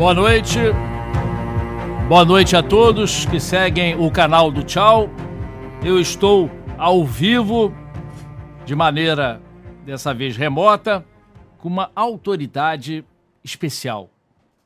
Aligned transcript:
Boa 0.00 0.14
noite. 0.14 0.58
Boa 2.08 2.24
noite 2.24 2.56
a 2.56 2.62
todos 2.62 3.26
que 3.26 3.38
seguem 3.38 3.94
o 4.00 4.10
canal 4.10 4.50
do 4.50 4.62
Tchau. 4.62 5.10
Eu 5.84 6.00
estou 6.00 6.50
ao 6.78 7.04
vivo, 7.04 7.70
de 8.64 8.74
maneira 8.74 9.42
dessa 9.84 10.14
vez 10.14 10.38
remota, 10.38 11.04
com 11.58 11.68
uma 11.68 11.90
autoridade 11.94 13.04
especial, 13.44 14.08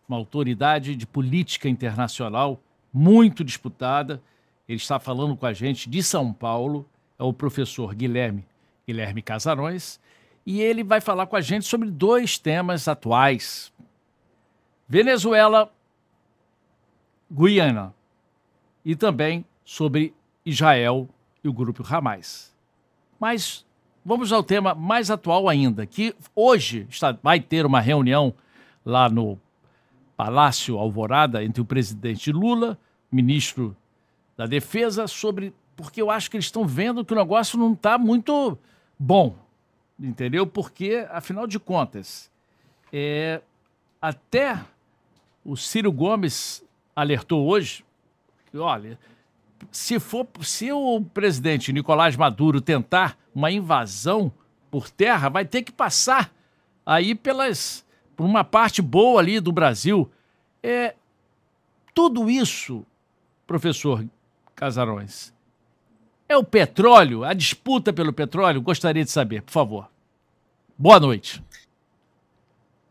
uma 0.08 0.16
autoridade 0.16 0.94
de 0.94 1.04
política 1.04 1.68
internacional 1.68 2.60
muito 2.92 3.42
disputada. 3.42 4.22
Ele 4.68 4.78
está 4.78 5.00
falando 5.00 5.36
com 5.36 5.46
a 5.46 5.52
gente 5.52 5.90
de 5.90 6.00
São 6.00 6.32
Paulo, 6.32 6.88
é 7.18 7.24
o 7.24 7.32
professor 7.32 7.92
Guilherme 7.92 8.46
Guilherme 8.86 9.20
Casarões, 9.20 9.98
e 10.46 10.60
ele 10.60 10.84
vai 10.84 11.00
falar 11.00 11.26
com 11.26 11.34
a 11.34 11.40
gente 11.40 11.66
sobre 11.66 11.90
dois 11.90 12.38
temas 12.38 12.86
atuais: 12.86 13.72
Venezuela, 14.88 15.72
Guiana 17.30 17.94
e 18.84 18.94
também 18.94 19.44
sobre 19.64 20.14
Israel 20.44 21.08
e 21.42 21.48
o 21.48 21.52
grupo 21.52 21.82
Hamas. 21.88 22.54
Mas 23.18 23.64
vamos 24.04 24.32
ao 24.32 24.42
tema 24.42 24.74
mais 24.74 25.10
atual 25.10 25.48
ainda, 25.48 25.86
que 25.86 26.14
hoje 26.34 26.86
está, 26.90 27.16
vai 27.22 27.40
ter 27.40 27.64
uma 27.64 27.80
reunião 27.80 28.34
lá 28.84 29.08
no 29.08 29.38
Palácio 30.16 30.78
Alvorada 30.78 31.42
entre 31.42 31.60
o 31.60 31.64
presidente 31.64 32.30
Lula, 32.30 32.78
ministro 33.10 33.76
da 34.36 34.46
Defesa, 34.46 35.06
sobre. 35.06 35.52
Porque 35.76 36.00
eu 36.00 36.10
acho 36.10 36.30
que 36.30 36.36
eles 36.36 36.46
estão 36.46 36.66
vendo 36.66 37.04
que 37.04 37.12
o 37.12 37.16
negócio 37.16 37.58
não 37.58 37.72
está 37.72 37.98
muito 37.98 38.56
bom, 38.98 39.34
entendeu? 39.98 40.46
Porque, 40.46 41.04
afinal 41.10 41.48
de 41.48 41.58
contas, 41.58 42.30
é, 42.92 43.40
até 44.00 44.60
o 45.44 45.56
Ciro 45.56 45.92
Gomes 45.92 46.64
alertou 46.96 47.46
hoje 47.46 47.84
que, 48.50 48.58
olha, 48.58 48.98
se 49.70 50.00
for 50.00 50.26
se 50.42 50.72
o 50.72 51.00
presidente 51.00 51.72
Nicolás 51.72 52.16
Maduro 52.16 52.60
tentar 52.60 53.18
uma 53.34 53.50
invasão 53.50 54.32
por 54.70 54.90
terra, 54.90 55.28
vai 55.28 55.44
ter 55.44 55.62
que 55.62 55.72
passar 55.72 56.32
aí 56.84 57.14
pelas 57.14 57.84
por 58.16 58.24
uma 58.24 58.44
parte 58.44 58.80
boa 58.80 59.20
ali 59.20 59.40
do 59.40 59.52
Brasil. 59.52 60.10
É 60.62 60.94
tudo 61.92 62.30
isso, 62.30 62.84
professor 63.46 64.04
Casarões, 64.54 65.34
é 66.28 66.36
o 66.36 66.44
petróleo, 66.44 67.24
a 67.24 67.34
disputa 67.34 67.92
pelo 67.92 68.12
petróleo? 68.12 68.62
Gostaria 68.62 69.04
de 69.04 69.10
saber, 69.10 69.42
por 69.42 69.52
favor. 69.52 69.90
Boa 70.78 70.98
noite. 70.98 71.42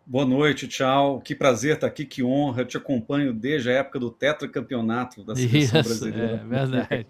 Boa 0.05 0.25
noite, 0.25 0.67
tchau. 0.67 1.21
Que 1.21 1.33
prazer 1.33 1.75
estar 1.75 1.87
aqui, 1.87 2.05
que 2.05 2.21
honra. 2.21 2.63
Eu 2.63 2.65
te 2.65 2.75
acompanho 2.75 3.33
desde 3.33 3.69
a 3.69 3.73
época 3.73 3.97
do 3.99 4.11
tetracampeonato 4.11 5.23
da 5.23 5.33
seleção 5.33 5.79
isso, 5.79 5.89
brasileira. 5.89 6.41
É 6.43 6.45
verdade. 6.45 7.07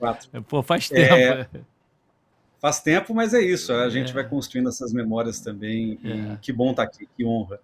Pô, 0.47 0.61
faz 0.61 0.89
tempo. 0.89 1.13
É, 1.13 1.49
faz 2.61 2.81
tempo, 2.81 3.13
mas 3.15 3.33
é 3.33 3.41
isso. 3.41 3.73
A 3.73 3.89
gente 3.89 4.11
é. 4.11 4.13
vai 4.13 4.29
construindo 4.29 4.69
essas 4.69 4.93
memórias 4.93 5.39
também. 5.39 5.99
É. 6.03 6.37
que 6.39 6.53
bom 6.53 6.69
estar 6.69 6.83
aqui, 6.83 7.09
que 7.17 7.25
honra. 7.25 7.59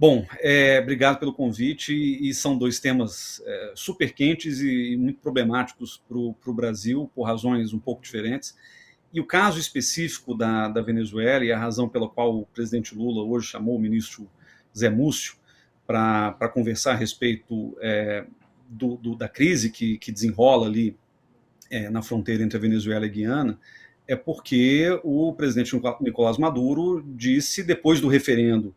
Bom, 0.00 0.26
é, 0.40 0.80
obrigado 0.80 1.18
pelo 1.18 1.34
convite. 1.34 1.92
E 1.92 2.32
são 2.32 2.56
dois 2.56 2.80
temas 2.80 3.42
é, 3.44 3.72
super 3.74 4.14
quentes 4.14 4.62
e 4.62 4.96
muito 4.96 5.20
problemáticos 5.20 6.02
para 6.08 6.16
o 6.18 6.54
Brasil, 6.54 7.10
por 7.14 7.24
razões 7.24 7.74
um 7.74 7.78
pouco 7.78 8.02
diferentes. 8.02 8.56
E 9.12 9.20
o 9.20 9.26
caso 9.26 9.58
específico 9.58 10.34
da, 10.34 10.68
da 10.68 10.80
Venezuela 10.80 11.44
e 11.44 11.52
a 11.52 11.58
razão 11.58 11.86
pela 11.90 12.08
qual 12.08 12.34
o 12.34 12.46
presidente 12.46 12.94
Lula 12.94 13.22
hoje 13.22 13.48
chamou 13.48 13.76
o 13.76 13.78
ministro 13.78 14.26
Zé 14.76 14.90
Múcio 14.90 15.34
para 15.86 16.48
conversar 16.48 16.92
a 16.92 16.96
respeito 16.96 17.76
é, 17.80 18.24
do, 18.68 18.96
do, 18.96 19.14
da 19.14 19.28
crise 19.28 19.70
que, 19.70 19.98
que 19.98 20.10
desenrola 20.10 20.66
ali 20.66 20.96
é, 21.70 21.90
na 21.90 22.02
fronteira 22.02 22.42
entre 22.42 22.56
a 22.56 22.60
Venezuela 22.60 23.04
e 23.04 23.08
a 23.08 23.12
Guiana, 23.12 23.58
é 24.06 24.16
porque 24.16 24.88
o 25.02 25.32
presidente 25.32 25.74
Nicolás 26.00 26.38
Maduro 26.38 27.02
disse, 27.16 27.62
depois 27.62 28.00
do 28.00 28.08
referendo 28.08 28.74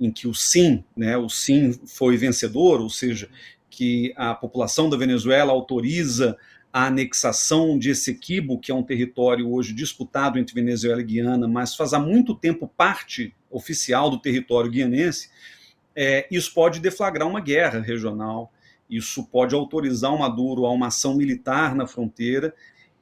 em 0.00 0.10
que 0.10 0.28
o 0.28 0.34
sim, 0.34 0.84
né, 0.96 1.16
o 1.16 1.28
sim 1.28 1.72
foi 1.86 2.16
vencedor, 2.16 2.80
ou 2.80 2.88
seja, 2.88 3.28
que 3.68 4.12
a 4.16 4.34
população 4.34 4.88
da 4.88 4.96
Venezuela 4.96 5.52
autoriza 5.52 6.36
a 6.72 6.86
anexação 6.86 7.78
de 7.78 7.90
Essequibo, 7.90 8.58
que 8.58 8.70
é 8.70 8.74
um 8.74 8.82
território 8.82 9.50
hoje 9.50 9.72
disputado 9.72 10.38
entre 10.38 10.54
Venezuela 10.54 11.00
e 11.00 11.04
Guiana, 11.04 11.48
mas 11.48 11.74
faz 11.74 11.92
há 11.92 11.98
muito 11.98 12.34
tempo 12.34 12.68
parte 12.68 13.34
oficial 13.50 14.10
do 14.10 14.18
território 14.18 14.70
guianense, 14.70 15.30
é, 15.94 16.26
isso 16.30 16.54
pode 16.54 16.80
deflagrar 16.80 17.26
uma 17.26 17.40
guerra 17.40 17.80
regional, 17.80 18.52
isso 18.88 19.24
pode 19.24 19.54
autorizar 19.54 20.14
o 20.14 20.18
Maduro 20.18 20.64
a 20.64 20.70
uma 20.70 20.86
ação 20.86 21.14
militar 21.14 21.74
na 21.74 21.86
fronteira, 21.86 22.54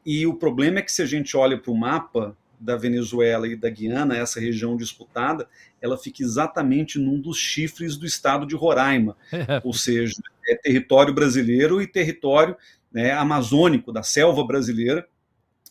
e 0.05 0.27
o 0.27 0.35
problema 0.35 0.79
é 0.79 0.83
que 0.83 0.93
se 0.93 1.03
a 1.03 1.07
gente 1.07 1.37
olha 1.37 1.59
para 1.59 1.71
o 1.71 1.77
mapa 1.77 2.37
da 2.59 2.77
Venezuela 2.77 3.47
e 3.47 3.57
da 3.57 3.69
Guiana, 3.69 4.17
essa 4.17 4.41
região 4.41 4.77
disputada, 4.77 5.49
ela 5.81 5.99
fica 5.99 6.23
exatamente 6.23 6.99
num 6.99 7.21
dos 7.21 7.37
chifres 7.39 7.97
do 7.97 8.07
estado 8.07 8.47
de 8.47 8.57
Roraima, 8.57 9.17
ou 9.63 9.73
seja, 9.73 10.15
é 10.49 10.55
território 10.55 11.13
brasileiro 11.13 11.83
e 11.83 11.87
território 11.87 12.57
né, 12.93 13.13
amazônico 13.13 13.93
da 13.93 14.03
selva 14.03 14.45
brasileira, 14.45 15.07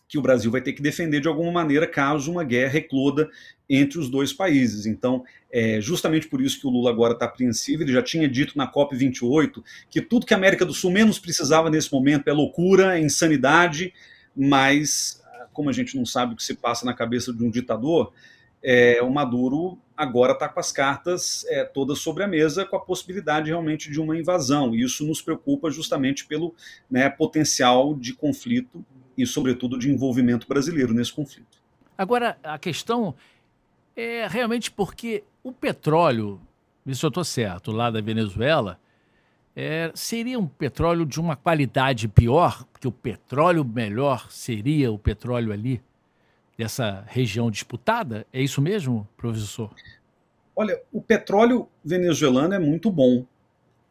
que 0.08 0.18
o 0.18 0.22
Brasil 0.22 0.52
vai 0.52 0.62
ter 0.62 0.74
que 0.74 0.82
defender 0.82 1.20
de 1.20 1.28
alguma 1.28 1.52
maneira 1.52 1.88
caso 1.88 2.32
uma 2.32 2.44
guerra 2.44 2.78
ecloda 2.78 3.30
entre 3.68 3.98
os 3.98 4.10
dois 4.10 4.32
países. 4.32 4.86
Então, 4.86 5.24
é 5.52 5.82
justamente 5.82 6.28
por 6.28 6.42
isso 6.42 6.60
que 6.60 6.68
o 6.68 6.70
Lula 6.70 6.92
agora 6.92 7.14
está 7.14 7.26
apreensivo. 7.26 7.84
Ele 7.84 7.92
já 7.92 8.04
tinha 8.04 8.28
dito 8.30 8.58
na 8.58 8.72
COP28 8.72 9.64
que 9.90 10.02
tudo 10.02 10.26
que 10.26 10.34
a 10.34 10.38
América 10.38 10.66
do 10.66 10.74
Sul 10.74 10.92
menos 10.92 11.18
precisava 11.18 11.70
nesse 11.70 11.92
momento 11.92 12.28
é 12.28 12.34
loucura, 12.34 12.98
é 12.98 13.02
insanidade, 13.02 13.94
mas 14.36 15.24
como 15.54 15.70
a 15.70 15.74
gente 15.74 15.96
não 15.96 16.06
sabe 16.06 16.34
o 16.34 16.36
que 16.36 16.44
se 16.44 16.54
passa 16.54 16.86
na 16.86 16.94
cabeça 16.94 17.34
de 17.34 17.44
um 17.44 17.50
ditador, 17.50 18.12
é, 18.62 19.02
o 19.02 19.10
Maduro 19.10 19.80
agora 19.96 20.34
está 20.34 20.50
com 20.50 20.60
as 20.60 20.72
cartas 20.72 21.46
é, 21.48 21.64
todas 21.64 22.00
sobre 22.00 22.24
a 22.24 22.28
mesa, 22.28 22.66
com 22.66 22.76
a 22.76 22.80
possibilidade 22.80 23.48
realmente 23.48 23.90
de 23.90 24.02
uma 24.02 24.18
invasão. 24.18 24.76
E 24.76 24.82
isso 24.82 25.06
nos 25.06 25.22
preocupa 25.22 25.72
justamente 25.72 26.26
pelo 26.26 26.54
né, 26.92 27.10
potencial 27.10 27.96
de 27.96 28.14
conflito 28.14 28.86
e, 29.18 29.26
sobretudo, 29.26 29.78
de 29.78 29.92
envolvimento 29.92 30.48
brasileiro 30.48 30.94
nesse 30.94 31.14
conflito. 31.14 31.58
Agora, 31.98 32.38
a 32.44 32.58
questão 32.58 33.16
é 33.96 34.28
realmente 34.28 34.70
porque 34.70 35.24
o 35.44 35.52
petróleo, 35.52 36.40
se 36.92 37.06
eu 37.06 37.10
estou 37.10 37.24
certo, 37.24 37.72
lá 37.72 37.90
da 37.90 38.02
Venezuela, 38.02 38.80
é, 39.56 39.90
seria 39.96 40.38
um 40.38 40.48
petróleo 40.48 41.06
de 41.06 41.20
uma 41.20 41.36
qualidade 41.36 42.08
pior, 42.08 42.66
porque 42.66 42.88
o 42.88 42.92
petróleo 42.92 43.64
melhor 43.64 44.30
seria 44.30 44.92
o 44.92 45.00
petróleo 45.00 45.54
ali 45.54 45.82
dessa 46.58 47.06
região 47.08 47.50
disputada? 47.50 48.26
É 48.34 48.42
isso 48.42 48.62
mesmo, 48.62 49.08
professor? 49.16 49.74
Olha, 50.56 50.82
o 50.92 51.02
petróleo 51.02 51.68
venezuelano 51.84 52.54
é 52.54 52.60
muito 52.60 52.92
bom. 52.92 53.26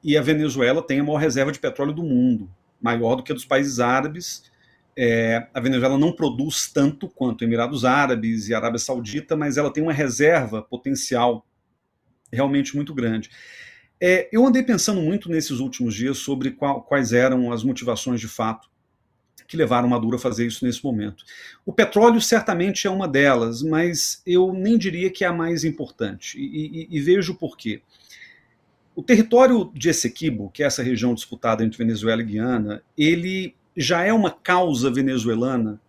E 0.02 0.18
a 0.18 0.22
Venezuela 0.22 0.82
tem 0.82 1.00
a 1.00 1.04
maior 1.04 1.16
reserva 1.16 1.50
de 1.50 1.58
petróleo 1.58 1.92
do 1.92 2.02
mundo, 2.02 2.50
maior 2.80 3.16
do 3.16 3.22
que 3.22 3.32
a 3.32 3.34
dos 3.34 3.46
países 3.46 3.80
árabes. 3.80 4.50
É, 4.96 5.48
a 5.52 5.60
Venezuela 5.60 5.98
não 5.98 6.12
produz 6.12 6.70
tanto 6.72 7.08
quanto 7.08 7.44
Emirados 7.44 7.84
Árabes 7.84 8.48
e 8.48 8.54
Arábia 8.54 8.78
Saudita, 8.78 9.36
mas 9.36 9.56
ela 9.56 9.72
tem 9.72 9.82
uma 9.82 9.92
reserva 9.92 10.62
potencial 10.62 11.46
realmente 12.32 12.76
muito 12.76 12.94
grande. 12.94 13.30
É, 14.00 14.28
eu 14.32 14.44
andei 14.46 14.62
pensando 14.62 15.00
muito 15.00 15.30
nesses 15.30 15.60
últimos 15.60 15.94
dias 15.94 16.18
sobre 16.18 16.50
qual, 16.50 16.82
quais 16.82 17.12
eram 17.12 17.52
as 17.52 17.62
motivações 17.62 18.20
de 18.20 18.28
fato 18.28 18.68
que 19.46 19.56
levaram 19.56 19.88
Maduro 19.88 20.16
a 20.16 20.18
fazer 20.18 20.46
isso 20.46 20.64
nesse 20.64 20.82
momento. 20.82 21.24
O 21.66 21.72
petróleo 21.72 22.20
certamente 22.20 22.86
é 22.86 22.90
uma 22.90 23.06
delas, 23.06 23.62
mas 23.62 24.22
eu 24.26 24.52
nem 24.52 24.78
diria 24.78 25.10
que 25.10 25.24
é 25.24 25.26
a 25.26 25.32
mais 25.32 25.64
importante. 25.64 26.38
E, 26.38 26.88
e, 26.90 26.98
e 26.98 27.00
vejo 27.00 27.34
por 27.34 27.56
quê. 27.56 27.82
O 28.96 29.02
território 29.02 29.70
de 29.74 29.88
Essequibo, 29.88 30.50
que 30.50 30.62
é 30.62 30.66
essa 30.66 30.82
região 30.82 31.14
disputada 31.14 31.64
entre 31.64 31.76
Venezuela 31.76 32.22
e 32.22 32.24
Guiana, 32.24 32.82
ele 32.96 33.54
já 33.76 34.02
é 34.02 34.12
uma 34.12 34.30
causa 34.30 34.90
venezuelana 34.90 35.80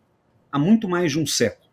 há 0.51 0.57
muito 0.57 0.87
mais 0.87 1.11
de 1.11 1.19
um 1.19 1.25
século. 1.25 1.69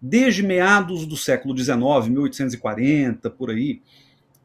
Desde 0.00 0.42
meados 0.42 1.06
do 1.06 1.16
século 1.16 1.56
XIX, 1.56 1.78
1840, 2.08 3.30
por 3.30 3.50
aí, 3.50 3.80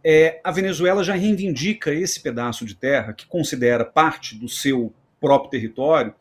é, 0.04 0.40
a 0.44 0.52
Venezuela 0.52 1.04
já 1.04 1.16
reivindica 1.16 1.94
esse 1.94 2.20
pedaço 2.20 2.66
de 2.66 2.76
terra, 2.76 3.14
que 3.14 3.26
considera 3.26 3.84
parte 3.84 4.36
do 4.36 4.48
seu 4.48 4.94
próprio 5.20 5.50
território, 5.50 6.14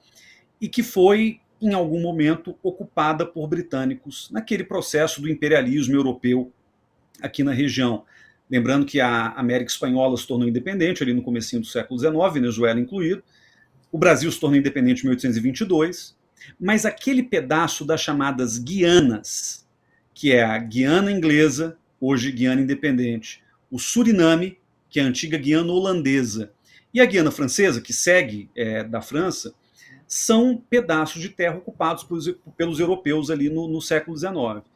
e 0.59 0.69
que 0.69 0.83
foi, 0.83 1.41
em 1.61 1.75
algum 1.75 2.01
momento, 2.01 2.57
ocupada 2.63 3.27
por 3.27 3.47
britânicos 3.47 4.31
naquele 4.31 4.65
processo 4.65 5.21
do 5.21 5.29
imperialismo 5.29 5.95
europeu 5.95 6.51
aqui 7.21 7.43
na 7.43 7.53
região. 7.53 8.05
Lembrando 8.51 8.87
que 8.87 9.01
a 9.01 9.29
América 9.33 9.71
Espanhola 9.71 10.17
se 10.17 10.27
tornou 10.27 10.49
independente 10.49 11.03
ali 11.03 11.13
no 11.13 11.23
começo 11.23 11.59
do 11.61 11.67
século 11.67 11.99
XIX, 11.99 12.33
Venezuela 12.33 12.81
incluído. 12.81 13.23
O 13.95 13.99
Brasil 13.99 14.29
se 14.33 14.41
tornou 14.41 14.59
independente 14.59 15.03
em 15.03 15.05
1822, 15.05 16.17
mas 16.59 16.85
aquele 16.85 17.23
pedaço 17.23 17.85
das 17.85 18.01
chamadas 18.01 18.59
Guianas, 18.59 19.69
que 20.13 20.33
é 20.33 20.43
a 20.43 20.59
Guiana 20.59 21.13
inglesa, 21.13 21.79
hoje 22.01 22.33
Guiana 22.33 22.61
independente, 22.61 23.41
o 23.71 23.79
Suriname, 23.79 24.59
que 24.91 24.99
é 24.99 25.05
a 25.05 25.07
antiga 25.07 25.39
Guiana 25.39 25.73
holandesa. 25.73 26.51
E 26.93 27.01
a 27.01 27.05
Guiana 27.05 27.31
francesa, 27.31 27.81
que 27.81 27.93
segue 27.93 28.51
é, 28.57 28.83
da 28.83 29.01
França, 29.01 29.55
são 30.09 30.61
pedaços 30.69 31.23
de 31.23 31.29
terra 31.29 31.59
ocupados 31.59 32.03
pelos, 32.03 32.35
pelos 32.57 32.81
europeus 32.81 33.31
ali 33.31 33.49
no, 33.49 33.69
no 33.69 33.81
século 33.81 34.19
XIX. 34.19 34.69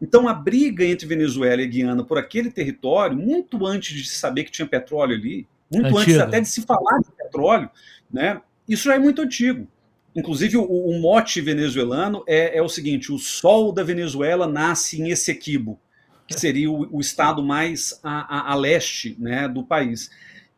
Então, 0.00 0.28
a 0.28 0.34
briga 0.34 0.84
entre 0.84 1.04
Venezuela 1.04 1.62
e 1.62 1.66
Guiana 1.66 2.04
por 2.04 2.16
aquele 2.16 2.48
território, 2.48 3.18
muito 3.18 3.66
antes 3.66 3.92
de 3.92 4.08
se 4.08 4.20
saber 4.20 4.44
que 4.44 4.52
tinha 4.52 4.68
petróleo 4.68 5.16
ali, 5.16 5.48
muito 5.68 5.86
Antigo. 5.86 5.98
antes 5.98 6.18
até 6.18 6.40
de 6.40 6.48
se 6.48 6.62
falar 6.62 7.00
de 7.00 7.10
petróleo, 7.10 7.68
né, 8.08 8.40
isso 8.72 8.84
já 8.84 8.94
é 8.94 8.98
muito 8.98 9.22
antigo. 9.22 9.68
Inclusive, 10.14 10.56
o, 10.56 10.64
o 10.64 11.00
mote 11.00 11.40
venezuelano 11.40 12.22
é, 12.26 12.58
é, 12.58 12.62
o 12.62 12.68
seguinte: 12.68 13.12
o 13.12 13.18
sol 13.18 13.72
da 13.72 13.82
Venezuela 13.82 14.46
nasce 14.46 15.00
em 15.00 15.10
Essequibo, 15.10 15.80
que 16.26 16.38
seria 16.38 16.70
o, 16.70 16.96
o 16.96 17.00
estado 17.00 17.42
mais 17.42 17.98
a, 18.02 18.50
a, 18.50 18.52
a 18.52 18.54
leste 18.54 19.16
né, 19.18 19.48
do 19.48 19.64
país. 19.64 20.10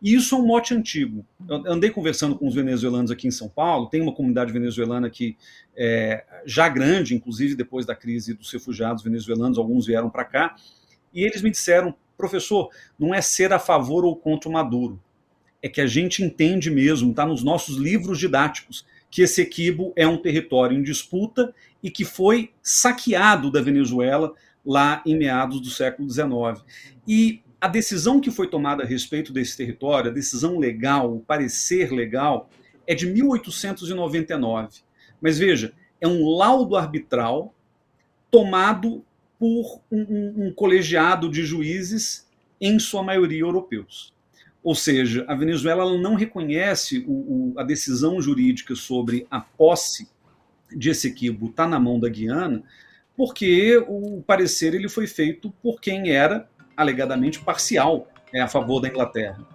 E 0.03 0.15
isso 0.15 0.35
é 0.35 0.39
um 0.39 0.47
mote 0.47 0.75
antigo. 0.75 1.25
Eu 1.49 1.73
andei 1.73 1.89
conversando 1.89 2.37
com 2.37 2.47
os 2.47 2.55
venezuelanos 2.55 3.11
aqui 3.11 3.27
em 3.27 3.31
São 3.31 3.49
Paulo, 3.49 3.89
tem 3.89 4.03
uma 4.03 4.13
comunidade 4.13 4.53
venezuelana 4.53 5.09
que 5.09 5.35
é, 5.75 6.25
já 6.45 6.69
grande, 6.69 7.15
inclusive 7.15 7.55
depois 7.55 7.87
da 7.87 7.95
crise 7.95 8.35
dos 8.35 8.53
refugiados 8.53 9.03
venezuelanos, 9.03 9.57
alguns 9.57 9.87
vieram 9.87 10.11
para 10.11 10.25
cá, 10.25 10.57
e 11.13 11.23
eles 11.23 11.41
me 11.41 11.51
disseram, 11.51 11.95
professor, 12.19 12.69
não 12.99 13.15
é 13.15 13.23
ser 13.23 13.53
a 13.55 13.59
favor 13.59 14.05
ou 14.05 14.15
contra 14.15 14.47
o 14.47 14.53
Maduro, 14.53 15.01
é 15.65 15.69
que 15.71 15.81
a 15.81 15.87
gente 15.87 16.23
entende 16.23 16.71
mesmo, 16.71 17.09
está 17.09 17.25
nos 17.25 17.43
nossos 17.43 17.79
livros 17.79 18.19
didáticos, 18.19 18.85
que 19.11 19.23
esse 19.23 19.41
Equibo 19.41 19.95
é 19.97 20.07
um 20.07 20.19
território 20.19 20.77
em 20.77 20.83
disputa 20.83 21.55
e 21.83 21.91
que 21.91 22.05
foi 22.05 22.51
saqueado 22.63 23.51
da 23.51 23.63
Venezuela 23.63 24.35
lá 24.63 25.03
em 25.07 25.17
meados 25.17 25.63
do 25.63 25.71
século 25.71 26.11
XIX. 26.11 26.63
E 27.09 27.41
a 27.59 27.67
decisão 27.67 28.21
que 28.21 28.31
foi 28.31 28.47
tomada 28.47 28.83
a 28.83 28.87
respeito 28.87 29.33
desse 29.33 29.57
território, 29.57 30.11
a 30.11 30.15
decisão 30.15 30.59
legal, 30.59 31.17
o 31.17 31.21
parecer 31.21 31.91
legal, 31.91 32.51
é 32.87 32.95
de 32.95 33.07
1899. 33.07 34.81
Mas 35.19 35.39
veja, 35.39 35.73
é 35.99 36.07
um 36.07 36.29
laudo 36.29 36.77
arbitral 36.77 37.55
tomado 38.31 39.03
por 39.39 39.81
um, 39.91 39.99
um, 39.99 40.47
um 40.47 40.53
colegiado 40.53 41.31
de 41.31 41.43
juízes, 41.43 42.29
em 42.61 42.79
sua 42.79 43.03
maioria 43.03 43.41
europeus. 43.41 44.14
Ou 44.65 44.75
seja, 44.75 45.27
a 45.29 45.35
Venezuela 45.35 45.85
não 45.99 46.15
reconhece 46.15 47.05
o, 47.07 47.13
o, 47.53 47.55
a 47.59 47.63
decisão 47.63 48.19
jurídica 48.23 48.75
sobre 48.75 49.27
a 49.31 49.39
posse 49.39 50.09
de 50.75 50.89
Essequibo 50.89 51.51
está 51.51 51.69
na 51.69 51.79
mão 51.79 52.01
da 52.01 52.09
Guiana, 52.09 52.63
porque 53.15 53.77
o 53.87 54.23
parecer 54.27 54.75
ele 54.75 54.89
foi 54.89 55.07
feito 55.07 55.53
por 55.63 55.81
quem 55.83 56.11
era 56.11 56.49
alegadamente 56.75 57.41
parcial 57.41 58.11
é, 58.33 58.41
a 58.41 58.49
favor 58.49 58.81
da 58.81 58.89
Inglaterra. 58.89 59.47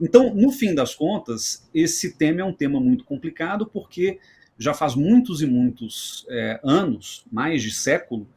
Então, 0.00 0.32
no 0.32 0.52
fim 0.52 0.74
das 0.74 0.94
contas, 0.94 1.68
esse 1.74 2.16
tema 2.16 2.40
é 2.40 2.44
um 2.44 2.52
tema 2.52 2.80
muito 2.80 3.04
complicado, 3.04 3.66
porque 3.66 4.20
já 4.56 4.72
faz 4.72 4.94
muitos 4.94 5.42
e 5.42 5.46
muitos 5.46 6.24
é, 6.30 6.60
anos, 6.62 7.24
mais 7.30 7.62
de 7.62 7.72
século, 7.72 8.28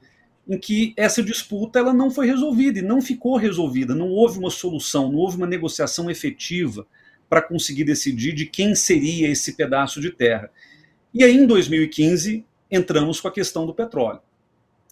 em 0.48 0.58
que 0.58 0.94
essa 0.96 1.24
disputa 1.24 1.80
ela 1.80 1.94
não 1.94 2.12
foi 2.12 2.28
resolvida 2.28 2.80
e 2.80 2.84
não 2.84 3.02
ficou 3.02 3.38
resolvida, 3.38 3.96
não 3.96 4.10
houve 4.10 4.38
uma 4.38 4.50
solução, 4.50 5.12
não 5.12 5.20
houve 5.20 5.38
uma 5.38 5.48
negociação 5.48 6.10
efetiva 6.10 6.86
para 7.28 7.42
conseguir 7.42 7.84
decidir 7.84 8.34
de 8.34 8.46
quem 8.46 8.76
seria 8.76 9.28
esse 9.28 9.54
pedaço 9.54 10.00
de 10.00 10.12
terra. 10.12 10.52
E 11.14 11.24
aí, 11.24 11.36
em 11.36 11.48
2015, 11.48 12.46
entramos 12.70 13.20
com 13.20 13.28
a 13.28 13.32
questão 13.32 13.66
do 13.66 13.74
petróleo. 13.74 14.20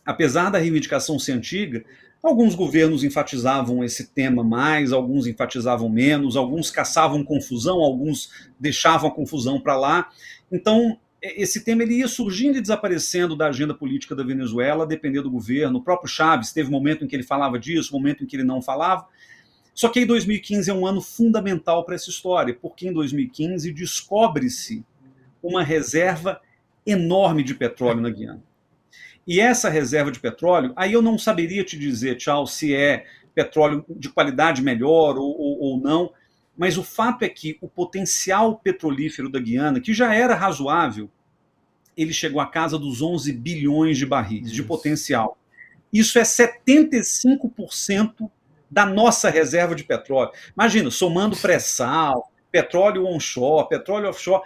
Apesar 0.06 0.50
da 0.50 0.58
reivindicação 0.58 1.20
ser 1.20 1.34
antiga, 1.34 1.86
Alguns 2.24 2.56
governos 2.56 3.04
enfatizavam 3.04 3.84
esse 3.84 4.08
tema 4.08 4.46
mais, 4.46 4.94
alguns 4.94 5.28
enfatizavam 5.28 5.90
menos, 5.90 6.38
alguns 6.38 6.72
caçavam 6.72 7.22
confusão, 7.22 7.82
alguns 7.82 8.30
deixavam 8.58 9.10
a 9.10 9.14
confusão 9.14 9.60
para 9.60 9.76
lá. 9.76 10.10
Então, 10.50 10.98
esse 11.24 11.64
tema 11.64 11.84
ele 11.84 11.96
ia 11.96 12.08
surgindo 12.08 12.58
e 12.58 12.62
desaparecendo 12.62 13.34
da 13.34 13.48
agenda 13.48 13.74
política 13.74 14.14
da 14.14 14.24
Venezuela, 14.24 14.86
dependendo 14.86 15.24
do 15.24 15.32
governo. 15.32 15.80
O 15.80 15.84
próprio 15.84 16.10
Chaves 16.10 16.52
teve 16.52 16.70
momento 16.70 17.06
em 17.06 17.08
que 17.08 17.16
ele 17.16 17.24
falava 17.24 17.58
disso, 17.58 17.94
momento 17.94 18.24
em 18.24 18.28
que 18.28 18.36
ele 18.36 18.44
não 18.44 18.62
falava. 18.62 19.08
Só 19.74 19.88
que 19.88 20.02
em 20.02 20.06
2015 20.06 20.70
é 20.70 20.74
um 20.74 20.86
ano 20.86 21.02
fundamental 21.02 21.86
para 21.86 21.96
essa 21.96 22.10
história, 22.10 22.54
porque 22.62 22.90
em 22.90 22.94
2015 22.94 23.72
descobre-se 23.72 24.86
uma 25.42 25.64
reserva 25.64 26.42
enorme 26.86 27.42
de 27.42 27.56
petróleo 27.56 28.02
na 28.02 28.10
Guiana. 28.10 28.44
E 29.26 29.40
essa 29.40 29.70
reserva 29.70 30.12
de 30.12 30.20
petróleo, 30.20 30.74
aí 30.76 30.92
eu 30.92 31.02
não 31.02 31.18
saberia 31.18 31.64
te 31.64 31.80
dizer, 31.80 32.18
tchau, 32.18 32.46
se 32.46 32.76
é 32.76 33.06
petróleo 33.34 33.86
de 33.90 34.10
qualidade 34.10 34.62
melhor 34.62 35.18
ou, 35.18 35.40
ou, 35.40 35.60
ou 35.62 35.80
não, 35.80 36.12
mas 36.58 36.78
o 36.78 36.84
fato 36.84 37.24
é 37.24 37.30
que 37.30 37.58
o 37.62 37.68
potencial 37.68 38.58
petrolífero 38.58 39.30
da 39.30 39.40
Guiana, 39.40 39.82
que 39.82 39.94
já 39.94 40.14
era 40.14 40.36
razoável, 40.36 41.10
ele 41.96 42.14
chegou 42.14 42.42
à 42.42 42.48
casa 42.48 42.78
dos 42.78 43.02
11 43.02 43.32
bilhões 43.34 43.98
de 43.98 44.06
barris 44.06 44.48
Isso. 44.48 44.56
de 44.56 44.64
potencial. 44.64 45.38
Isso 45.92 46.18
é 46.18 46.24
75% 46.24 48.30
da 48.70 48.86
nossa 48.86 49.30
reserva 49.30 49.76
de 49.76 49.84
petróleo. 49.84 50.32
Imagina, 50.56 50.90
somando 50.90 51.36
pré-sal, 51.38 52.32
petróleo 52.52 53.06
onshore, 53.06 53.68
petróleo 53.70 54.10
offshore, 54.10 54.42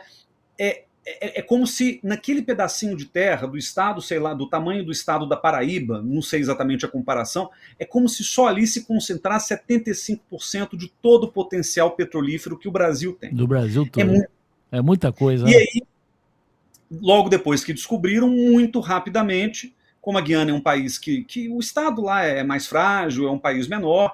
é 0.60 0.84
é, 1.10 1.40
é, 1.40 1.42
como 1.42 1.66
se 1.66 2.02
naquele 2.04 2.42
pedacinho 2.42 2.96
de 2.98 3.06
terra 3.06 3.48
do 3.48 3.58
estado, 3.58 4.02
sei 4.02 4.20
lá, 4.20 4.34
do 4.34 4.50
tamanho 4.50 4.84
do 4.84 4.92
estado 4.92 5.26
da 5.26 5.38
Paraíba, 5.38 6.02
não 6.02 6.22
sei 6.22 6.42
exatamente 6.42 6.86
a 6.86 6.90
comparação, 6.90 7.50
é 7.80 7.86
como 7.86 8.10
se 8.10 8.26
só 8.26 8.48
ali 8.48 8.68
se 8.68 8.86
concentrasse 8.86 9.56
75% 9.56 10.76
de 10.76 10.92
todo 11.02 11.24
o 11.24 11.32
potencial 11.32 11.92
petrolífero 11.92 12.58
que 12.58 12.68
o 12.68 12.72
Brasil 12.72 13.14
tem. 13.14 13.34
Do 13.34 13.48
Brasil 13.48 13.84
é 13.84 13.90
todo. 13.90 14.02
É, 14.02 14.06
muito... 14.06 14.30
é 14.74 14.82
muita 14.82 15.14
coisa. 15.14 15.48
E 15.48 15.52
né? 15.52 15.58
aí, 15.58 15.82
logo 16.92 17.30
depois 17.30 17.64
que 17.64 17.72
descobriram, 17.72 18.28
muito 18.28 18.82
rapidamente, 18.82 19.74
como 20.02 20.18
a 20.18 20.22
Guiana 20.22 20.52
é 20.52 20.54
um 20.54 20.62
país 20.62 20.98
que, 20.98 21.24
que 21.24 21.48
o 21.48 21.60
estado 21.60 22.02
lá 22.02 22.24
é 22.24 22.44
mais 22.44 22.68
frágil, 22.68 23.28
é 23.28 23.32
um 23.32 23.40
país 23.40 23.66
menor, 23.68 24.14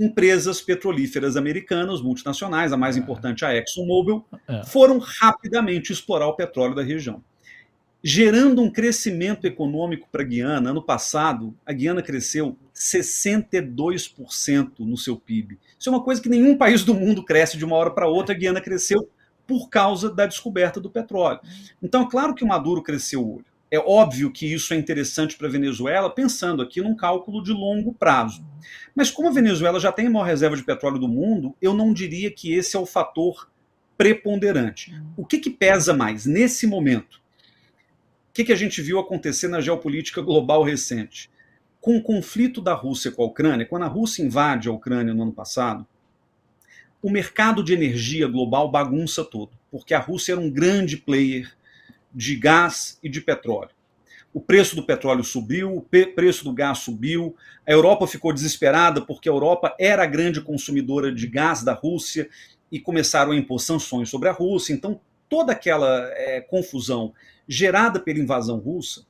empresas 0.00 0.62
petrolíferas 0.62 1.36
americanas, 1.36 2.00
multinacionais, 2.00 2.72
a 2.72 2.76
mais 2.76 2.96
é. 2.96 3.00
importante, 3.00 3.44
a 3.44 3.54
ExxonMobil, 3.54 4.24
é. 4.48 4.64
foram 4.64 4.98
rapidamente 4.98 5.92
explorar 5.92 6.26
o 6.26 6.34
petróleo 6.34 6.74
da 6.74 6.82
região, 6.82 7.22
gerando 8.02 8.62
um 8.62 8.70
crescimento 8.70 9.46
econômico 9.46 10.08
para 10.10 10.22
a 10.22 10.24
Guiana. 10.24 10.70
Ano 10.70 10.82
passado, 10.82 11.54
a 11.66 11.72
Guiana 11.72 12.00
cresceu 12.02 12.56
62% 12.74 14.70
no 14.80 14.96
seu 14.96 15.16
PIB. 15.16 15.58
Isso 15.78 15.90
é 15.90 15.92
uma 15.92 16.02
coisa 16.02 16.22
que 16.22 16.30
nenhum 16.30 16.56
país 16.56 16.82
do 16.82 16.94
mundo 16.94 17.22
cresce 17.22 17.58
de 17.58 17.64
uma 17.64 17.76
hora 17.76 17.90
para 17.90 18.08
outra. 18.08 18.34
A 18.34 18.38
Guiana 18.38 18.60
cresceu 18.60 19.06
por 19.46 19.68
causa 19.68 20.08
da 20.08 20.24
descoberta 20.26 20.80
do 20.80 20.88
petróleo. 20.88 21.40
Então, 21.82 22.02
é 22.02 22.10
claro 22.10 22.34
que 22.34 22.44
o 22.44 22.46
Maduro 22.46 22.82
cresceu 22.82 23.20
o 23.20 23.34
olho. 23.36 23.49
É 23.70 23.78
óbvio 23.78 24.32
que 24.32 24.52
isso 24.52 24.74
é 24.74 24.76
interessante 24.76 25.36
para 25.36 25.46
a 25.46 25.50
Venezuela, 25.50 26.10
pensando 26.10 26.60
aqui 26.60 26.80
num 26.80 26.96
cálculo 26.96 27.40
de 27.42 27.52
longo 27.52 27.94
prazo. 27.94 28.44
Mas 28.94 29.10
como 29.10 29.28
a 29.28 29.32
Venezuela 29.32 29.78
já 29.78 29.92
tem 29.92 30.08
a 30.08 30.10
maior 30.10 30.24
reserva 30.24 30.56
de 30.56 30.64
petróleo 30.64 30.98
do 30.98 31.06
mundo, 31.06 31.54
eu 31.62 31.72
não 31.72 31.92
diria 31.92 32.32
que 32.32 32.52
esse 32.52 32.76
é 32.76 32.80
o 32.80 32.86
fator 32.86 33.48
preponderante. 33.96 34.92
O 35.16 35.24
que, 35.24 35.38
que 35.38 35.50
pesa 35.50 35.94
mais 35.94 36.26
nesse 36.26 36.66
momento? 36.66 37.20
O 38.30 38.32
que, 38.32 38.44
que 38.44 38.52
a 38.52 38.56
gente 38.56 38.82
viu 38.82 38.98
acontecer 38.98 39.46
na 39.46 39.60
geopolítica 39.60 40.20
global 40.20 40.64
recente? 40.64 41.30
Com 41.80 41.96
o 41.96 42.02
conflito 42.02 42.60
da 42.60 42.74
Rússia 42.74 43.12
com 43.12 43.22
a 43.22 43.26
Ucrânia, 43.26 43.66
quando 43.66 43.84
a 43.84 43.88
Rússia 43.88 44.24
invade 44.24 44.68
a 44.68 44.72
Ucrânia 44.72 45.14
no 45.14 45.22
ano 45.22 45.32
passado, 45.32 45.86
o 47.02 47.10
mercado 47.10 47.62
de 47.62 47.72
energia 47.72 48.26
global 48.26 48.70
bagunça 48.70 49.24
todo, 49.24 49.52
porque 49.70 49.94
a 49.94 50.00
Rússia 50.00 50.32
era 50.32 50.40
um 50.40 50.50
grande 50.50 50.96
player 50.96 51.52
de 52.14 52.36
gás 52.36 52.98
e 53.02 53.08
de 53.08 53.20
petróleo. 53.20 53.70
O 54.32 54.40
preço 54.40 54.76
do 54.76 54.84
petróleo 54.84 55.24
subiu, 55.24 55.76
o 55.76 55.82
preço 55.82 56.44
do 56.44 56.52
gás 56.52 56.78
subiu, 56.78 57.34
a 57.66 57.72
Europa 57.72 58.06
ficou 58.06 58.32
desesperada 58.32 59.00
porque 59.00 59.28
a 59.28 59.32
Europa 59.32 59.74
era 59.78 60.04
a 60.04 60.06
grande 60.06 60.40
consumidora 60.40 61.12
de 61.12 61.26
gás 61.26 61.64
da 61.64 61.72
Rússia 61.72 62.28
e 62.70 62.78
começaram 62.78 63.32
a 63.32 63.36
impor 63.36 63.60
sanções 63.60 64.08
sobre 64.08 64.28
a 64.28 64.32
Rússia. 64.32 64.72
Então, 64.72 65.00
toda 65.28 65.52
aquela 65.52 66.08
é, 66.12 66.40
confusão 66.40 67.12
gerada 67.48 67.98
pela 67.98 68.20
invasão 68.20 68.58
russa, 68.58 69.04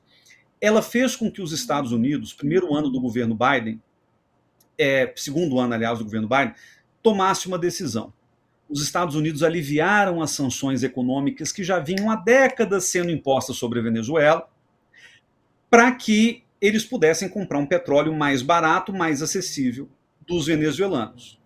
ela 0.59 0.81
fez 0.81 1.15
com 1.15 1.31
que 1.31 1.41
os 1.41 1.51
Estados 1.51 1.91
Unidos, 1.91 2.33
primeiro 2.33 2.73
ano 2.73 2.89
do 2.89 2.99
governo 2.99 3.35
Biden, 3.35 3.79
é, 4.77 5.13
segundo 5.15 5.59
ano, 5.59 5.75
aliás, 5.75 5.99
do 5.99 6.05
governo 6.05 6.27
Biden, 6.27 6.55
tomasse 7.03 7.47
uma 7.47 7.59
decisão 7.59 8.11
os 8.71 8.81
Estados 8.81 9.15
Unidos 9.15 9.43
aliviaram 9.43 10.21
as 10.21 10.31
sanções 10.31 10.81
econômicas 10.81 11.51
que 11.51 11.63
já 11.63 11.77
vinham 11.77 12.09
há 12.09 12.15
décadas 12.15 12.85
sendo 12.85 13.11
impostas 13.11 13.57
sobre 13.57 13.79
a 13.79 13.83
Venezuela, 13.83 14.47
para 15.69 15.91
que 15.91 16.43
eles 16.61 16.85
pudessem 16.85 17.27
comprar 17.27 17.59
um 17.59 17.65
petróleo 17.65 18.13
mais 18.13 18.41
barato, 18.41 18.93
mais 18.93 19.21
acessível 19.21 19.89
dos 20.25 20.45
venezuelanos. 20.45 21.39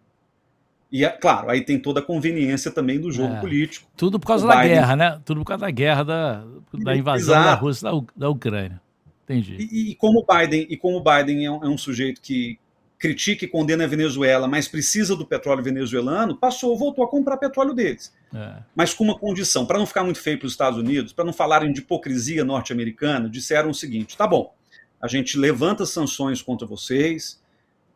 E, 0.91 1.03
é, 1.03 1.09
claro, 1.09 1.49
aí 1.49 1.61
tem 1.61 1.79
toda 1.79 1.99
a 1.99 2.03
conveniência 2.03 2.69
também 2.69 2.99
do 2.99 3.11
jogo 3.11 3.33
é, 3.33 3.41
político. 3.41 3.89
Tudo 3.97 4.19
por 4.19 4.27
causa 4.27 4.47
da 4.47 4.57
Biden... 4.57 4.75
guerra, 4.75 4.95
né? 4.95 5.21
Tudo 5.25 5.41
por 5.41 5.47
causa 5.47 5.65
da 5.65 5.71
guerra 5.71 6.03
da, 6.03 6.43
da 6.73 6.95
invasão 6.95 7.35
Exato. 7.35 7.49
da 7.49 7.55
Rússia 7.55 7.91
da, 7.91 8.01
da 8.15 8.29
Ucrânia. 8.29 8.81
Entendi. 9.23 9.57
E, 9.59 9.91
e, 9.91 9.95
como 9.95 10.23
Biden, 10.23 10.67
e 10.69 10.77
como 10.77 11.01
Biden 11.01 11.45
é 11.45 11.51
um, 11.51 11.65
é 11.65 11.67
um 11.67 11.77
sujeito 11.77 12.21
que 12.21 12.59
critica 12.97 13.45
e 13.45 13.47
condena 13.47 13.83
a 13.83 13.87
Venezuela, 13.87 14.47
mas 14.47 14.67
precisa 14.67 15.15
do 15.15 15.25
petróleo 15.25 15.63
venezuelano, 15.63 16.35
passou, 16.35 16.77
voltou 16.77 17.03
a 17.03 17.09
comprar 17.09 17.37
petróleo 17.37 17.73
deles. 17.73 18.13
É. 18.33 18.57
Mas 18.75 18.93
com 18.93 19.03
uma 19.03 19.17
condição, 19.17 19.65
para 19.65 19.77
não 19.77 19.85
ficar 19.85 20.03
muito 20.03 20.19
feio 20.19 20.39
para 20.39 20.47
os 20.47 20.53
Estados 20.53 20.79
Unidos, 20.79 21.13
para 21.13 21.25
não 21.25 21.33
falarem 21.33 21.71
de 21.71 21.81
hipocrisia 21.81 22.43
norte-americana, 22.43 23.29
disseram 23.29 23.69
o 23.69 23.73
seguinte: 23.73 24.17
tá 24.17 24.25
bom, 24.25 24.53
a 25.01 25.07
gente 25.07 25.37
levanta 25.37 25.85
sanções 25.85 26.41
contra 26.41 26.65
vocês, 26.65 27.41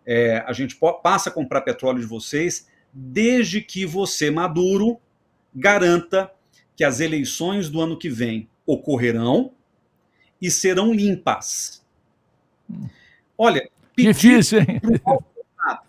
é, 0.06 0.44
a 0.46 0.54
gente 0.54 0.78
passa 1.02 1.30
a 1.30 1.34
comprar 1.34 1.62
petróleo 1.62 2.00
de 2.00 2.06
vocês, 2.06 2.68
desde 2.94 3.62
que 3.62 3.86
você, 3.86 4.30
Maduro, 4.30 5.00
garanta 5.54 6.32
que 6.76 6.84
as 6.84 7.00
eleições 7.00 7.70
do 7.70 7.82
ano 7.82 7.98
que 7.98 8.10
vem 8.10 8.50
ocorrerão 8.66 9.52
e 10.42 10.50
serão 10.50 10.94
limpas. 10.94 11.84
Olha, 13.38 13.62
pedir 13.62 13.79
Difícil, 14.04 14.60
hein? 14.60 14.82
Um 14.84 15.20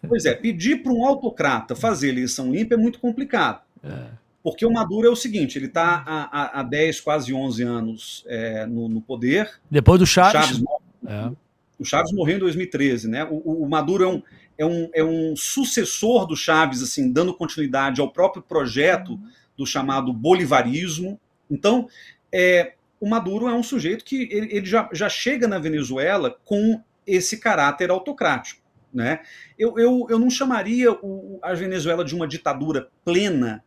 pois 0.08 0.24
é, 0.26 0.34
pedir 0.34 0.82
para 0.82 0.92
um 0.92 1.06
autocrata 1.06 1.74
fazer 1.74 2.08
eleição 2.08 2.52
limpa 2.52 2.74
é 2.74 2.76
muito 2.76 2.98
complicado. 2.98 3.62
É. 3.82 4.20
Porque 4.42 4.64
o 4.64 4.72
Maduro 4.72 5.06
é 5.06 5.10
o 5.10 5.16
seguinte, 5.16 5.58
ele 5.58 5.66
está 5.66 6.02
há, 6.06 6.60
há 6.60 6.62
10, 6.62 7.00
quase 7.00 7.32
11 7.32 7.62
anos 7.62 8.24
é, 8.26 8.66
no, 8.66 8.88
no, 8.88 9.00
poder. 9.00 9.50
Depois 9.70 10.00
do 10.00 10.06
Chaves. 10.06 10.32
Chaves 10.32 10.64
é. 11.06 11.30
O 11.78 11.84
Chaves 11.84 12.12
morreu 12.12 12.36
em 12.36 12.40
2013, 12.40 13.08
né? 13.08 13.24
O, 13.24 13.64
o, 13.64 13.68
Maduro 13.68 14.04
é 14.04 14.08
um, 14.08 14.22
é, 14.58 14.66
um, 14.66 14.90
é 14.94 15.04
um 15.04 15.36
sucessor 15.36 16.26
do 16.26 16.36
Chaves, 16.36 16.82
assim, 16.82 17.10
dando 17.12 17.34
continuidade 17.34 18.00
ao 18.00 18.10
próprio 18.10 18.42
projeto 18.42 19.18
do 19.56 19.66
chamado 19.66 20.12
bolivarismo. 20.12 21.20
Então, 21.50 21.86
é, 22.32 22.74
o 22.98 23.08
Maduro 23.08 23.46
é 23.46 23.54
um 23.54 23.62
sujeito 23.62 24.04
que 24.04 24.28
ele, 24.30 24.54
ele 24.54 24.66
já, 24.66 24.88
já 24.92 25.08
chega 25.08 25.46
na 25.46 25.58
Venezuela 25.58 26.36
com 26.44 26.82
esse 27.14 27.38
caráter 27.38 27.90
autocrático. 27.90 28.60
Né? 28.92 29.20
Eu, 29.58 29.78
eu, 29.78 30.06
eu 30.10 30.18
não 30.18 30.28
chamaria 30.28 30.92
o, 30.92 31.38
a 31.42 31.54
Venezuela 31.54 32.04
de 32.04 32.14
uma 32.14 32.26
ditadura 32.26 32.88
plena, 33.04 33.62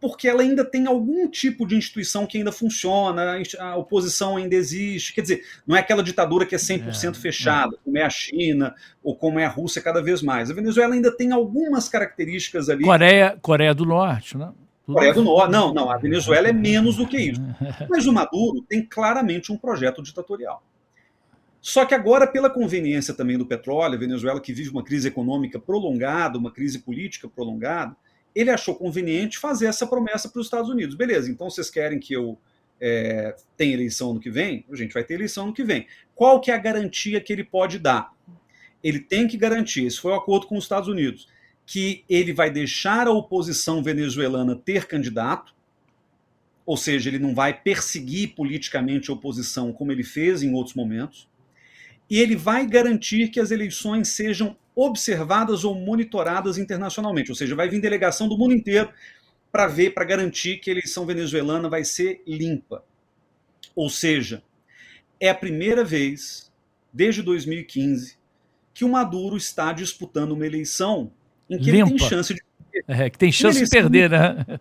porque 0.00 0.26
ela 0.26 0.42
ainda 0.42 0.64
tem 0.64 0.86
algum 0.86 1.28
tipo 1.28 1.66
de 1.66 1.76
instituição 1.76 2.26
que 2.26 2.38
ainda 2.38 2.50
funciona, 2.50 3.40
a 3.60 3.76
oposição 3.76 4.36
ainda 4.36 4.54
existe. 4.54 5.14
Quer 5.14 5.20
dizer, 5.20 5.42
não 5.66 5.76
é 5.76 5.80
aquela 5.80 6.02
ditadura 6.02 6.44
que 6.44 6.54
é 6.54 6.58
100% 6.58 7.10
é, 7.10 7.14
fechada, 7.14 7.76
é. 7.76 7.78
como 7.84 7.98
é 7.98 8.02
a 8.02 8.10
China 8.10 8.74
ou 9.02 9.14
como 9.14 9.38
é 9.38 9.44
a 9.44 9.48
Rússia 9.48 9.80
cada 9.80 10.02
vez 10.02 10.22
mais. 10.22 10.50
A 10.50 10.54
Venezuela 10.54 10.94
ainda 10.94 11.14
tem 11.14 11.30
algumas 11.32 11.88
características 11.88 12.68
ali. 12.68 12.82
Coreia, 12.82 13.38
Coreia 13.40 13.74
do 13.74 13.84
Norte, 13.84 14.36
né? 14.36 14.50
Coreia 14.84 15.14
do 15.14 15.22
Norte. 15.22 15.52
Não, 15.52 15.72
não, 15.72 15.90
a 15.90 15.96
Venezuela 15.96 16.48
é 16.48 16.52
menos 16.52 16.96
do 16.96 17.06
que 17.06 17.18
isso. 17.18 17.40
Mas 17.88 18.06
o 18.06 18.12
Maduro 18.12 18.62
tem 18.68 18.84
claramente 18.84 19.52
um 19.52 19.56
projeto 19.56 20.02
ditatorial. 20.02 20.62
Só 21.62 21.84
que 21.84 21.94
agora, 21.94 22.26
pela 22.26 22.50
conveniência 22.50 23.14
também 23.14 23.38
do 23.38 23.46
petróleo, 23.46 23.94
a 23.94 23.98
Venezuela 23.98 24.40
que 24.40 24.52
vive 24.52 24.70
uma 24.70 24.82
crise 24.82 25.06
econômica 25.06 25.60
prolongada, 25.60 26.36
uma 26.36 26.50
crise 26.50 26.80
política 26.80 27.28
prolongada, 27.28 27.96
ele 28.34 28.50
achou 28.50 28.74
conveniente 28.74 29.38
fazer 29.38 29.66
essa 29.66 29.86
promessa 29.86 30.28
para 30.28 30.40
os 30.40 30.46
Estados 30.46 30.68
Unidos. 30.68 30.96
Beleza, 30.96 31.30
então 31.30 31.48
vocês 31.48 31.70
querem 31.70 32.00
que 32.00 32.12
eu 32.12 32.36
é, 32.80 33.36
tenha 33.56 33.74
eleição 33.74 34.12
no 34.12 34.18
que 34.18 34.28
vem? 34.28 34.64
A 34.72 34.74
gente 34.74 34.92
vai 34.92 35.04
ter 35.04 35.14
eleição 35.14 35.46
no 35.46 35.54
que 35.54 35.62
vem. 35.62 35.86
Qual 36.16 36.40
que 36.40 36.50
é 36.50 36.54
a 36.54 36.58
garantia 36.58 37.20
que 37.20 37.32
ele 37.32 37.44
pode 37.44 37.78
dar? 37.78 38.12
Ele 38.82 38.98
tem 38.98 39.28
que 39.28 39.36
garantir, 39.36 39.86
esse 39.86 40.00
foi 40.00 40.10
o 40.10 40.16
acordo 40.16 40.48
com 40.48 40.58
os 40.58 40.64
Estados 40.64 40.88
Unidos, 40.88 41.28
que 41.64 42.04
ele 42.08 42.32
vai 42.32 42.50
deixar 42.50 43.06
a 43.06 43.12
oposição 43.12 43.84
venezuelana 43.84 44.56
ter 44.56 44.86
candidato, 44.86 45.54
ou 46.66 46.76
seja, 46.76 47.08
ele 47.08 47.20
não 47.20 47.36
vai 47.36 47.54
perseguir 47.54 48.34
politicamente 48.34 49.10
a 49.10 49.14
oposição 49.14 49.72
como 49.72 49.92
ele 49.92 50.02
fez 50.02 50.42
em 50.42 50.52
outros 50.52 50.74
momentos, 50.74 51.28
e 52.12 52.20
ele 52.20 52.36
vai 52.36 52.66
garantir 52.66 53.28
que 53.28 53.40
as 53.40 53.50
eleições 53.50 54.08
sejam 54.08 54.54
observadas 54.76 55.64
ou 55.64 55.74
monitoradas 55.74 56.58
internacionalmente, 56.58 57.30
ou 57.30 57.34
seja, 57.34 57.54
vai 57.54 57.70
vir 57.70 57.80
delegação 57.80 58.28
do 58.28 58.36
mundo 58.36 58.52
inteiro 58.52 58.90
para 59.50 59.66
ver, 59.66 59.94
para 59.94 60.04
garantir 60.04 60.58
que 60.58 60.68
a 60.68 60.74
eleição 60.74 61.06
venezuelana 61.06 61.70
vai 61.70 61.84
ser 61.84 62.20
limpa. 62.26 62.84
Ou 63.74 63.88
seja, 63.88 64.42
é 65.18 65.30
a 65.30 65.34
primeira 65.34 65.82
vez 65.82 66.52
desde 66.92 67.22
2015 67.22 68.18
que 68.74 68.84
o 68.84 68.90
Maduro 68.90 69.38
está 69.38 69.72
disputando 69.72 70.32
uma 70.32 70.44
eleição 70.44 71.10
em 71.48 71.56
que 71.56 71.70
Limpa. 71.70 71.88
ele 71.88 71.98
tem 71.98 72.08
chance 72.10 72.34
de 72.34 72.42
perder. 72.70 73.04
É, 73.04 73.08
que 73.08 73.18
tem 73.18 73.32
chance 73.32 73.64
de 73.64 73.70
perder, 73.70 74.10
né? 74.10 74.60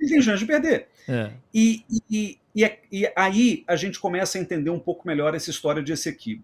Ele 0.00 0.10
tem 0.10 0.20
chance 0.20 0.40
de 0.40 0.46
perder. 0.46 0.88
É. 1.08 1.30
E, 1.54 1.84
e, 2.10 2.38
e, 2.56 2.72
e, 2.90 3.12
aí 3.14 3.62
a 3.68 3.76
gente 3.76 4.00
começa 4.00 4.36
a 4.36 4.40
entender 4.40 4.70
um 4.70 4.80
pouco 4.80 5.06
melhor 5.06 5.32
essa 5.32 5.48
história 5.48 5.80
de 5.80 5.92
Essequibo. 5.92 6.42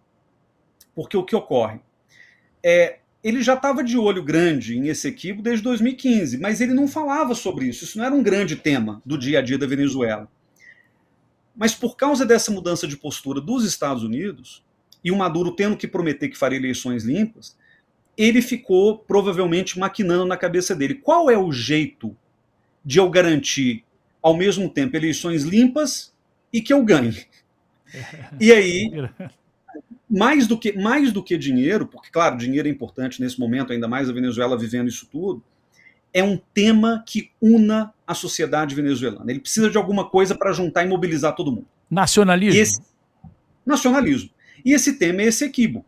Porque 0.95 1.17
o 1.17 1.25
que 1.25 1.35
ocorre? 1.35 1.81
É, 2.63 2.99
ele 3.23 3.43
já 3.43 3.55
estava 3.55 3.83
de 3.83 3.97
olho 3.97 4.23
grande 4.23 4.77
em 4.77 4.89
Essequibo 4.89 5.43
desde 5.43 5.65
2015, 5.65 6.39
mas 6.39 6.61
ele 6.61 6.75
não 6.75 6.87
falava 6.87 7.35
sobre 7.35 7.67
isso. 7.67 7.85
Isso 7.85 7.99
não 7.99 8.05
era 8.05 8.15
um 8.15 8.23
grande 8.23 8.57
tema 8.57 9.01
do 9.05 9.17
dia 9.17 9.39
a 9.39 9.43
dia 9.43 9.59
da 9.59 9.67
Venezuela. 9.67 10.29
Mas 11.57 11.75
por 11.75 11.97
causa 11.97 12.27
dessa 12.27 12.51
mudança 12.51 12.87
de 12.87 12.97
postura 12.97 13.41
dos 13.41 13.65
Estados 13.65 14.03
Unidos, 14.03 14.65
e 15.03 15.11
o 15.11 15.17
Maduro 15.17 15.53
tendo 15.53 15.77
que 15.77 15.87
prometer 15.87 16.29
que 16.29 16.37
faria 16.37 16.59
eleições 16.59 17.05
limpas, 17.05 17.57
ele 18.17 18.41
ficou 18.41 18.99
provavelmente 18.99 19.79
maquinando 19.79 20.25
na 20.25 20.37
cabeça 20.37 20.75
dele. 20.75 20.95
Qual 20.95 21.31
é 21.31 21.37
o 21.37 21.53
jeito 21.53 22.17
de 22.85 22.99
eu 22.99 23.09
garantir, 23.11 23.85
ao 24.23 24.37
mesmo 24.37 24.69
tempo, 24.69 24.97
eleições 24.97 25.45
limpas 25.45 26.13
e 26.53 26.61
que 26.61 26.73
eu 26.73 26.83
ganhe? 26.83 27.25
E 28.41 28.51
aí, 28.51 28.91
mais 30.15 30.47
do 30.47 30.57
que, 30.57 30.73
mais 30.73 31.13
do 31.13 31.23
que 31.23 31.37
dinheiro, 31.37 31.87
porque, 31.87 32.09
claro, 32.11 32.37
dinheiro 32.37 32.69
é 32.69 32.71
importante 32.71 33.21
nesse 33.21 33.39
momento, 33.41 33.73
ainda 33.73 33.89
mais 33.89 34.09
a 34.09 34.13
Venezuela 34.13 34.57
vivendo 34.57 34.89
isso 34.89 35.07
tudo, 35.11 35.43
é 36.13 36.23
um 36.23 36.41
tema 36.55 37.03
que 37.05 37.33
una 37.43 37.93
a 38.07 38.15
sociedade 38.15 38.77
venezuelana. 38.77 39.29
Ele 39.29 39.41
precisa 39.41 39.69
de 39.69 39.77
alguma 39.77 40.09
coisa 40.09 40.37
para 40.37 40.53
juntar 40.53 40.85
e 40.85 40.89
mobilizar 40.89 41.35
todo 41.35 41.51
mundo. 41.51 41.67
Nacionalismo. 41.91 42.61
Esse, 42.61 42.81
nacionalismo. 43.67 44.31
E 44.65 44.73
esse 44.73 44.97
tema 44.97 45.23
é 45.23 45.27
esse 45.27 45.45
equívoco. 45.45 45.87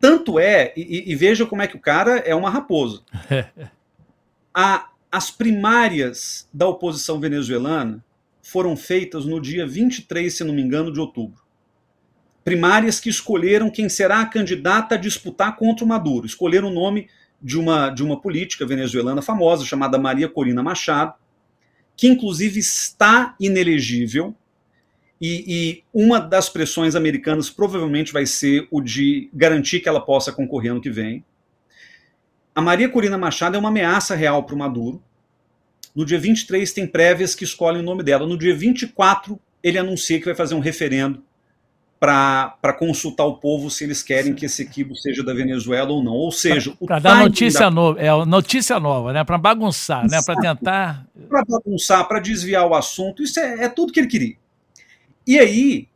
Tanto 0.00 0.38
é, 0.38 0.72
e, 0.74 1.12
e, 1.12 1.14
veja 1.14 1.44
como 1.44 1.62
é 1.62 1.66
que 1.68 1.76
o 1.76 1.80
cara 1.80 2.18
é 2.20 2.34
uma 2.34 2.50
raposa. 2.50 3.02
a, 4.52 4.88
as 5.10 5.30
primárias 5.30 6.48
da 6.52 6.66
oposição 6.66 7.20
venezuelana 7.20 8.02
foram 8.42 8.76
feitas 8.76 9.26
no 9.26 9.40
dia 9.40 9.66
23, 9.66 10.34
se 10.34 10.42
não 10.42 10.54
me 10.54 10.62
engano, 10.62 10.90
de 10.90 10.98
outubro. 10.98 11.41
Primárias 12.44 12.98
que 12.98 13.08
escolheram 13.08 13.70
quem 13.70 13.88
será 13.88 14.20
a 14.20 14.26
candidata 14.26 14.94
a 14.94 14.98
disputar 14.98 15.56
contra 15.56 15.84
o 15.84 15.88
Maduro. 15.88 16.26
Escolheram 16.26 16.68
o 16.68 16.74
nome 16.74 17.08
de 17.40 17.58
uma, 17.58 17.90
de 17.90 18.02
uma 18.02 18.20
política 18.20 18.66
venezuelana 18.66 19.22
famosa 19.22 19.64
chamada 19.64 19.98
Maria 19.98 20.28
Corina 20.28 20.62
Machado, 20.62 21.14
que 21.96 22.08
inclusive 22.08 22.58
está 22.58 23.34
inelegível 23.38 24.34
e, 25.24 25.44
e, 25.46 25.84
uma 25.94 26.18
das 26.18 26.48
pressões 26.48 26.96
americanas 26.96 27.48
provavelmente 27.48 28.12
vai 28.12 28.26
ser 28.26 28.66
o 28.72 28.80
de 28.80 29.30
garantir 29.32 29.78
que 29.78 29.88
ela 29.88 30.00
possa 30.00 30.32
concorrer 30.32 30.72
ano 30.72 30.80
que 30.80 30.90
vem. 30.90 31.24
A 32.52 32.60
Maria 32.60 32.88
Corina 32.88 33.16
Machado 33.16 33.54
é 33.54 33.58
uma 33.58 33.68
ameaça 33.68 34.16
real 34.16 34.42
para 34.42 34.56
o 34.56 34.58
Maduro. 34.58 35.00
No 35.94 36.04
dia 36.04 36.18
23 36.18 36.72
tem 36.72 36.88
prévias 36.88 37.36
que 37.36 37.44
escolhem 37.44 37.80
o 37.80 37.84
nome 37.84 38.02
dela. 38.02 38.26
No 38.26 38.36
dia 38.36 38.52
24 38.52 39.38
ele 39.62 39.78
anuncia 39.78 40.18
que 40.18 40.24
vai 40.24 40.34
fazer 40.34 40.56
um 40.56 40.60
referendo 40.60 41.22
para 42.02 42.72
consultar 42.72 43.24
o 43.24 43.36
povo 43.36 43.70
se 43.70 43.84
eles 43.84 44.02
querem 44.02 44.34
que 44.34 44.46
esse 44.46 44.62
equibo 44.62 44.96
seja 44.96 45.22
da 45.22 45.32
Venezuela 45.32 45.92
ou 45.92 46.02
não. 46.02 46.14
Ou 46.14 46.32
seja, 46.32 46.74
para 46.84 46.98
dar 46.98 47.22
notícia 47.22 47.60
da... 47.60 47.70
nova, 47.70 48.00
é 48.00 48.24
notícia 48.24 48.80
nova, 48.80 49.12
né? 49.12 49.22
Para 49.22 49.38
bagunçar, 49.38 50.10
né? 50.10 50.20
Para 50.26 50.40
tentar 50.40 51.06
para 51.28 51.44
bagunçar, 51.44 52.08
para 52.08 52.18
desviar 52.18 52.66
o 52.66 52.74
assunto. 52.74 53.22
Isso 53.22 53.38
é, 53.38 53.66
é 53.66 53.68
tudo 53.68 53.92
que 53.92 54.00
ele 54.00 54.08
queria. 54.08 54.34
E 55.24 55.38
aí, 55.38 55.86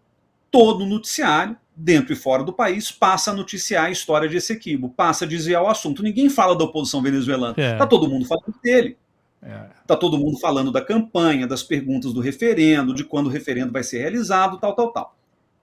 todo 0.49 0.85
o 0.85 0.87
noticiário, 0.87 1.57
dentro 1.75 2.13
e 2.13 2.17
fora 2.17 2.45
do 2.45 2.53
país, 2.53 2.93
passa 2.93 3.33
a 3.33 3.35
noticiar 3.35 3.87
a 3.87 3.91
história 3.91 4.29
de 4.29 4.37
Essequibo, 4.37 4.91
passa 4.91 5.25
a 5.25 5.29
desviar 5.29 5.65
o 5.65 5.69
assunto. 5.69 6.05
Ninguém 6.05 6.31
fala 6.31 6.57
da 6.57 6.63
oposição 6.63 7.03
venezuelana. 7.03 7.51
Está 7.51 7.63
é. 7.63 7.77
Tá 7.77 7.87
todo 7.87 8.09
mundo 8.09 8.25
falando 8.27 8.55
dele. 8.63 8.97
Está 9.43 9.57
é. 9.57 9.69
Tá 9.85 9.97
todo 9.97 10.17
mundo 10.17 10.39
falando 10.39 10.71
da 10.71 10.81
campanha, 10.81 11.49
das 11.49 11.65
perguntas 11.65 12.13
do 12.13 12.21
referendo, 12.21 12.95
de 12.95 13.03
quando 13.03 13.27
o 13.27 13.31
referendo 13.31 13.73
vai 13.73 13.83
ser 13.83 13.99
realizado, 13.99 14.59
tal, 14.59 14.73
tal, 14.73 14.93
tal. 14.93 15.16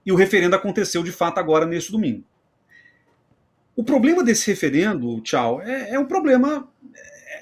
E 0.04 0.12
o 0.12 0.16
referendo 0.16 0.54
aconteceu 0.54 1.02
de 1.02 1.12
fato 1.12 1.38
agora 1.38 1.66
neste 1.66 1.90
domingo. 1.90 2.24
O 3.76 3.82
problema 3.82 4.22
desse 4.22 4.50
referendo, 4.50 5.20
tchau, 5.20 5.60
é, 5.62 5.94
é 5.94 5.98
um 5.98 6.06
problema. 6.06 6.68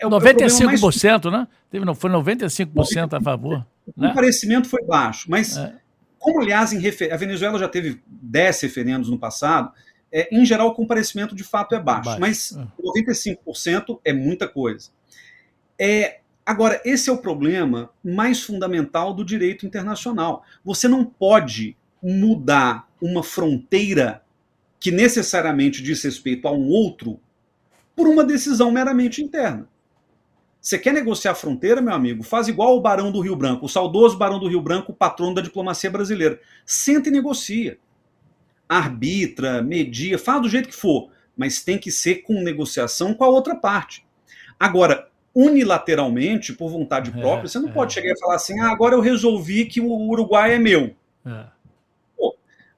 É, 0.00 0.06
95%, 0.06 0.06
é 0.06 0.06
o 0.06 0.10
problema 0.10 1.30
mais... 1.30 1.40
né? 1.40 1.48
Teve, 1.70 1.84
não, 1.84 1.94
foi 1.94 2.10
95% 2.10 3.14
a 3.14 3.20
favor. 3.20 3.66
O 3.86 4.00
né? 4.00 4.08
comparecimento 4.08 4.68
foi 4.68 4.84
baixo, 4.84 5.30
mas 5.30 5.56
é. 5.56 5.82
Como, 6.22 6.40
aliás, 6.40 6.70
refer... 6.70 7.12
a 7.12 7.16
Venezuela 7.16 7.58
já 7.58 7.68
teve 7.68 8.00
10 8.06 8.60
referendos 8.60 9.10
no 9.10 9.18
passado, 9.18 9.72
é, 10.10 10.28
em 10.32 10.44
geral 10.44 10.68
o 10.68 10.74
comparecimento 10.74 11.34
de 11.34 11.42
fato 11.42 11.74
é 11.74 11.80
baixo, 11.80 12.04
baixo. 12.04 12.20
mas 12.20 12.56
95% 12.80 13.98
é. 14.04 14.10
é 14.10 14.12
muita 14.12 14.46
coisa. 14.46 14.90
É, 15.76 16.20
agora, 16.46 16.80
esse 16.84 17.10
é 17.10 17.12
o 17.12 17.18
problema 17.18 17.90
mais 18.04 18.40
fundamental 18.40 19.12
do 19.12 19.24
direito 19.24 19.66
internacional. 19.66 20.44
Você 20.64 20.86
não 20.86 21.04
pode 21.04 21.76
mudar 22.02 22.88
uma 23.00 23.22
fronteira 23.22 24.22
que 24.80 24.90
necessariamente 24.90 25.82
diz 25.82 26.02
respeito 26.02 26.48
a 26.48 26.52
um 26.52 26.68
outro 26.68 27.20
por 27.94 28.08
uma 28.08 28.24
decisão 28.24 28.70
meramente 28.70 29.22
interna. 29.22 29.68
Você 30.60 30.78
quer 30.78 30.92
negociar 30.92 31.32
a 31.32 31.34
fronteira, 31.34 31.80
meu 31.80 31.92
amigo? 31.92 32.22
Faz 32.22 32.46
igual 32.46 32.76
o 32.76 32.80
Barão 32.80 33.10
do 33.10 33.20
Rio 33.20 33.34
Branco, 33.34 33.66
o 33.66 33.68
saudoso 33.68 34.16
Barão 34.16 34.38
do 34.38 34.48
Rio 34.48 34.60
Branco, 34.60 34.92
o 34.92 34.94
patrono 34.94 35.34
da 35.34 35.42
diplomacia 35.42 35.90
brasileira. 35.90 36.40
Senta 36.64 37.08
e 37.08 37.12
negocia. 37.12 37.78
Arbitra, 38.68 39.60
media, 39.60 40.18
faz 40.18 40.40
do 40.40 40.48
jeito 40.48 40.68
que 40.68 40.74
for, 40.74 41.10
mas 41.36 41.62
tem 41.62 41.78
que 41.78 41.90
ser 41.90 42.22
com 42.22 42.42
negociação 42.42 43.12
com 43.12 43.24
a 43.24 43.28
outra 43.28 43.56
parte. 43.56 44.06
Agora, 44.58 45.08
unilateralmente, 45.34 46.52
por 46.52 46.70
vontade 46.70 47.10
é, 47.10 47.20
própria, 47.20 47.48
você 47.48 47.58
não 47.58 47.68
é. 47.68 47.72
pode 47.72 47.92
chegar 47.92 48.12
e 48.12 48.18
falar 48.18 48.36
assim: 48.36 48.58
ah, 48.60 48.70
agora 48.70 48.94
eu 48.94 49.00
resolvi 49.00 49.66
que 49.66 49.80
o 49.80 49.92
Uruguai 49.92 50.54
é 50.54 50.58
meu. 50.58 50.94
É. 51.26 51.44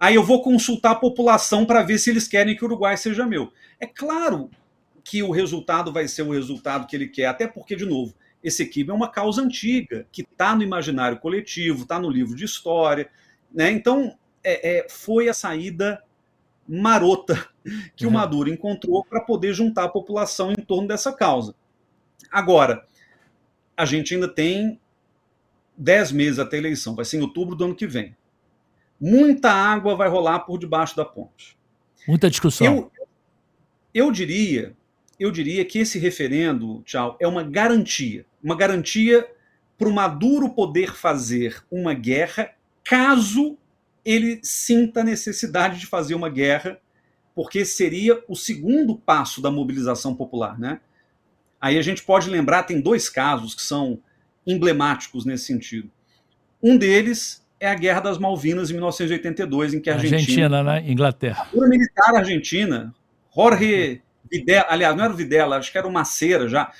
Aí 0.04 0.16
eu 0.16 0.22
vou 0.22 0.42
consultar 0.42 0.90
a 0.90 0.96
população 0.96 1.64
para 1.64 1.82
ver 1.82 1.96
se 1.96 2.10
eles 2.10 2.28
querem 2.28 2.54
que 2.54 2.62
o 2.62 2.66
Uruguai 2.66 2.94
seja 2.94 3.24
meu. 3.24 3.50
É 3.80 3.86
claro 3.86 4.50
que 5.02 5.22
o 5.22 5.30
resultado 5.30 5.90
vai 5.90 6.06
ser 6.06 6.20
o 6.20 6.32
resultado 6.32 6.86
que 6.86 6.94
ele 6.94 7.08
quer, 7.08 7.24
até 7.24 7.46
porque, 7.46 7.74
de 7.74 7.86
novo, 7.86 8.14
esse 8.42 8.62
equipe 8.62 8.90
é 8.90 8.92
uma 8.92 9.10
causa 9.10 9.40
antiga, 9.40 10.06
que 10.12 10.20
está 10.20 10.54
no 10.54 10.62
imaginário 10.62 11.18
coletivo, 11.18 11.84
está 11.84 11.98
no 11.98 12.10
livro 12.10 12.36
de 12.36 12.44
história. 12.44 13.08
Né? 13.50 13.70
Então, 13.70 14.14
é, 14.44 14.80
é, 14.80 14.86
foi 14.90 15.26
a 15.26 15.32
saída 15.32 16.04
marota 16.68 17.48
que 17.96 18.04
uhum. 18.04 18.10
o 18.10 18.14
Maduro 18.14 18.50
encontrou 18.50 19.02
para 19.06 19.22
poder 19.22 19.54
juntar 19.54 19.84
a 19.84 19.88
população 19.88 20.52
em 20.52 20.62
torno 20.62 20.86
dessa 20.86 21.14
causa. 21.14 21.54
Agora, 22.30 22.86
a 23.74 23.86
gente 23.86 24.12
ainda 24.12 24.28
tem 24.28 24.78
10 25.78 26.12
meses 26.12 26.38
até 26.38 26.56
a 26.56 26.60
eleição, 26.60 26.94
vai 26.94 27.06
ser 27.06 27.16
em 27.16 27.22
outubro 27.22 27.56
do 27.56 27.64
ano 27.64 27.74
que 27.74 27.86
vem. 27.86 28.14
Muita 29.00 29.50
água 29.50 29.96
vai 29.96 30.08
rolar 30.08 30.40
por 30.40 30.58
debaixo 30.58 30.96
da 30.96 31.04
ponte. 31.04 31.56
Muita 32.06 32.30
discussão. 32.30 32.66
Eu, 32.66 32.92
eu 33.92 34.12
diria 34.12 34.76
eu 35.18 35.30
diria 35.30 35.64
que 35.64 35.78
esse 35.78 35.98
referendo, 35.98 36.82
tchau, 36.84 37.16
é 37.20 37.26
uma 37.26 37.42
garantia. 37.42 38.26
Uma 38.42 38.56
garantia 38.56 39.26
para 39.78 39.88
o 39.88 39.92
Maduro 39.92 40.50
poder 40.50 40.94
fazer 40.94 41.62
uma 41.70 41.94
guerra 41.94 42.52
caso 42.82 43.56
ele 44.04 44.38
sinta 44.42 45.00
a 45.00 45.04
necessidade 45.04 45.80
de 45.80 45.86
fazer 45.86 46.14
uma 46.14 46.28
guerra, 46.28 46.78
porque 47.34 47.64
seria 47.64 48.22
o 48.28 48.36
segundo 48.36 48.96
passo 48.96 49.40
da 49.40 49.50
mobilização 49.50 50.14
popular. 50.14 50.58
Né? 50.58 50.80
Aí 51.60 51.78
a 51.78 51.82
gente 51.82 52.02
pode 52.02 52.28
lembrar, 52.28 52.64
tem 52.64 52.80
dois 52.80 53.08
casos 53.08 53.54
que 53.54 53.62
são 53.62 53.98
emblemáticos 54.46 55.24
nesse 55.24 55.46
sentido. 55.46 55.90
Um 56.62 56.76
deles 56.76 57.43
é 57.64 57.70
a 57.70 57.74
Guerra 57.74 58.00
das 58.00 58.18
Malvinas 58.18 58.70
em 58.70 58.74
1982, 58.74 59.74
em 59.74 59.80
que 59.80 59.88
a 59.88 59.94
Argentina, 59.94 60.16
Argentina 60.16 60.62
né? 60.62 60.84
Inglaterra. 60.86 61.48
A 61.50 61.68
militar 61.68 62.14
argentina, 62.14 62.94
Jorge 63.34 64.02
Videla, 64.30 64.66
aliás, 64.68 64.96
não 64.96 65.04
era 65.04 65.12
o 65.12 65.16
Videla, 65.16 65.56
acho 65.56 65.72
que 65.72 65.78
era 65.78 65.86
o 65.86 65.92
Maceira 65.92 66.48
já. 66.48 66.70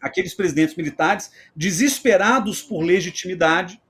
Aqueles 0.00 0.34
presidentes 0.34 0.74
militares, 0.76 1.30
desesperados 1.54 2.62
por 2.62 2.82
legitimidade, 2.82 3.80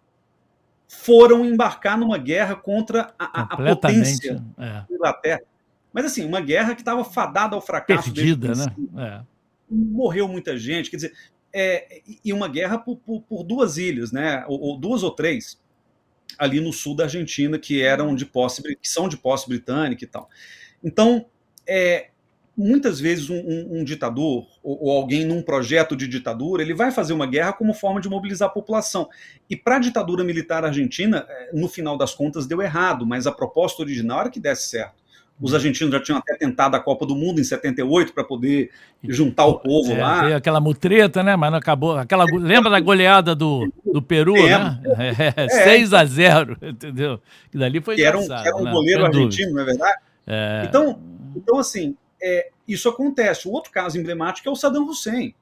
foram 0.88 1.44
embarcar 1.44 1.96
numa 1.96 2.18
guerra 2.18 2.54
contra 2.56 3.14
a, 3.18 3.42
a 3.42 3.56
potência 3.56 4.42
é. 4.58 4.66
da 4.66 4.86
Inglaterra. 4.90 5.40
Mas 5.92 6.06
assim, 6.06 6.24
uma 6.24 6.40
guerra 6.40 6.74
que 6.74 6.80
estava 6.80 7.04
fadada 7.04 7.54
ao 7.54 7.62
fracasso. 7.62 8.12
Perdida, 8.12 8.54
né? 8.54 8.66
É. 8.98 9.20
Morreu 9.70 10.28
muita 10.28 10.58
gente, 10.58 10.90
quer 10.90 10.96
dizer, 10.96 11.12
é, 11.52 12.02
e 12.24 12.32
uma 12.32 12.48
guerra 12.48 12.78
por, 12.78 12.96
por, 12.96 13.22
por 13.22 13.44
duas 13.44 13.78
ilhas, 13.78 14.10
né? 14.10 14.44
Ou, 14.48 14.60
ou, 14.60 14.78
duas 14.78 15.02
ou 15.02 15.10
três, 15.10 15.61
ali 16.38 16.60
no 16.60 16.72
sul 16.72 16.94
da 16.94 17.04
Argentina, 17.04 17.58
que 17.58 17.82
eram 17.82 18.14
de 18.14 18.26
posse, 18.26 18.62
que 18.62 18.88
são 18.88 19.08
de 19.08 19.16
posse 19.16 19.48
britânica 19.48 20.04
e 20.04 20.06
tal. 20.06 20.28
Então, 20.82 21.26
é, 21.66 22.08
muitas 22.56 23.00
vezes 23.00 23.30
um, 23.30 23.36
um, 23.36 23.80
um 23.80 23.84
ditador 23.84 24.46
ou, 24.62 24.84
ou, 24.84 24.90
alguém 24.90 25.24
num 25.24 25.42
projeto 25.42 25.96
de 25.96 26.06
ditadura 26.06 26.62
ele 26.62 26.74
vai 26.74 26.90
fazer 26.90 27.12
uma 27.12 27.26
guerra 27.26 27.52
como 27.52 27.72
forma 27.72 28.00
de 28.00 28.08
mobilizar 28.08 28.48
a 28.48 28.52
população 28.52 29.08
e 29.48 29.56
para 29.56 29.76
a 29.76 29.78
ditadura 29.78 30.22
militar 30.22 30.64
argentina 30.64 31.26
é, 31.28 31.50
no 31.54 31.68
final 31.68 31.96
das 31.96 32.14
contas 32.14 32.46
deu 32.46 32.60
errado 32.60 33.06
mas 33.06 33.26
a 33.26 33.32
proposta 33.32 33.80
original 33.82 34.20
era 34.20 34.30
que 34.30 34.38
desse 34.38 34.68
certo 34.68 35.01
os 35.42 35.52
argentinos 35.52 35.92
já 35.92 36.00
tinham 36.00 36.18
até 36.18 36.36
tentado 36.36 36.76
a 36.76 36.80
Copa 36.80 37.04
do 37.04 37.16
Mundo 37.16 37.40
em 37.40 37.44
78 37.44 38.12
para 38.12 38.22
poder 38.22 38.70
juntar 39.02 39.46
o 39.46 39.58
povo 39.58 39.92
é, 39.92 40.00
lá. 40.00 40.22
Veio 40.22 40.36
aquela 40.36 40.60
mutreta, 40.60 41.20
né? 41.22 41.34
Mas 41.34 41.50
não 41.50 41.58
acabou. 41.58 41.96
Aquela, 41.98 42.24
lembra 42.24 42.70
da 42.70 42.78
goleada 42.78 43.34
do, 43.34 43.70
do 43.84 44.00
Peru, 44.00 44.34
né? 44.34 44.80
É, 45.36 45.48
6 45.48 45.92
a 45.92 46.04
0 46.04 46.56
entendeu? 46.62 47.20
Que 47.50 47.58
dali 47.58 47.80
foi 47.80 47.96
que 47.96 48.04
era 48.04 48.16
um, 48.16 48.24
era 48.24 48.56
um 48.56 48.62
né? 48.62 48.70
goleiro 48.70 49.04
argentino, 49.04 49.52
não 49.52 49.62
é 49.62 49.64
verdade? 49.64 49.98
É... 50.24 50.62
Então, 50.68 51.00
então, 51.34 51.58
assim, 51.58 51.96
é, 52.22 52.50
isso 52.68 52.88
acontece. 52.88 53.48
O 53.48 53.50
outro 53.50 53.72
caso 53.72 53.98
emblemático 53.98 54.48
é 54.48 54.52
o 54.52 54.54
Saddam 54.54 54.86
Hussein, 54.86 55.34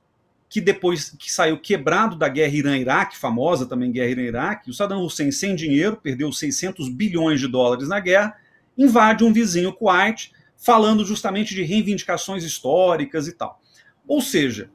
que 0.48 0.62
depois 0.62 1.10
que 1.10 1.30
saiu 1.30 1.58
quebrado 1.58 2.16
da 2.16 2.28
guerra 2.28 2.54
Irã-Iraque, 2.54 3.18
famosa 3.18 3.66
também 3.66 3.92
guerra 3.92 4.10
Irã-Iraque, 4.10 4.70
o 4.70 4.74
Saddam 4.74 5.04
Hussein 5.04 5.30
sem 5.30 5.54
dinheiro, 5.54 5.96
perdeu 5.96 6.32
600 6.32 6.88
bilhões 6.88 7.38
de 7.38 7.46
dólares 7.46 7.88
na 7.88 8.00
guerra, 8.00 8.34
invade 8.81 9.25
um 9.25 9.33
vizinho 9.33 9.73
Kuwait, 9.73 10.33
falando 10.57 11.05
justamente 11.05 11.55
de 11.55 11.62
reivindicações 11.62 12.45
históricas 12.45 13.29
e 13.29 13.33
tal. 13.33 13.61
Ou 14.07 14.21
seja, 14.21 14.71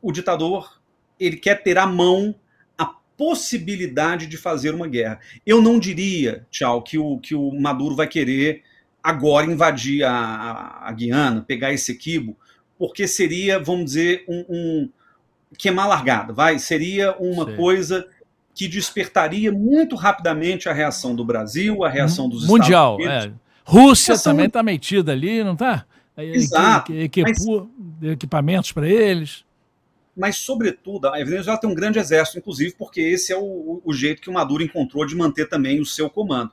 o 0.00 0.10
ditador 0.10 0.80
ele 1.18 1.36
quer 1.36 1.62
ter 1.62 1.78
à 1.78 1.86
mão 1.86 2.34
a 2.76 2.86
possibilidade 3.16 4.26
de 4.26 4.36
fazer 4.36 4.74
uma 4.74 4.86
guerra. 4.86 5.20
Eu 5.46 5.62
não 5.62 5.78
diria, 5.78 6.46
tchau, 6.50 6.82
que 6.82 6.98
o, 6.98 7.18
que 7.18 7.34
o 7.34 7.52
Maduro 7.52 7.96
vai 7.96 8.06
querer 8.06 8.62
agora 9.02 9.50
invadir 9.50 10.04
a, 10.04 10.80
a, 10.82 10.92
Guiana, 10.92 11.40
pegar 11.40 11.72
esse 11.72 11.92
equibo, 11.92 12.36
porque 12.78 13.06
seria, 13.06 13.58
vamos 13.58 13.86
dizer, 13.86 14.24
um, 14.28 14.44
um 14.48 14.90
queimar 15.56 15.88
largada, 15.88 16.32
vai? 16.32 16.58
Seria 16.58 17.16
uma 17.18 17.46
Sim. 17.46 17.56
coisa 17.56 18.08
que 18.56 18.66
despertaria 18.66 19.52
muito 19.52 19.94
rapidamente 19.94 20.66
a 20.66 20.72
reação 20.72 21.14
do 21.14 21.22
Brasil, 21.22 21.84
a 21.84 21.90
reação 21.90 22.26
dos 22.26 22.46
Mundial, 22.46 22.96
Estados 22.98 23.24
Unidos. 23.24 23.38
É. 23.38 23.70
Rússia 23.70 24.12
reação... 24.14 24.32
também 24.32 24.46
está 24.46 24.62
metida 24.62 25.12
ali, 25.12 25.44
não 25.44 25.52
está? 25.52 25.84
Exato. 26.16 26.94
Equipou 26.94 27.70
mas... 28.00 28.12
equipamentos 28.12 28.72
para 28.72 28.88
eles. 28.88 29.44
Mas, 30.16 30.38
sobretudo, 30.38 31.08
a 31.08 31.12
Venezuela 31.18 31.60
tem 31.60 31.68
um 31.68 31.74
grande 31.74 31.98
exército, 31.98 32.38
inclusive, 32.38 32.74
porque 32.78 33.02
esse 33.02 33.30
é 33.30 33.36
o, 33.36 33.82
o 33.84 33.92
jeito 33.92 34.22
que 34.22 34.30
o 34.30 34.32
Maduro 34.32 34.62
encontrou 34.62 35.04
de 35.04 35.14
manter 35.14 35.46
também 35.50 35.78
o 35.78 35.84
seu 35.84 36.08
comando. 36.08 36.50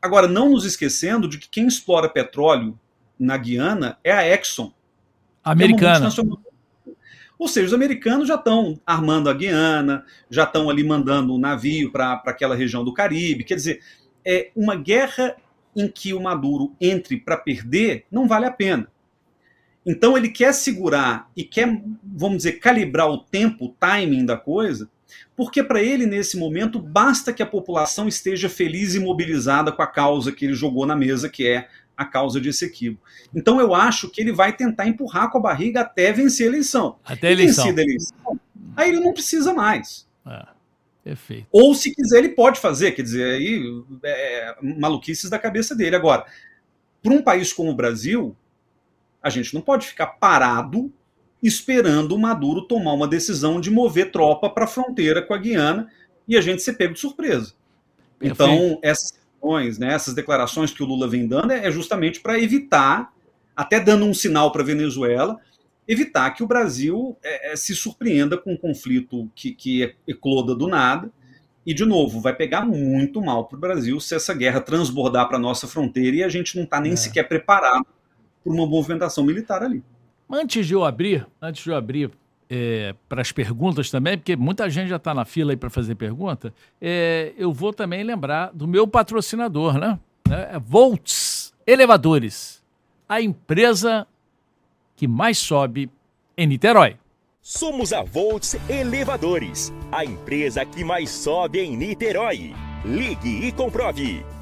Agora, 0.00 0.28
não 0.28 0.50
nos 0.50 0.64
esquecendo 0.64 1.28
de 1.28 1.38
que 1.38 1.48
quem 1.48 1.66
explora 1.66 2.08
petróleo 2.08 2.78
na 3.18 3.36
Guiana 3.36 3.98
é 4.04 4.12
a 4.12 4.24
Exxon. 4.24 4.72
Americana. 5.42 6.06
É 6.06 6.47
Ou 7.38 7.46
seja, 7.46 7.68
os 7.68 7.74
americanos 7.74 8.26
já 8.26 8.34
estão 8.34 8.80
armando 8.84 9.30
a 9.30 9.34
Guiana, 9.34 10.04
já 10.28 10.44
estão 10.44 10.68
ali 10.68 10.82
mandando 10.82 11.34
um 11.34 11.38
navio 11.38 11.92
para 11.92 12.22
aquela 12.26 12.56
região 12.56 12.84
do 12.84 12.92
Caribe. 12.92 13.44
Quer 13.44 13.54
dizer, 13.54 13.80
é 14.24 14.50
uma 14.56 14.74
guerra 14.74 15.36
em 15.76 15.86
que 15.86 16.12
o 16.12 16.20
Maduro 16.20 16.74
entre 16.80 17.16
para 17.16 17.36
perder 17.36 18.04
não 18.10 18.26
vale 18.26 18.46
a 18.46 18.50
pena. 18.50 18.88
Então 19.86 20.16
ele 20.18 20.28
quer 20.28 20.52
segurar 20.52 21.30
e 21.36 21.44
quer, 21.44 21.80
vamos 22.02 22.38
dizer, 22.38 22.52
calibrar 22.54 23.08
o 23.08 23.18
tempo, 23.18 23.66
o 23.66 23.74
timing 23.78 24.26
da 24.26 24.36
coisa, 24.36 24.90
porque 25.36 25.62
para 25.62 25.82
ele, 25.82 26.04
nesse 26.04 26.36
momento, 26.36 26.78
basta 26.78 27.32
que 27.32 27.42
a 27.42 27.46
população 27.46 28.08
esteja 28.08 28.48
feliz 28.48 28.94
e 28.94 29.00
mobilizada 29.00 29.72
com 29.72 29.80
a 29.80 29.86
causa 29.86 30.32
que 30.32 30.44
ele 30.44 30.54
jogou 30.54 30.84
na 30.84 30.96
mesa, 30.96 31.28
que 31.28 31.46
é 31.46 31.68
a 31.98 32.04
causa 32.04 32.40
de 32.40 32.48
Essequibo. 32.48 33.00
Então 33.34 33.60
eu 33.60 33.74
acho 33.74 34.08
que 34.08 34.20
ele 34.20 34.32
vai 34.32 34.56
tentar 34.56 34.86
empurrar 34.86 35.30
com 35.30 35.38
a 35.38 35.40
barriga 35.40 35.80
até 35.80 36.12
vencer 36.12 36.46
a 36.46 36.50
eleição. 36.50 36.96
Até 37.04 37.28
a 37.28 37.32
eleição. 37.32 37.66
a 37.66 37.70
eleição 37.70 38.40
aí 38.76 38.90
ele 38.90 39.00
não 39.00 39.12
precisa 39.12 39.52
mais. 39.52 40.06
É, 40.24 40.46
perfeito. 41.02 41.48
Ou 41.50 41.74
se 41.74 41.92
quiser, 41.92 42.18
ele 42.18 42.28
pode 42.30 42.60
fazer, 42.60 42.92
quer 42.92 43.02
dizer, 43.02 43.34
aí 43.34 43.60
é, 44.04 44.56
maluquices 44.62 45.28
da 45.28 45.38
cabeça 45.38 45.74
dele. 45.74 45.96
Agora, 45.96 46.24
para 47.02 47.12
um 47.12 47.20
país 47.20 47.52
como 47.52 47.72
o 47.72 47.74
Brasil, 47.74 48.36
a 49.20 49.28
gente 49.28 49.52
não 49.52 49.60
pode 49.60 49.88
ficar 49.88 50.06
parado 50.06 50.92
esperando 51.42 52.14
o 52.14 52.18
Maduro 52.18 52.62
tomar 52.62 52.92
uma 52.92 53.08
decisão 53.08 53.60
de 53.60 53.70
mover 53.70 54.12
tropa 54.12 54.48
para 54.48 54.64
a 54.64 54.68
fronteira 54.68 55.20
com 55.20 55.34
a 55.34 55.38
Guiana 55.38 55.88
e 56.26 56.36
a 56.36 56.40
gente 56.40 56.62
ser 56.62 56.74
pego 56.74 56.94
de 56.94 57.00
surpresa. 57.00 57.54
Então, 58.20 58.78
essas 58.82 59.18
questões, 59.38 59.78
né, 59.78 59.94
essas 59.94 60.14
declarações 60.14 60.72
que 60.72 60.82
o 60.82 60.86
Lula 60.86 61.08
vem 61.08 61.26
dando 61.26 61.52
é 61.52 61.70
justamente 61.70 62.20
para 62.20 62.38
evitar, 62.38 63.12
até 63.56 63.80
dando 63.80 64.04
um 64.04 64.12
sinal 64.12 64.52
para 64.52 64.62
a 64.62 64.64
Venezuela, 64.64 65.38
evitar 65.86 66.30
que 66.32 66.42
o 66.42 66.46
Brasil 66.46 67.16
é, 67.22 67.52
é, 67.52 67.56
se 67.56 67.74
surpreenda 67.74 68.36
com 68.36 68.52
um 68.52 68.56
conflito 68.56 69.30
que, 69.34 69.52
que 69.52 69.94
ecloda 70.06 70.54
do 70.54 70.68
nada. 70.68 71.10
E, 71.64 71.74
de 71.74 71.84
novo, 71.84 72.20
vai 72.20 72.34
pegar 72.34 72.64
muito 72.64 73.20
mal 73.20 73.46
para 73.46 73.56
o 73.56 73.60
Brasil 73.60 74.00
se 74.00 74.14
essa 74.14 74.32
guerra 74.32 74.60
transbordar 74.60 75.28
para 75.28 75.36
a 75.36 75.40
nossa 75.40 75.66
fronteira 75.66 76.16
e 76.16 76.22
a 76.22 76.28
gente 76.28 76.56
não 76.56 76.64
está 76.64 76.80
nem 76.80 76.92
é. 76.92 76.96
sequer 76.96 77.24
preparado 77.24 77.86
para 78.42 78.52
uma 78.52 78.66
movimentação 78.66 79.24
militar 79.24 79.62
ali. 79.62 79.82
Antes 80.30 80.66
de 80.66 80.74
eu 80.74 80.84
abrir, 80.84 81.26
antes 81.40 81.64
de 81.64 81.70
eu 81.70 81.76
abrir 81.76 82.10
é, 82.50 82.94
para 83.08 83.20
as 83.20 83.32
perguntas 83.32 83.90
também, 83.90 84.16
porque 84.16 84.36
muita 84.36 84.68
gente 84.70 84.88
já 84.88 84.96
está 84.96 85.12
na 85.14 85.24
fila 85.24 85.52
aí 85.52 85.56
para 85.56 85.70
fazer 85.70 85.94
pergunta, 85.94 86.52
é, 86.80 87.32
eu 87.36 87.52
vou 87.52 87.72
também 87.72 88.02
lembrar 88.02 88.50
do 88.52 88.66
meu 88.66 88.86
patrocinador, 88.86 89.78
né? 89.78 89.98
É, 90.30 90.58
Volts 90.58 91.52
Elevadores, 91.66 92.62
a 93.08 93.20
empresa 93.20 94.06
que 94.96 95.06
mais 95.06 95.38
sobe 95.38 95.90
em 96.36 96.46
Niterói. 96.46 96.96
Somos 97.40 97.92
a 97.92 98.02
Volts 98.02 98.56
Elevadores, 98.68 99.72
a 99.90 100.04
empresa 100.04 100.64
que 100.66 100.84
mais 100.84 101.08
sobe 101.08 101.60
em 101.60 101.76
Niterói. 101.76 102.54
Ligue 102.84 103.46
e 103.46 103.52
comprove. 103.52 104.37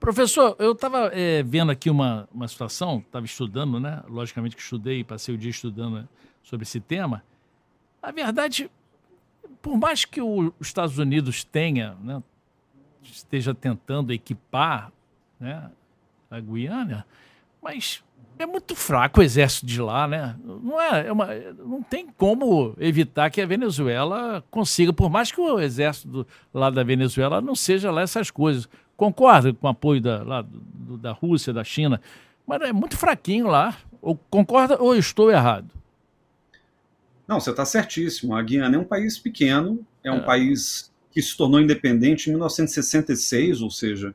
Professor, 0.00 0.56
eu 0.58 0.72
estava 0.72 1.10
é, 1.12 1.42
vendo 1.42 1.70
aqui 1.70 1.90
uma, 1.90 2.26
uma 2.32 2.48
situação, 2.48 3.04
estava 3.06 3.26
estudando, 3.26 3.78
né? 3.78 4.02
Logicamente 4.08 4.56
que 4.56 4.62
estudei, 4.62 5.04
passei 5.04 5.34
o 5.34 5.38
dia 5.38 5.50
estudando 5.50 5.96
né, 5.96 6.08
sobre 6.42 6.64
esse 6.64 6.80
tema. 6.80 7.22
A 8.02 8.10
verdade, 8.10 8.70
por 9.60 9.76
mais 9.76 10.06
que 10.06 10.22
os 10.22 10.52
Estados 10.58 10.96
Unidos 10.96 11.44
tenha, 11.44 11.94
né, 12.02 12.22
esteja 13.02 13.54
tentando 13.54 14.10
equipar 14.10 14.90
né, 15.38 15.70
a 16.30 16.40
Guiana, 16.40 17.06
mas 17.62 18.02
é 18.38 18.46
muito 18.46 18.74
fraco 18.74 19.20
o 19.20 19.22
exército 19.22 19.66
de 19.66 19.82
lá, 19.82 20.08
né? 20.08 20.34
Não, 20.42 20.80
é, 20.80 21.08
é 21.08 21.12
uma, 21.12 21.26
não 21.58 21.82
tem 21.82 22.06
como 22.16 22.74
evitar 22.78 23.28
que 23.28 23.38
a 23.38 23.46
Venezuela 23.46 24.42
consiga, 24.50 24.94
por 24.94 25.10
mais 25.10 25.30
que 25.30 25.38
o 25.38 25.60
exército 25.60 26.08
do, 26.08 26.26
lá 26.54 26.70
da 26.70 26.82
Venezuela 26.82 27.42
não 27.42 27.54
seja 27.54 27.90
lá 27.90 28.00
essas 28.00 28.30
coisas. 28.30 28.66
Concordo 29.00 29.54
com 29.54 29.66
o 29.66 29.70
apoio 29.70 29.98
da, 29.98 30.22
lá, 30.22 30.42
do, 30.42 30.98
da 30.98 31.10
Rússia, 31.10 31.54
da 31.54 31.64
China, 31.64 32.02
mas 32.46 32.60
é 32.60 32.70
muito 32.70 32.98
fraquinho 32.98 33.46
lá. 33.46 33.74
Ou, 34.02 34.14
concorda 34.28 34.76
ou 34.78 34.94
estou 34.94 35.30
errado? 35.30 35.70
Não, 37.26 37.40
você 37.40 37.48
está 37.48 37.64
certíssimo. 37.64 38.36
A 38.36 38.42
Guiana 38.42 38.76
é 38.76 38.78
um 38.78 38.84
país 38.84 39.18
pequeno, 39.18 39.80
é 40.04 40.12
um 40.12 40.18
é. 40.18 40.20
país 40.20 40.92
que 41.10 41.22
se 41.22 41.34
tornou 41.34 41.58
independente 41.62 42.26
em 42.28 42.34
1966, 42.34 43.62
ou 43.62 43.70
seja, 43.70 44.14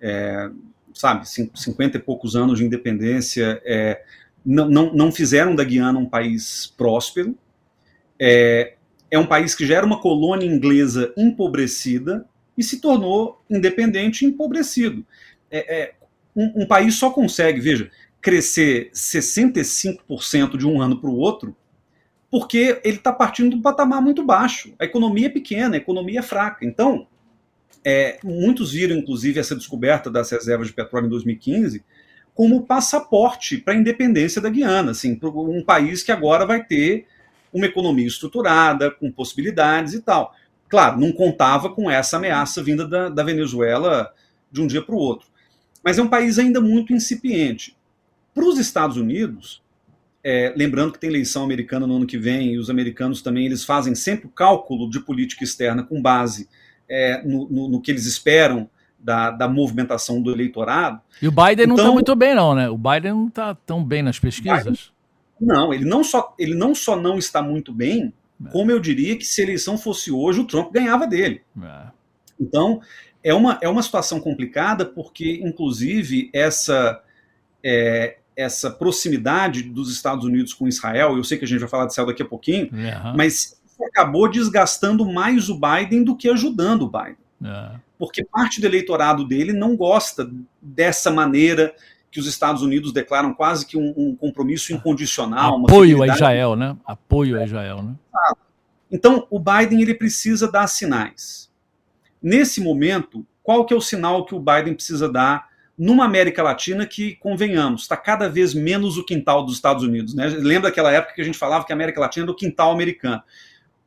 é, 0.00 0.50
sabe, 0.92 1.24
50 1.28 1.96
e 1.96 2.00
poucos 2.00 2.34
anos 2.34 2.58
de 2.58 2.64
independência, 2.64 3.62
é, 3.64 4.02
não, 4.44 4.68
não, 4.68 4.92
não 4.92 5.12
fizeram 5.12 5.54
da 5.54 5.62
Guiana 5.62 6.00
um 6.00 6.06
país 6.06 6.66
próspero. 6.76 7.38
É, 8.18 8.74
é 9.08 9.20
um 9.20 9.26
país 9.26 9.54
que 9.54 9.64
já 9.64 9.76
era 9.76 9.86
uma 9.86 10.00
colônia 10.00 10.46
inglesa 10.46 11.14
empobrecida 11.16 12.26
e 12.56 12.62
se 12.62 12.80
tornou 12.80 13.42
independente 13.50 14.24
e 14.24 14.28
empobrecido. 14.28 15.04
É, 15.50 15.80
é 15.80 15.94
um, 16.34 16.62
um, 16.62 16.66
país 16.66 16.94
só 16.94 17.10
consegue, 17.10 17.60
veja, 17.60 17.90
crescer 18.20 18.90
65% 18.92 20.56
de 20.56 20.66
um 20.66 20.80
ano 20.80 21.00
para 21.00 21.10
o 21.10 21.16
outro 21.16 21.56
porque 22.30 22.80
ele 22.84 22.96
está 22.96 23.12
partindo 23.12 23.50
de 23.50 23.56
um 23.56 23.62
patamar 23.62 24.02
muito 24.02 24.24
baixo. 24.24 24.74
A 24.78 24.84
economia 24.84 25.26
é 25.26 25.30
pequena, 25.30 25.74
a 25.74 25.78
economia 25.78 26.20
é 26.20 26.22
fraca. 26.22 26.64
Então, 26.66 27.06
é, 27.84 28.18
muitos 28.22 28.72
viram, 28.72 28.96
inclusive, 28.96 29.38
essa 29.38 29.54
descoberta 29.54 30.10
das 30.10 30.30
reservas 30.30 30.66
de 30.66 30.74
petróleo 30.74 31.06
em 31.06 31.10
2015 31.10 31.84
como 32.34 32.66
passaporte 32.66 33.56
para 33.56 33.72
a 33.72 33.76
independência 33.76 34.42
da 34.42 34.50
Guiana, 34.50 34.90
assim, 34.90 35.18
um 35.22 35.64
país 35.64 36.02
que 36.02 36.12
agora 36.12 36.44
vai 36.44 36.62
ter 36.62 37.06
uma 37.50 37.64
economia 37.64 38.06
estruturada, 38.06 38.90
com 38.90 39.10
possibilidades 39.10 39.94
e 39.94 40.02
tal. 40.02 40.34
Claro, 40.68 40.98
não 40.98 41.12
contava 41.12 41.70
com 41.70 41.90
essa 41.90 42.16
ameaça 42.16 42.62
vinda 42.62 42.86
da, 42.86 43.08
da 43.08 43.22
Venezuela 43.22 44.12
de 44.50 44.60
um 44.60 44.66
dia 44.66 44.82
para 44.82 44.94
o 44.94 44.98
outro. 44.98 45.28
Mas 45.82 45.98
é 45.98 46.02
um 46.02 46.08
país 46.08 46.38
ainda 46.38 46.60
muito 46.60 46.92
incipiente. 46.92 47.76
Para 48.34 48.44
os 48.44 48.58
Estados 48.58 48.96
Unidos, 48.96 49.62
é, 50.22 50.52
lembrando 50.56 50.92
que 50.92 50.98
tem 50.98 51.08
eleição 51.08 51.44
americana 51.44 51.86
no 51.86 51.96
ano 51.96 52.06
que 52.06 52.18
vem 52.18 52.54
e 52.54 52.58
os 52.58 52.68
americanos 52.68 53.22
também 53.22 53.46
eles 53.46 53.64
fazem 53.64 53.94
sempre 53.94 54.26
o 54.26 54.30
cálculo 54.30 54.90
de 54.90 54.98
política 54.98 55.44
externa 55.44 55.84
com 55.84 56.02
base 56.02 56.48
é, 56.88 57.22
no, 57.22 57.48
no, 57.48 57.68
no, 57.68 57.80
que 57.80 57.92
eles 57.92 58.06
esperam 58.06 58.68
da, 58.98 59.30
da, 59.30 59.48
movimentação 59.48 60.20
do 60.20 60.32
eleitorado. 60.32 61.00
E 61.22 61.28
o 61.28 61.30
Biden 61.30 61.52
então, 61.52 61.68
não 61.68 61.76
está 61.76 61.90
muito 61.92 62.16
bem, 62.16 62.34
não, 62.34 62.54
né? 62.54 62.68
O 62.68 62.76
Biden 62.76 63.12
não 63.12 63.28
está 63.28 63.54
tão 63.54 63.84
bem 63.84 64.02
nas 64.02 64.18
pesquisas. 64.18 64.64
Biden, 64.64 64.78
não, 65.40 65.72
ele 65.72 65.84
não, 65.84 66.02
só, 66.02 66.34
ele 66.36 66.54
não 66.54 66.74
só 66.74 66.96
não 66.96 67.18
está 67.18 67.40
muito 67.40 67.72
bem, 67.72 68.12
é. 68.44 68.50
como 68.50 68.70
eu 68.70 68.78
diria 68.78 69.16
que 69.16 69.24
se 69.24 69.40
a 69.40 69.44
eleição 69.44 69.78
fosse 69.78 70.10
hoje, 70.10 70.40
o 70.40 70.46
Trump 70.46 70.72
ganhava 70.72 71.06
dele. 71.06 71.42
É. 71.62 71.86
Então, 72.40 72.80
é 73.22 73.32
uma, 73.34 73.58
é 73.62 73.68
uma 73.68 73.82
situação 73.82 74.20
complicada, 74.20 74.84
porque, 74.84 75.40
inclusive, 75.42 76.30
essa. 76.32 77.02
É, 77.64 78.18
essa 78.36 78.70
proximidade 78.70 79.62
dos 79.62 79.90
Estados 79.90 80.26
Unidos 80.26 80.52
com 80.52 80.68
Israel, 80.68 81.16
eu 81.16 81.24
sei 81.24 81.38
que 81.38 81.46
a 81.46 81.48
gente 81.48 81.60
vai 81.60 81.68
falar 81.68 81.86
de 81.86 81.92
Israel 81.92 82.08
daqui 82.08 82.22
a 82.22 82.26
pouquinho, 82.26 82.68
uhum. 82.70 83.16
mas 83.16 83.58
acabou 83.82 84.30
desgastando 84.30 85.10
mais 85.10 85.48
o 85.48 85.58
Biden 85.58 86.04
do 86.04 86.14
que 86.14 86.28
ajudando 86.28 86.82
o 86.82 86.90
Biden. 86.90 87.16
Uhum. 87.40 87.80
Porque 87.98 88.22
parte 88.22 88.60
do 88.60 88.66
eleitorado 88.66 89.26
dele 89.26 89.54
não 89.54 89.74
gosta 89.74 90.30
dessa 90.60 91.10
maneira 91.10 91.74
que 92.16 92.20
os 92.20 92.26
Estados 92.26 92.62
Unidos 92.62 92.94
declaram 92.94 93.34
quase 93.34 93.66
que 93.66 93.76
um, 93.76 93.92
um 93.94 94.16
compromisso 94.16 94.72
incondicional. 94.72 95.58
Apoio 95.66 96.02
a 96.02 96.06
Israel, 96.06 96.56
né? 96.56 96.74
Apoio 96.86 97.38
a 97.38 97.44
Israel, 97.44 97.82
né? 97.82 97.94
Então, 98.90 99.26
o 99.28 99.38
Biden 99.38 99.82
ele 99.82 99.92
precisa 99.92 100.50
dar 100.50 100.66
sinais. 100.66 101.52
Nesse 102.22 102.58
momento, 102.58 103.26
qual 103.42 103.66
que 103.66 103.74
é 103.74 103.76
o 103.76 103.82
sinal 103.82 104.24
que 104.24 104.34
o 104.34 104.40
Biden 104.40 104.72
precisa 104.72 105.12
dar 105.12 105.46
numa 105.76 106.06
América 106.06 106.42
Latina 106.42 106.86
que, 106.86 107.16
convenhamos, 107.16 107.82
está 107.82 107.98
cada 107.98 108.30
vez 108.30 108.54
menos 108.54 108.96
o 108.96 109.04
quintal 109.04 109.44
dos 109.44 109.56
Estados 109.56 109.82
Unidos. 109.84 110.14
Né? 110.14 110.28
Lembra 110.28 110.70
daquela 110.70 110.90
época 110.90 111.16
que 111.16 111.20
a 111.20 111.24
gente 111.24 111.36
falava 111.36 111.66
que 111.66 111.72
a 111.72 111.76
América 111.76 112.00
Latina 112.00 112.24
era 112.24 112.32
o 112.32 112.34
quintal 112.34 112.72
americano. 112.72 113.22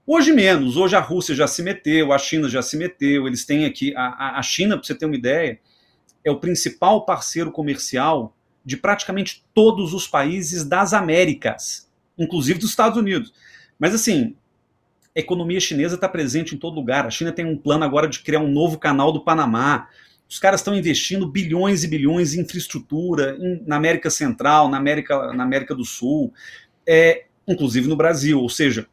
Hoje 0.06 0.32
menos, 0.32 0.78
hoje 0.78 0.96
a 0.96 1.00
Rússia 1.00 1.34
já 1.34 1.48
se 1.48 1.64
meteu, 1.64 2.14
a 2.14 2.20
China 2.20 2.48
já 2.48 2.62
se 2.62 2.78
meteu, 2.78 3.26
eles 3.26 3.44
têm 3.44 3.66
aqui. 3.66 3.92
A, 3.96 4.38
a 4.38 4.42
China, 4.44 4.78
para 4.78 4.86
você 4.86 4.94
ter 4.94 5.08
uma 5.08 5.16
ideia, 5.16 5.60
é 6.24 6.32
o 6.32 6.40
principal 6.40 7.06
parceiro 7.06 7.52
comercial 7.52 8.36
de 8.64 8.78
praticamente 8.78 9.44
todos 9.54 9.94
os 9.94 10.08
países 10.08 10.64
das 10.64 10.94
Américas, 10.94 11.90
inclusive 12.18 12.60
dos 12.60 12.70
Estados 12.70 12.98
Unidos. 12.98 13.34
Mas 13.80 13.96
assim, 13.96 14.36
a 15.16 15.20
economia 15.20 15.60
chinesa 15.60 15.96
está 15.96 16.08
presente 16.08 16.54
em 16.54 16.58
todo 16.58 16.76
lugar. 16.76 17.06
A 17.06 17.10
China 17.10 17.32
tem 17.32 17.46
um 17.46 17.58
plano 17.58 17.84
agora 17.84 18.08
de 18.08 18.20
criar 18.20 18.40
um 18.40 18.52
novo 18.52 18.78
canal 18.78 19.12
do 19.12 19.22
Panamá. 19.22 19.88
Os 20.30 20.38
caras 20.38 20.60
estão 20.60 20.76
investindo 20.76 21.28
bilhões 21.28 21.84
e 21.84 21.88
bilhões 21.88 22.34
em 22.34 22.42
infraestrutura 22.42 23.36
em, 23.40 23.64
na 23.66 23.78
América 23.78 24.10
Central, 24.10 24.70
na 24.70 24.78
América, 24.78 25.34
na 25.34 25.44
América 25.44 25.74
do 25.74 25.84
Sul, 25.84 26.32
é, 26.86 27.26
inclusive 27.48 27.88
no 27.88 27.96
Brasil. 27.96 28.40
Ou 28.40 28.50
seja, 28.50 28.88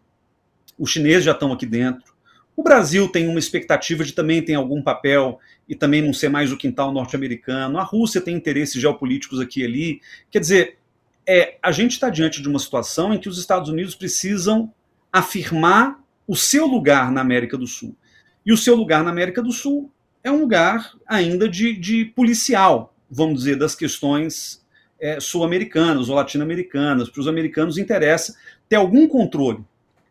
os 0.78 0.90
chineses 0.90 1.24
já 1.24 1.32
estão 1.32 1.52
aqui 1.52 1.66
dentro. 1.66 2.15
O 2.56 2.62
Brasil 2.62 3.06
tem 3.08 3.28
uma 3.28 3.38
expectativa 3.38 4.02
de 4.02 4.14
também 4.14 4.42
ter 4.42 4.54
algum 4.54 4.80
papel 4.80 5.38
e 5.68 5.74
também 5.74 6.00
não 6.00 6.14
ser 6.14 6.30
mais 6.30 6.50
o 6.50 6.56
quintal 6.56 6.90
norte-americano. 6.90 7.78
A 7.78 7.82
Rússia 7.82 8.18
tem 8.18 8.34
interesses 8.34 8.80
geopolíticos 8.80 9.38
aqui 9.38 9.60
e 9.60 9.64
ali. 9.64 10.00
Quer 10.30 10.40
dizer, 10.40 10.78
é, 11.28 11.58
a 11.62 11.70
gente 11.70 11.92
está 11.92 12.08
diante 12.08 12.40
de 12.40 12.48
uma 12.48 12.58
situação 12.58 13.12
em 13.12 13.18
que 13.18 13.28
os 13.28 13.38
Estados 13.38 13.68
Unidos 13.68 13.94
precisam 13.94 14.72
afirmar 15.12 16.02
o 16.26 16.34
seu 16.34 16.66
lugar 16.66 17.12
na 17.12 17.20
América 17.20 17.58
do 17.58 17.66
Sul. 17.66 17.94
E 18.44 18.52
o 18.52 18.56
seu 18.56 18.74
lugar 18.74 19.04
na 19.04 19.10
América 19.10 19.42
do 19.42 19.52
Sul 19.52 19.92
é 20.24 20.32
um 20.32 20.40
lugar 20.40 20.92
ainda 21.06 21.46
de, 21.46 21.76
de 21.76 22.06
policial, 22.06 22.94
vamos 23.10 23.40
dizer, 23.40 23.56
das 23.58 23.74
questões 23.74 24.64
é, 24.98 25.20
sul-americanas 25.20 26.08
ou 26.08 26.16
latino-americanas. 26.16 27.10
Para 27.10 27.20
os 27.20 27.28
americanos 27.28 27.76
interessa 27.76 28.34
ter 28.66 28.76
algum 28.76 29.06
controle 29.06 29.62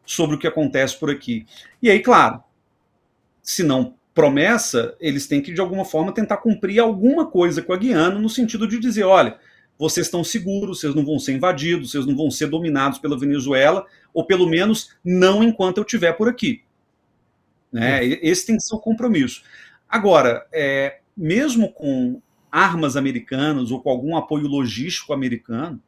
sobre 0.06 0.36
o 0.36 0.39
que 0.39 0.48
acontece 0.48 0.98
por 0.98 1.10
aqui. 1.10 1.46
E 1.82 1.89
aí, 1.89 2.00
claro, 2.00 2.44
se 3.41 3.63
não 3.63 3.96
promessa, 4.13 4.96
eles 5.00 5.28
têm 5.28 5.41
que, 5.41 5.54
de 5.54 5.60
alguma 5.60 5.84
forma, 5.84 6.13
tentar 6.13 6.38
cumprir 6.38 6.80
alguma 6.80 7.26
coisa 7.26 7.62
com 7.62 7.74
a 7.74 7.78
Guiana, 7.78 8.20
no 8.20 8.30
sentido 8.30 8.68
de 8.68 8.80
dizer: 8.80 9.04
olha, 9.04 9.38
vocês 9.78 10.08
estão 10.08 10.24
seguros, 10.24 10.80
vocês 10.80 10.96
não 10.96 11.06
vão 11.06 11.20
ser 11.20 11.34
invadidos, 11.34 11.91
vocês 11.91 12.06
não 12.06 12.15
vão 12.15 12.32
ser 12.32 12.48
dominados 12.48 12.98
pela 12.98 13.20
Venezuela, 13.20 13.86
ou 14.13 14.26
pelo 14.26 14.48
menos 14.48 14.96
não 15.04 15.44
enquanto 15.44 15.78
eu 15.78 15.84
estiver 15.84 16.13
por 16.13 16.30
aqui. 16.30 16.63
Né? 17.72 18.06
Esse 18.06 18.46
tem 18.46 18.56
que 18.56 18.63
ser 18.63 18.76
o 18.76 18.80
compromisso. 18.80 19.44
Agora, 19.89 20.48
é, 20.54 21.00
mesmo 21.15 21.72
com 21.72 22.22
armas 22.50 22.96
americanas 22.96 23.70
ou 23.70 23.82
com 23.82 23.89
algum 23.89 24.15
apoio 24.15 24.48
logístico 24.48 25.12
americano, 25.12 25.82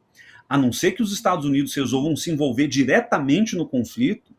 a 0.48 0.56
não 0.56 0.72
ser 0.72 0.92
que 0.92 1.02
os 1.02 1.12
Estados 1.12 1.44
Unidos 1.44 1.74
resolvam 1.74 2.16
se 2.16 2.30
envolver 2.30 2.66
diretamente 2.66 3.54
no 3.54 3.66
conflito, 3.66 4.32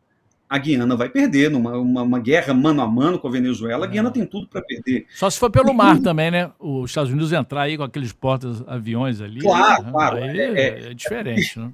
a 0.50 0.58
Guiana 0.58 0.96
vai 0.96 1.08
perder 1.08 1.52
numa 1.52 1.78
uma, 1.78 2.02
uma 2.02 2.20
guerra 2.20 2.56
mano 2.56 2.82
a 2.82 2.88
mano 2.88 3.20
com 3.20 3.28
a 3.28 3.32
Venezuela. 3.32 3.86
A 3.86 3.88
é. 3.88 3.92
Guiana 3.92 4.10
tem 4.10 4.26
tudo 4.26 4.48
para 4.48 4.64
perder. 4.64 5.06
Só 5.14 5.30
se 5.30 5.38
for 5.38 5.52
pelo 5.52 5.72
mar 5.72 6.00
também, 6.00 6.32
né? 6.32 6.52
Os 6.58 6.90
Estados 6.90 7.12
Unidos 7.12 7.32
entrar 7.32 7.62
aí 7.62 7.78
com 7.78 7.84
aqueles 7.84 8.12
portas-aviões 8.12 9.22
ali. 9.22 9.42
Claro, 9.42 9.84
né? 9.84 9.92
claro. 9.92 10.18
Aí 10.18 10.40
é, 10.40 10.60
é, 10.60 10.90
é 10.90 10.94
diferente, 10.96 11.60
né? 11.60 11.72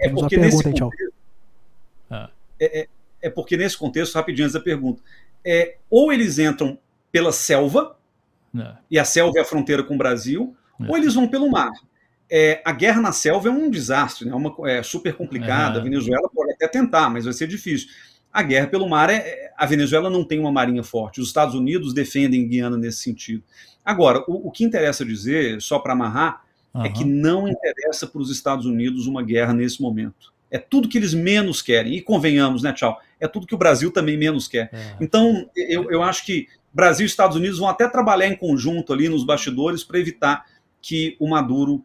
É, 0.00 0.08
porque 0.08 0.36
nesse 0.36 0.62
contexto, 0.62 0.90
ah. 2.08 2.30
é, 2.60 2.88
é, 3.20 3.30
porque 3.30 3.56
nesse 3.56 3.76
contexto, 3.76 4.14
rapidinho 4.14 4.46
antes 4.46 4.54
da 4.54 4.60
pergunta, 4.60 5.02
é, 5.44 5.76
ou 5.90 6.12
eles 6.12 6.38
entram 6.38 6.78
pela 7.10 7.32
selva, 7.32 7.96
é. 8.56 8.74
e 8.90 8.98
a 8.98 9.04
selva 9.04 9.38
é 9.38 9.42
a 9.42 9.44
fronteira 9.44 9.82
com 9.82 9.94
o 9.94 9.98
Brasil, 9.98 10.56
é. 10.80 10.88
ou 10.88 10.96
eles 10.96 11.14
vão 11.14 11.28
pelo 11.28 11.50
mar. 11.50 11.72
É, 12.30 12.62
a 12.64 12.72
guerra 12.72 13.00
na 13.00 13.12
selva 13.12 13.48
é 13.48 13.50
um 13.50 13.70
desastre, 13.70 14.24
né? 14.24 14.32
é, 14.32 14.34
uma, 14.34 14.54
é 14.70 14.82
super 14.82 15.14
complicada. 15.14 15.78
A 15.78 15.82
Venezuela 15.82 16.28
pode 16.34 16.52
até 16.52 16.66
tentar, 16.66 17.10
mas 17.10 17.24
vai 17.24 17.34
ser 17.34 17.46
difícil. 17.46 17.88
a 18.32 18.42
guerra 18.42 18.66
pelo 18.66 18.88
mar 18.88 19.10
é. 19.10 19.44
A 19.56 19.66
Venezuela 19.66 20.10
não 20.10 20.24
tem 20.24 20.40
uma 20.40 20.50
marinha 20.50 20.82
forte. 20.82 21.20
Os 21.20 21.28
Estados 21.28 21.54
Unidos 21.54 21.94
defendem 21.94 22.48
Guiana 22.48 22.76
nesse 22.76 22.98
sentido. 22.98 23.44
Agora, 23.84 24.24
o, 24.26 24.48
o 24.48 24.50
que 24.50 24.64
interessa 24.64 25.04
dizer, 25.04 25.62
só 25.62 25.78
para 25.78 25.92
amarrar, 25.92 26.42
uhum. 26.74 26.84
é 26.84 26.88
que 26.88 27.04
não 27.04 27.46
interessa 27.46 28.06
para 28.06 28.20
os 28.20 28.30
Estados 28.30 28.66
Unidos 28.66 29.06
uma 29.06 29.22
guerra 29.22 29.52
nesse 29.52 29.80
momento. 29.80 30.32
É 30.50 30.58
tudo 30.58 30.88
que 30.88 30.98
eles 30.98 31.14
menos 31.14 31.62
querem. 31.62 31.94
E 31.94 32.00
convenhamos, 32.00 32.62
né, 32.62 32.72
tchau? 32.72 33.00
É 33.20 33.28
tudo 33.28 33.46
que 33.46 33.54
o 33.54 33.58
Brasil 33.58 33.90
também 33.92 34.16
menos 34.16 34.48
quer. 34.48 34.70
É. 34.72 34.96
Então, 35.00 35.48
eu, 35.54 35.90
eu 35.90 36.02
acho 36.02 36.24
que 36.24 36.48
Brasil 36.72 37.04
e 37.04 37.08
Estados 37.08 37.36
Unidos 37.36 37.58
vão 37.58 37.68
até 37.68 37.88
trabalhar 37.88 38.26
em 38.26 38.36
conjunto 38.36 38.92
ali 38.92 39.08
nos 39.08 39.24
bastidores 39.24 39.84
para 39.84 39.98
evitar 39.98 40.44
que 40.82 41.16
o 41.20 41.28
Maduro 41.28 41.84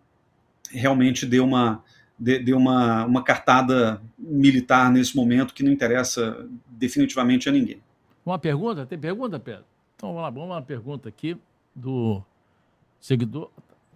realmente 0.69 1.25
dê 1.25 1.39
uma, 1.39 1.84
dê 2.17 2.53
uma, 2.53 3.05
uma 3.05 3.23
cartada 3.23 4.01
militar 4.17 4.91
nesse 4.91 5.15
momento 5.15 5.53
que 5.53 5.63
não 5.63 5.71
interessa 5.71 6.47
definitivamente 6.67 7.49
a 7.49 7.51
ninguém. 7.51 7.82
Uma 8.25 8.39
pergunta? 8.39 8.86
Tem 8.86 8.97
pergunta, 8.97 9.39
Pedro? 9.39 9.65
Então 9.95 10.10
vamos 10.10 10.21
lá, 10.21 10.29
vamos 10.29 10.49
uma 10.49 10.62
pergunta 10.62 11.10
aqui 11.10 11.38
do 11.75 12.21
seguidor. 12.99 13.49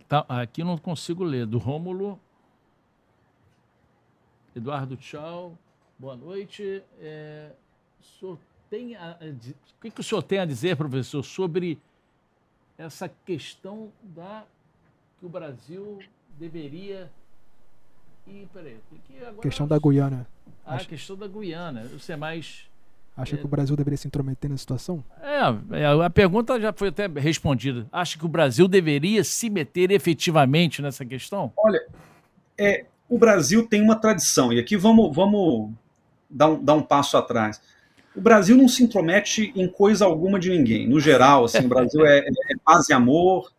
Tá, 0.07 0.25
aqui 0.27 0.63
não 0.63 0.77
consigo 0.77 1.23
ler, 1.23 1.45
do 1.45 1.57
Rômulo. 1.57 2.19
Eduardo, 4.55 4.95
tchau. 4.97 5.57
Boa 5.97 6.15
noite. 6.15 6.83
É, 6.99 7.51
o 8.21 8.37
tem 8.73 8.95
a, 8.95 9.19
o 9.21 9.81
que, 9.81 9.91
que 9.91 10.01
o 10.01 10.03
senhor 10.03 10.23
tem 10.23 10.39
a 10.39 10.45
dizer, 10.45 10.75
professor, 10.75 11.21
sobre 11.21 11.79
essa 12.75 13.07
questão 13.07 13.91
da 14.01 14.45
que 15.19 15.25
o 15.27 15.29
Brasil 15.29 15.99
deveria 16.39 17.09
e 18.27 18.47
peraí, 18.53 18.77
que 19.05 19.17
agora 19.19 19.41
questão 19.41 19.67
da 19.67 19.77
Guiana. 19.77 20.27
Ah, 20.65 20.75
a 20.75 20.85
questão 20.85 21.15
da 21.17 21.27
Guiana. 21.27 21.83
Você 21.93 22.13
é 22.13 22.15
mais 22.15 22.67
Acha 23.15 23.35
é... 23.35 23.37
que 23.37 23.45
o 23.45 23.47
Brasil 23.47 23.75
deveria 23.75 23.97
se 23.97 24.07
intrometer 24.07 24.49
na 24.49 24.57
situação? 24.57 25.03
É, 25.21 25.81
é, 25.81 25.85
a 25.85 26.09
pergunta 26.09 26.59
já 26.59 26.73
foi 26.73 26.87
até 26.87 27.07
respondida. 27.07 27.85
Acha 27.91 28.17
que 28.17 28.25
o 28.25 28.29
Brasil 28.29 28.67
deveria 28.67 29.23
se 29.23 29.49
meter 29.49 29.91
efetivamente 29.91 30.81
nessa 30.81 31.05
questão? 31.05 31.51
Olha, 31.57 31.79
é, 32.57 32.85
o 33.07 33.17
Brasil 33.17 33.67
tem 33.67 33.81
uma 33.81 33.95
tradição, 33.95 34.51
e 34.51 34.59
aqui 34.59 34.75
vamos, 34.75 35.15
vamos 35.15 35.71
dar, 36.29 36.49
um, 36.49 36.63
dar 36.63 36.73
um 36.73 36.81
passo 36.81 37.15
atrás. 37.15 37.61
O 38.15 38.21
Brasil 38.21 38.57
não 38.57 38.67
se 38.67 38.83
intromete 38.83 39.51
em 39.55 39.67
coisa 39.67 40.05
alguma 40.05 40.39
de 40.39 40.49
ninguém. 40.49 40.87
No 40.87 40.99
geral, 40.99 41.45
assim, 41.45 41.65
o 41.65 41.67
Brasil 41.67 42.05
é, 42.05 42.19
é, 42.19 42.27
é 42.27 42.55
paz 42.63 42.89
e 42.89 42.93
amor. 42.93 43.51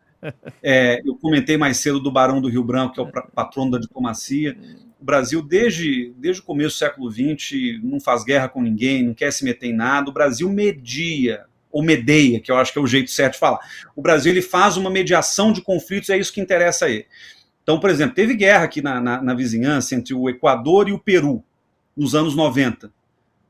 É, 0.63 1.01
eu 1.05 1.15
comentei 1.15 1.57
mais 1.57 1.77
cedo 1.77 1.99
do 1.99 2.11
Barão 2.11 2.41
do 2.41 2.47
Rio 2.47 2.63
Branco, 2.63 2.93
que 2.93 2.99
é 2.99 3.03
o 3.03 3.11
patrono 3.31 3.71
da 3.71 3.79
diplomacia. 3.79 4.57
O 4.99 5.05
Brasil, 5.05 5.41
desde, 5.41 6.13
desde 6.17 6.41
o 6.41 6.45
começo 6.45 6.75
do 6.75 6.79
século 6.79 7.11
XX, 7.11 7.79
não 7.83 7.99
faz 7.99 8.23
guerra 8.23 8.49
com 8.49 8.61
ninguém, 8.61 9.03
não 9.03 9.13
quer 9.13 9.31
se 9.31 9.43
meter 9.43 9.67
em 9.67 9.75
nada. 9.75 10.09
O 10.09 10.13
Brasil 10.13 10.49
media, 10.49 11.45
ou 11.71 11.83
medeia, 11.83 12.39
que 12.39 12.51
eu 12.51 12.57
acho 12.57 12.71
que 12.71 12.79
é 12.79 12.81
o 12.81 12.87
jeito 12.87 13.11
certo 13.11 13.33
de 13.33 13.39
falar. 13.39 13.59
O 13.95 14.01
Brasil 14.01 14.31
ele 14.31 14.41
faz 14.41 14.77
uma 14.77 14.89
mediação 14.89 15.51
de 15.51 15.61
conflitos, 15.61 16.09
é 16.09 16.17
isso 16.17 16.31
que 16.31 16.39
interessa 16.39 16.85
a 16.85 16.89
ele. 16.89 17.05
Então, 17.61 17.79
por 17.79 17.89
exemplo, 17.89 18.15
teve 18.15 18.33
guerra 18.33 18.63
aqui 18.63 18.81
na, 18.81 19.01
na, 19.01 19.21
na 19.21 19.33
vizinhança 19.33 19.95
entre 19.95 20.13
o 20.13 20.29
Equador 20.29 20.87
e 20.87 20.93
o 20.93 20.99
Peru, 20.99 21.43
nos 21.95 22.15
anos 22.15 22.35
90. 22.35 22.91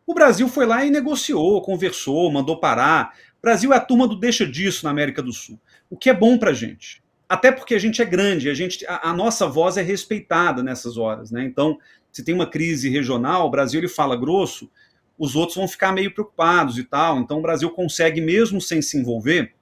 O 0.07 0.13
Brasil 0.13 0.47
foi 0.47 0.65
lá 0.65 0.85
e 0.85 0.89
negociou, 0.89 1.61
conversou, 1.61 2.31
mandou 2.31 2.59
parar. 2.59 3.13
O 3.39 3.41
Brasil 3.41 3.73
é 3.73 3.77
a 3.77 3.81
turma 3.81 4.07
do 4.07 4.15
deixa 4.15 4.45
disso 4.45 4.85
na 4.85 4.91
América 4.91 5.21
do 5.21 5.33
Sul, 5.33 5.59
o 5.95 5.97
que 5.97 6.09
é 6.09 6.13
bom 6.13 6.37
para 6.37 6.51
a 6.51 6.53
gente. 6.53 7.01
Até 7.27 7.53
porque 7.53 7.73
a 7.73 7.79
gente 7.79 8.01
é 8.01 8.05
grande, 8.05 8.49
a, 8.49 8.53
gente, 8.53 8.85
a, 8.85 9.11
a, 9.11 9.13
nossa 9.13 9.47
voz 9.47 9.77
é 9.77 9.81
respeitada 9.81 10.61
nessas 10.61 10.97
horas. 10.97 11.31
Né? 11.31 11.45
Então, 11.45 11.79
se 12.11 12.21
tem 12.21 12.35
uma 12.35 12.45
crise 12.45 12.89
regional, 12.89 13.47
o 13.47 13.49
Brasil 13.49 13.79
ele 13.79 13.87
fala 13.87 14.17
grosso, 14.17 14.69
os 15.17 15.37
outros 15.37 15.55
vão 15.55 15.69
ficar 15.69 15.93
meio 15.93 16.13
preocupados 16.13 16.77
e 16.77 16.83
tal. 16.83 17.17
Então, 17.19 17.39
o 17.39 17.41
Brasil 17.41 17.69
consegue, 17.69 18.19
mesmo 18.19 18.59
sem 18.59 18.81
se 18.81 18.97
envolver, 18.97 19.53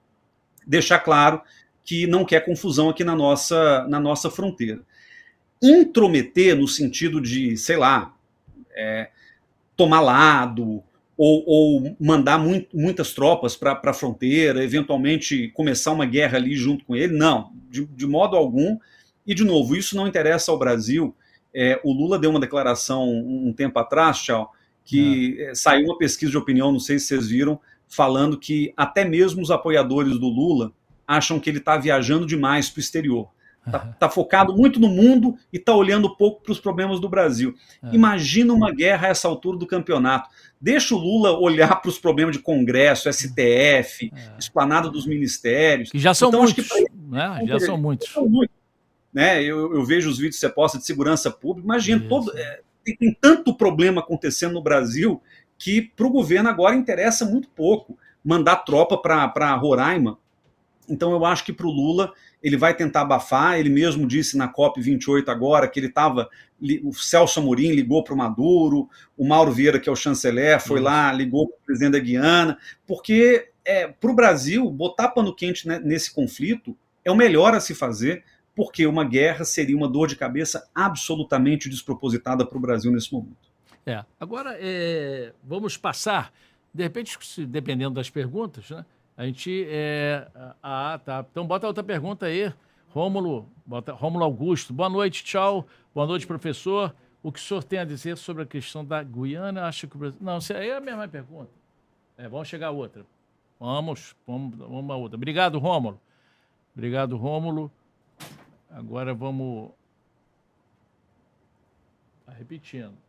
deixar 0.66 0.98
claro 1.00 1.40
que 1.86 2.08
não 2.08 2.26
quer 2.26 2.44
confusão 2.44 2.90
aqui 2.90 3.04
na 3.04 3.16
nossa, 3.16 3.88
na 3.88 4.00
nossa 4.00 4.32
fronteira. 4.32 4.82
Intrometer 5.62 6.58
no 6.58 6.68
sentido 6.68 7.22
de, 7.22 7.56
sei 7.58 7.78
lá, 7.78 8.12
é, 8.76 9.12
tomar 9.78 10.02
lado 10.02 10.84
ou, 11.24 11.44
ou 11.48 11.96
mandar 11.98 12.38
muito, 12.38 12.76
muitas 12.78 13.14
tropas 13.14 13.56
para 13.56 13.80
a 13.82 13.94
fronteira, 13.94 14.62
eventualmente 14.62 15.48
começar 15.54 15.94
uma 15.94 16.06
guerra 16.06 16.38
ali 16.38 16.54
junto 16.54 16.84
com 16.84 16.98
ele. 16.98 17.16
Não, 17.16 17.54
de, 17.70 17.86
de 17.86 18.06
modo 18.06 18.36
algum. 18.36 18.78
E, 19.26 19.34
de 19.34 19.46
novo, 19.46 19.74
isso 19.74 19.96
não 19.96 20.06
interessa 20.06 20.52
ao 20.52 20.60
Brasil. 20.60 21.16
É, 21.56 21.80
o 21.82 21.94
Lula 21.94 22.20
deu 22.20 22.30
uma 22.30 22.42
declaração 22.42 23.10
um 23.10 23.54
tempo 23.54 23.80
atrás, 23.80 24.18
tchau, 24.18 24.52
que 24.84 25.38
é. 25.40 25.56
saiu 25.56 25.86
uma 25.86 25.98
pesquisa 25.98 26.32
de 26.32 26.38
opinião, 26.38 26.74
não 26.74 26.80
sei 26.80 27.00
se 27.00 27.06
vocês 27.06 27.30
viram, 27.30 27.58
falando 27.88 28.38
que 28.38 28.74
até 28.76 29.06
mesmo 29.06 29.42
os 29.42 29.50
apoiadores 29.50 30.20
do 30.20 30.28
Lula 30.28 30.74
acham 31.08 31.40
que 31.40 31.50
ele 31.50 31.60
está 31.60 31.78
viajando 31.78 32.26
demais 32.26 32.70
para 32.70 32.80
o 32.80 32.82
exterior. 32.82 33.30
Está 33.66 33.80
tá 33.80 34.10
focado 34.10 34.54
muito 34.56 34.80
no 34.80 34.90
mundo 34.90 35.38
e 35.52 35.58
está 35.58 35.74
olhando 35.74 36.16
pouco 36.16 36.44
para 36.44 36.52
os 36.52 36.60
problemas 36.60 37.00
do 37.00 37.08
Brasil. 37.08 37.56
É. 37.82 37.96
Imagina 37.96 38.54
uma 38.54 38.72
guerra 38.72 39.08
a 39.08 39.12
essa 39.12 39.28
altura 39.28 39.58
do 39.58 39.66
campeonato. 39.66 40.30
Deixa 40.60 40.94
o 40.94 40.98
Lula 40.98 41.32
olhar 41.40 41.82
para 41.82 41.90
os 41.90 41.98
problemas 41.98 42.36
de 42.36 42.42
Congresso, 42.42 43.12
STF, 43.12 44.12
é. 44.14 44.38
esplanada 44.38 44.90
dos 44.90 45.06
ministérios. 45.06 45.92
Que 45.92 46.00
já 46.00 46.14
são 46.14 46.30
então, 46.30 46.42
muitos. 46.42 46.68
Né? 47.10 47.44
Já 47.48 47.60
são 47.60 47.78
muitos. 47.78 48.10
São 48.10 48.28
muitos. 48.28 48.56
Né? 49.14 49.42
Eu, 49.42 49.74
eu, 49.74 49.86
vejo 49.86 50.10
os 50.10 50.18
vídeos 50.18 50.36
que 50.36 50.42
você 50.42 50.50
posta 50.50 50.78
de 50.78 50.86
segurança 50.86 51.32
pública. 51.32 51.66
Imagina, 51.66 52.06
todo, 52.10 52.38
é, 52.38 52.62
tem, 52.84 52.98
tem 52.98 53.18
tanto 53.20 53.56
problema 53.56 54.02
acontecendo 54.02 54.54
no 54.54 54.62
Brasil 54.62 55.22
que 55.58 55.82
para 55.82 56.06
o 56.06 56.10
governo 56.10 56.50
agora 56.50 56.76
interessa 56.76 57.24
muito 57.24 57.48
pouco 57.50 57.98
mandar 58.24 58.58
tropa 58.58 58.98
para 58.98 59.56
Roraima. 59.56 60.18
Então 60.90 61.12
eu 61.12 61.26
acho 61.26 61.46
que 61.46 61.54
para 61.54 61.68
o 61.68 61.72
Lula 61.72 62.12
ele 62.44 62.58
vai 62.58 62.76
tentar 62.76 63.02
abafar. 63.02 63.58
Ele 63.58 63.70
mesmo 63.70 64.06
disse 64.06 64.38
na 64.38 64.52
COP28 64.52 65.30
agora 65.30 65.68
que 65.68 65.80
ele 65.80 65.88
estava. 65.88 66.30
O 66.84 66.94
Celso 66.94 67.40
Amorim 67.40 67.72
ligou 67.72 68.04
para 68.04 68.14
o 68.14 68.18
Maduro, 68.18 68.90
o 69.18 69.26
Mauro 69.26 69.52
Vieira, 69.52 69.80
que 69.80 69.88
é 69.88 69.92
o 69.92 69.96
chanceler, 69.96 70.62
foi 70.62 70.78
Isso. 70.78 70.86
lá, 70.86 71.12
ligou 71.12 71.48
para 71.48 71.56
o 71.56 71.66
presidente 71.66 71.94
da 71.94 72.00
Guiana, 72.00 72.58
porque 72.86 73.50
é, 73.66 73.88
para 73.88 74.12
o 74.12 74.16
Brasil, 74.16 74.70
botar 74.70 75.10
pano 75.10 75.34
quente 75.34 75.68
nesse 75.68 76.14
conflito 76.14 76.78
é 77.04 77.12
o 77.12 77.16
melhor 77.16 77.54
a 77.54 77.60
se 77.60 77.74
fazer, 77.74 78.24
porque 78.56 78.86
uma 78.86 79.04
guerra 79.04 79.44
seria 79.44 79.76
uma 79.76 79.88
dor 79.88 80.08
de 80.08 80.16
cabeça 80.16 80.70
absolutamente 80.76 81.70
despropositada 81.70 82.46
para 82.46 82.58
o 82.58 82.62
Brasil 82.62 82.92
nesse 82.92 83.12
momento. 83.12 83.52
É. 83.86 84.04
Agora, 84.20 84.56
é, 84.60 85.34
vamos 85.44 85.76
passar, 85.76 86.32
de 86.74 86.84
repente, 86.84 87.18
dependendo 87.46 87.96
das 87.96 88.10
perguntas, 88.10 88.70
né? 88.70 88.86
A 89.16 89.26
gente. 89.26 89.66
É... 89.70 90.28
Ah, 90.62 91.00
tá. 91.04 91.26
Então 91.30 91.46
bota 91.46 91.68
outra 91.68 91.84
pergunta 91.84 92.26
aí. 92.26 92.52
Rômulo, 92.90 93.50
bota... 93.66 93.92
Rômulo 93.92 94.24
Augusto. 94.24 94.74
Boa 94.74 94.90
noite, 94.90 95.24
tchau. 95.24 95.68
Boa 95.94 96.06
noite, 96.06 96.28
professor. 96.28 96.96
O 97.22 97.32
que 97.32 97.40
o 97.40 97.42
senhor 97.42 97.64
tem 97.64 97.80
a 97.80 97.86
dizer 97.86 98.18
sobre 98.18 98.44
a 98.44 98.46
questão 98.46 98.84
da 98.84 99.02
Guiana? 99.02 99.66
Acho 99.66 99.88
que 99.88 99.96
o 99.96 100.00
Brasil. 100.00 100.20
Não, 100.22 100.40
aí 100.56 100.70
é 100.70 100.76
a 100.76 100.82
mesma 100.82 101.08
pergunta. 101.08 101.52
É, 102.18 102.28
vamos 102.28 102.48
chegar 102.48 102.68
a 102.68 102.72
outra. 102.72 103.06
Vamos, 103.60 104.16
vamos, 104.28 104.58
vamos 104.58 104.92
a 104.92 104.96
outra. 104.96 105.16
Obrigado, 105.16 105.58
Rômulo. 105.58 106.00
Obrigado, 106.76 107.16
Rômulo. 107.16 107.72
Agora 108.70 109.14
vamos. 109.14 109.72
Tá 112.26 112.34
repetindo. 112.34 113.03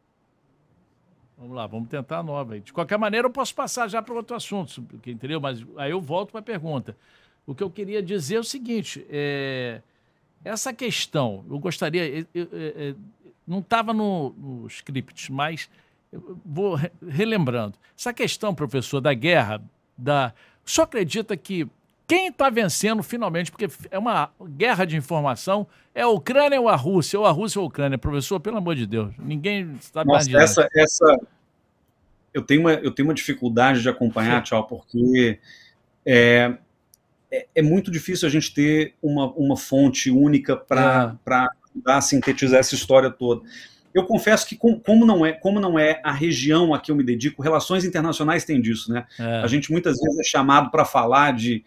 Vamos 1.37 1.57
lá, 1.57 1.67
vamos 1.67 1.89
tentar 1.89 2.19
a 2.19 2.23
nova. 2.23 2.59
De 2.61 2.73
qualquer 2.73 2.99
maneira, 2.99 3.27
eu 3.27 3.31
posso 3.31 3.55
passar 3.55 3.89
já 3.89 4.01
para 4.01 4.15
outro 4.15 4.37
assunto, 4.37 4.87
entendeu? 5.07 5.41
Mas 5.41 5.65
aí 5.77 5.91
eu 5.91 6.01
volto 6.01 6.31
para 6.31 6.41
a 6.41 6.43
pergunta. 6.43 6.97
O 7.47 7.55
que 7.55 7.63
eu 7.63 7.71
queria 7.71 8.03
dizer 8.03 8.37
é 8.37 8.41
o 8.41 8.45
seguinte: 8.45 9.05
é, 9.11 9.83
essa 10.45 10.73
questão, 10.73 11.45
eu 11.49 11.59
gostaria. 11.59 12.07
Eu, 12.07 12.27
eu, 12.35 12.49
eu, 12.53 12.97
não 13.47 13.59
estava 13.59 13.93
no, 13.93 14.31
no 14.31 14.67
script, 14.69 15.31
mas 15.31 15.69
vou 16.45 16.79
relembrando. 17.07 17.77
Essa 17.99 18.13
questão, 18.13 18.55
professor, 18.55 19.01
da 19.01 19.13
guerra, 19.13 19.63
da. 19.97 20.33
Só 20.65 20.83
acredita 20.83 21.37
que 21.37 21.69
quem 22.15 22.29
está 22.29 22.49
vencendo 22.49 23.03
finalmente, 23.03 23.51
porque 23.51 23.69
é 23.91 23.99
uma 23.99 24.31
guerra 24.57 24.85
de 24.85 24.97
informação, 24.97 25.67
é 25.93 26.03
a 26.03 26.09
Ucrânia 26.09 26.61
ou 26.61 26.69
a 26.69 26.77
Rússia, 26.77 27.19
ou 27.19 27.27
a 27.27 27.31
Rússia 27.33 27.59
ou 27.59 27.65
a 27.65 27.69
Ucrânia. 27.69 27.99
Professor, 27.99 28.39
pelo 28.39 28.57
amor 28.57 28.77
de 28.77 28.87
Deus, 28.87 29.13
ninguém 29.19 29.73
está 29.81 30.05
Nossa, 30.05 30.31
essa, 30.39 30.69
essa 30.77 31.19
eu 32.33 32.43
tenho 32.43 32.61
uma, 32.61 32.75
eu 32.75 32.93
tenho 32.93 33.09
uma 33.09 33.15
dificuldade 33.15 33.83
de 33.83 33.89
acompanhar, 33.89 34.43
tchau, 34.45 34.65
porque 34.65 35.41
é, 36.07 36.55
é, 37.33 37.47
é, 37.53 37.63
muito 37.63 37.91
difícil 37.91 38.29
a 38.29 38.31
gente 38.31 38.55
ter 38.55 38.95
uma, 39.03 39.33
uma 39.33 39.57
fonte 39.57 40.09
única 40.09 40.57
para 40.57 41.17
é. 41.89 42.01
sintetizar 42.01 42.61
essa 42.61 42.77
história 42.77 43.11
toda. 43.11 43.43
Eu 43.93 44.05
confesso 44.07 44.47
que 44.47 44.57
com, 44.57 44.79
como 44.79 45.05
não 45.05 45.27
é 45.27 45.33
como 45.33 45.61
não 45.61 45.79
é 45.79 46.01
a 46.05 46.13
região 46.13 46.75
a 46.75 46.81
que 46.81 46.93
eu 46.93 46.97
me 46.97 47.05
dedico, 47.05 47.43
relações 47.43 47.85
internacionais 47.85 48.45
tem 48.45 48.61
disso, 48.61 48.93
né? 48.93 49.07
É. 49.19 49.37
A 49.37 49.47
gente 49.47 49.71
muitas 49.71 49.99
vezes 50.01 50.19
é 50.19 50.25
chamado 50.25 50.71
para 50.71 50.85
falar 50.85 51.33
de 51.33 51.65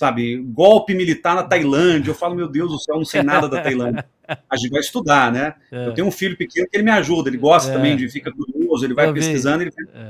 sabe, 0.00 0.38
golpe 0.38 0.94
militar 0.94 1.34
na 1.34 1.42
Tailândia. 1.42 2.10
Eu 2.10 2.14
falo, 2.14 2.34
meu 2.34 2.48
Deus 2.48 2.70
do 2.70 2.78
céu, 2.78 2.94
eu 2.94 3.00
não 3.00 3.04
sei 3.04 3.22
nada 3.22 3.46
da 3.46 3.60
Tailândia. 3.62 4.08
A 4.48 4.56
gente 4.56 4.70
vai 4.70 4.80
estudar, 4.80 5.30
né? 5.30 5.56
É. 5.70 5.88
Eu 5.88 5.92
tenho 5.92 6.06
um 6.06 6.10
filho 6.10 6.38
pequeno 6.38 6.66
que 6.66 6.74
ele 6.74 6.84
me 6.84 6.90
ajuda, 6.90 7.28
ele 7.28 7.36
gosta 7.36 7.70
é. 7.70 7.74
também 7.74 7.98
de 7.98 8.08
fica 8.08 8.32
curioso 8.32 8.82
ele 8.82 8.94
vai 8.94 9.12
pesquisando. 9.12 9.62
Ele... 9.62 9.70
É. 9.92 10.08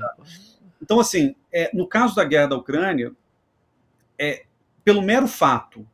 Então, 0.81 1.01
assim, 1.01 1.35
é, 1.53 1.73
no 1.75 1.89
caso 1.89 2.15
da 2.15 2.23
guerra 2.23 2.47
da 2.47 2.57
Ucrânia, 2.57 3.11
é, 4.17 4.45
pelo 4.85 5.03
mero 5.03 5.27
fato 5.27 5.85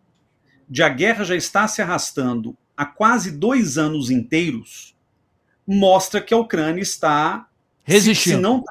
de 0.68 0.82
a 0.82 0.90
guerra 0.90 1.24
já 1.24 1.34
estar 1.34 1.66
se 1.66 1.80
arrastando 1.80 2.54
há 2.76 2.84
quase 2.84 3.38
dois 3.38 3.78
anos 3.78 4.10
inteiros, 4.10 4.94
mostra 5.66 6.20
que 6.20 6.34
a 6.34 6.36
Ucrânia 6.36 6.82
está 6.82 7.48
resistindo. 7.82 8.22
Se, 8.22 8.36
se 8.36 8.36
não 8.36 8.62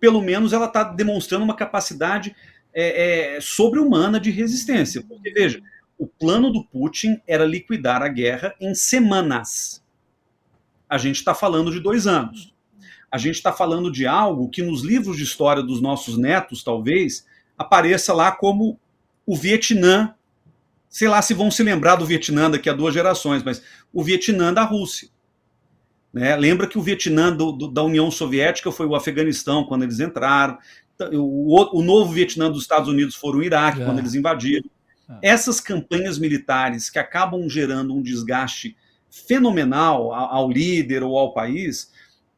pelo 0.00 0.20
menos 0.20 0.52
ela 0.52 0.66
está 0.66 0.82
demonstrando 0.82 1.44
uma 1.44 1.54
capacidade 1.54 2.34
é, 2.80 3.36
é, 3.36 3.40
sobre-humana 3.40 4.20
de 4.20 4.30
resistência. 4.30 5.02
Porque, 5.02 5.32
veja, 5.32 5.60
o 5.98 6.06
plano 6.06 6.52
do 6.52 6.62
Putin 6.62 7.20
era 7.26 7.44
liquidar 7.44 8.02
a 8.02 8.08
guerra 8.08 8.54
em 8.60 8.72
semanas. 8.72 9.82
A 10.88 10.96
gente 10.96 11.16
está 11.16 11.34
falando 11.34 11.72
de 11.72 11.80
dois 11.80 12.06
anos. 12.06 12.54
A 13.10 13.18
gente 13.18 13.34
está 13.34 13.52
falando 13.52 13.90
de 13.90 14.06
algo 14.06 14.48
que 14.48 14.62
nos 14.62 14.82
livros 14.84 15.16
de 15.16 15.24
história 15.24 15.60
dos 15.60 15.82
nossos 15.82 16.16
netos, 16.16 16.62
talvez, 16.62 17.26
apareça 17.56 18.14
lá 18.14 18.30
como 18.30 18.78
o 19.26 19.36
Vietnã. 19.36 20.14
Sei 20.88 21.08
lá 21.08 21.20
se 21.20 21.34
vão 21.34 21.50
se 21.50 21.64
lembrar 21.64 21.96
do 21.96 22.06
Vietnã 22.06 22.48
daqui 22.48 22.70
a 22.70 22.74
duas 22.74 22.94
gerações, 22.94 23.42
mas 23.42 23.60
o 23.92 24.04
Vietnã 24.04 24.54
da 24.54 24.62
Rússia. 24.62 25.08
Né? 26.12 26.36
Lembra 26.36 26.68
que 26.68 26.78
o 26.78 26.82
Vietnã 26.82 27.34
do, 27.34 27.50
do, 27.50 27.68
da 27.68 27.82
União 27.82 28.08
Soviética 28.08 28.70
foi 28.70 28.86
o 28.86 28.94
Afeganistão 28.94 29.64
quando 29.64 29.82
eles 29.82 29.98
entraram, 29.98 30.58
o, 31.12 31.78
o 31.78 31.82
novo 31.82 32.12
Vietnã 32.12 32.50
dos 32.50 32.62
Estados 32.62 32.88
Unidos 32.88 33.14
foi 33.14 33.36
o 33.36 33.42
Iraque 33.42 33.82
é. 33.82 33.84
quando 33.84 33.98
eles 33.98 34.14
invadiram. 34.14 34.68
É. 35.08 35.30
Essas 35.30 35.60
campanhas 35.60 36.18
militares 36.18 36.90
que 36.90 36.98
acabam 36.98 37.48
gerando 37.48 37.94
um 37.94 38.02
desgaste 38.02 38.76
fenomenal 39.10 40.12
ao, 40.12 40.50
líder 40.50 41.02
ou 41.02 41.16
ao 41.16 41.32
país, 41.32 41.90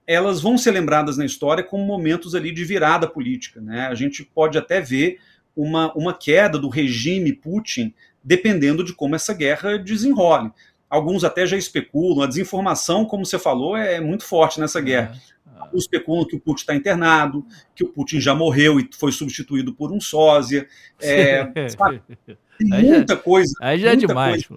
elas 0.06 0.40
vão 0.40 0.56
ser 0.56 0.72
lembradas 0.72 1.16
na 1.16 1.24
história 1.24 1.64
como 1.64 1.84
momentos 1.84 2.34
ali 2.34 2.52
de 2.52 2.64
virada 2.64 3.08
política. 3.08 3.60
Né? 3.60 3.86
A 3.86 3.94
gente 3.94 4.24
pode 4.24 4.56
até 4.56 4.80
ver 4.80 5.18
uma, 5.56 5.92
uma 5.94 6.14
queda 6.14 6.58
do 6.58 6.68
regime 6.68 7.32
Putin 7.32 7.92
dependendo 8.22 8.84
de 8.84 8.92
como 8.92 9.14
essa 9.14 9.34
guerra 9.34 9.78
desenrole. 9.78 10.50
Alguns 10.88 11.24
até 11.24 11.46
já 11.46 11.56
especulam, 11.56 12.22
a 12.22 12.26
desinformação, 12.26 13.04
como 13.04 13.24
você 13.24 13.38
falou, 13.38 13.76
é 13.76 14.00
muito 14.00 14.24
forte 14.24 14.60
nessa 14.60 14.80
guerra. 14.80 15.14
É. 15.14 15.39
Alguns 15.60 15.82
especulam 15.82 16.26
que 16.26 16.36
o 16.36 16.40
Putin 16.40 16.60
está 16.60 16.74
internado, 16.74 17.44
que 17.74 17.84
o 17.84 17.88
Putin 17.88 18.20
já 18.20 18.34
morreu 18.34 18.80
e 18.80 18.88
foi 18.92 19.12
substituído 19.12 19.74
por 19.74 19.92
um 19.92 20.00
sósia. 20.00 20.66
É, 21.00 21.44
tem 22.58 22.82
muita 22.82 23.16
coisa. 23.16 23.52
Aí 23.60 23.78
já 23.78 23.92
é 23.92 23.96
demais. 23.96 24.48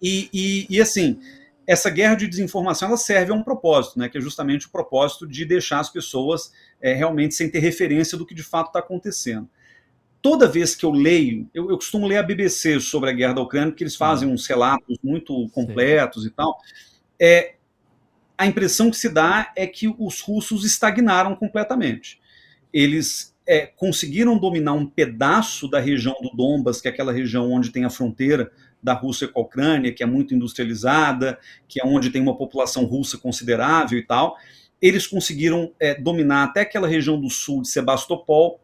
E, 0.00 0.28
e, 0.32 0.66
e, 0.68 0.80
assim, 0.80 1.18
essa 1.66 1.88
guerra 1.88 2.14
de 2.14 2.28
desinformação 2.28 2.88
ela 2.88 2.96
serve 2.96 3.32
a 3.32 3.34
um 3.34 3.42
propósito, 3.42 3.98
né, 3.98 4.08
que 4.08 4.18
é 4.18 4.20
justamente 4.20 4.66
o 4.66 4.70
propósito 4.70 5.26
de 5.26 5.44
deixar 5.44 5.80
as 5.80 5.88
pessoas 5.88 6.52
é, 6.80 6.92
realmente 6.92 7.34
sem 7.34 7.48
ter 7.48 7.60
referência 7.60 8.18
do 8.18 8.26
que 8.26 8.34
de 8.34 8.42
fato 8.42 8.66
está 8.66 8.80
acontecendo 8.80 9.48
toda 10.24 10.48
vez 10.48 10.74
que 10.74 10.86
eu 10.86 10.90
leio, 10.90 11.46
eu, 11.52 11.68
eu, 11.68 11.76
costumo 11.76 12.06
ler 12.06 12.16
a 12.16 12.22
BBC 12.22 12.80
sobre 12.80 13.10
a 13.10 13.12
guerra 13.12 13.34
da 13.34 13.42
Ucrânia, 13.42 13.68
porque 13.68 13.84
eles 13.84 13.94
fazem 13.94 14.26
uns 14.26 14.46
relatos 14.46 14.96
muito 15.04 15.50
completos 15.50 16.22
Sim. 16.22 16.28
e 16.28 16.32
tal. 16.32 16.58
É, 17.20 17.56
a 18.36 18.46
impressão 18.46 18.90
que 18.90 18.96
se 18.96 19.08
dá 19.08 19.52
é 19.56 19.66
que 19.66 19.88
os 19.98 20.20
russos 20.20 20.64
estagnaram 20.64 21.36
completamente. 21.36 22.20
Eles 22.72 23.34
é, 23.46 23.66
conseguiram 23.66 24.38
dominar 24.38 24.72
um 24.72 24.86
pedaço 24.86 25.68
da 25.68 25.78
região 25.78 26.16
do 26.20 26.30
Donbas, 26.30 26.80
que 26.80 26.88
é 26.88 26.90
aquela 26.90 27.12
região 27.12 27.50
onde 27.50 27.70
tem 27.70 27.84
a 27.84 27.90
fronteira 27.90 28.50
da 28.82 28.92
Rússia 28.92 29.28
com 29.28 29.40
a 29.40 29.42
Ucrânia, 29.42 29.92
que 29.92 30.02
é 30.02 30.06
muito 30.06 30.34
industrializada, 30.34 31.38
que 31.68 31.80
é 31.80 31.86
onde 31.86 32.10
tem 32.10 32.20
uma 32.20 32.36
população 32.36 32.84
russa 32.84 33.16
considerável 33.16 33.98
e 33.98 34.02
tal. 34.02 34.36
Eles 34.80 35.06
conseguiram 35.06 35.72
é, 35.80 35.94
dominar 35.94 36.44
até 36.44 36.60
aquela 36.60 36.88
região 36.88 37.18
do 37.18 37.30
sul 37.30 37.62
de 37.62 37.68
Sebastopol, 37.68 38.60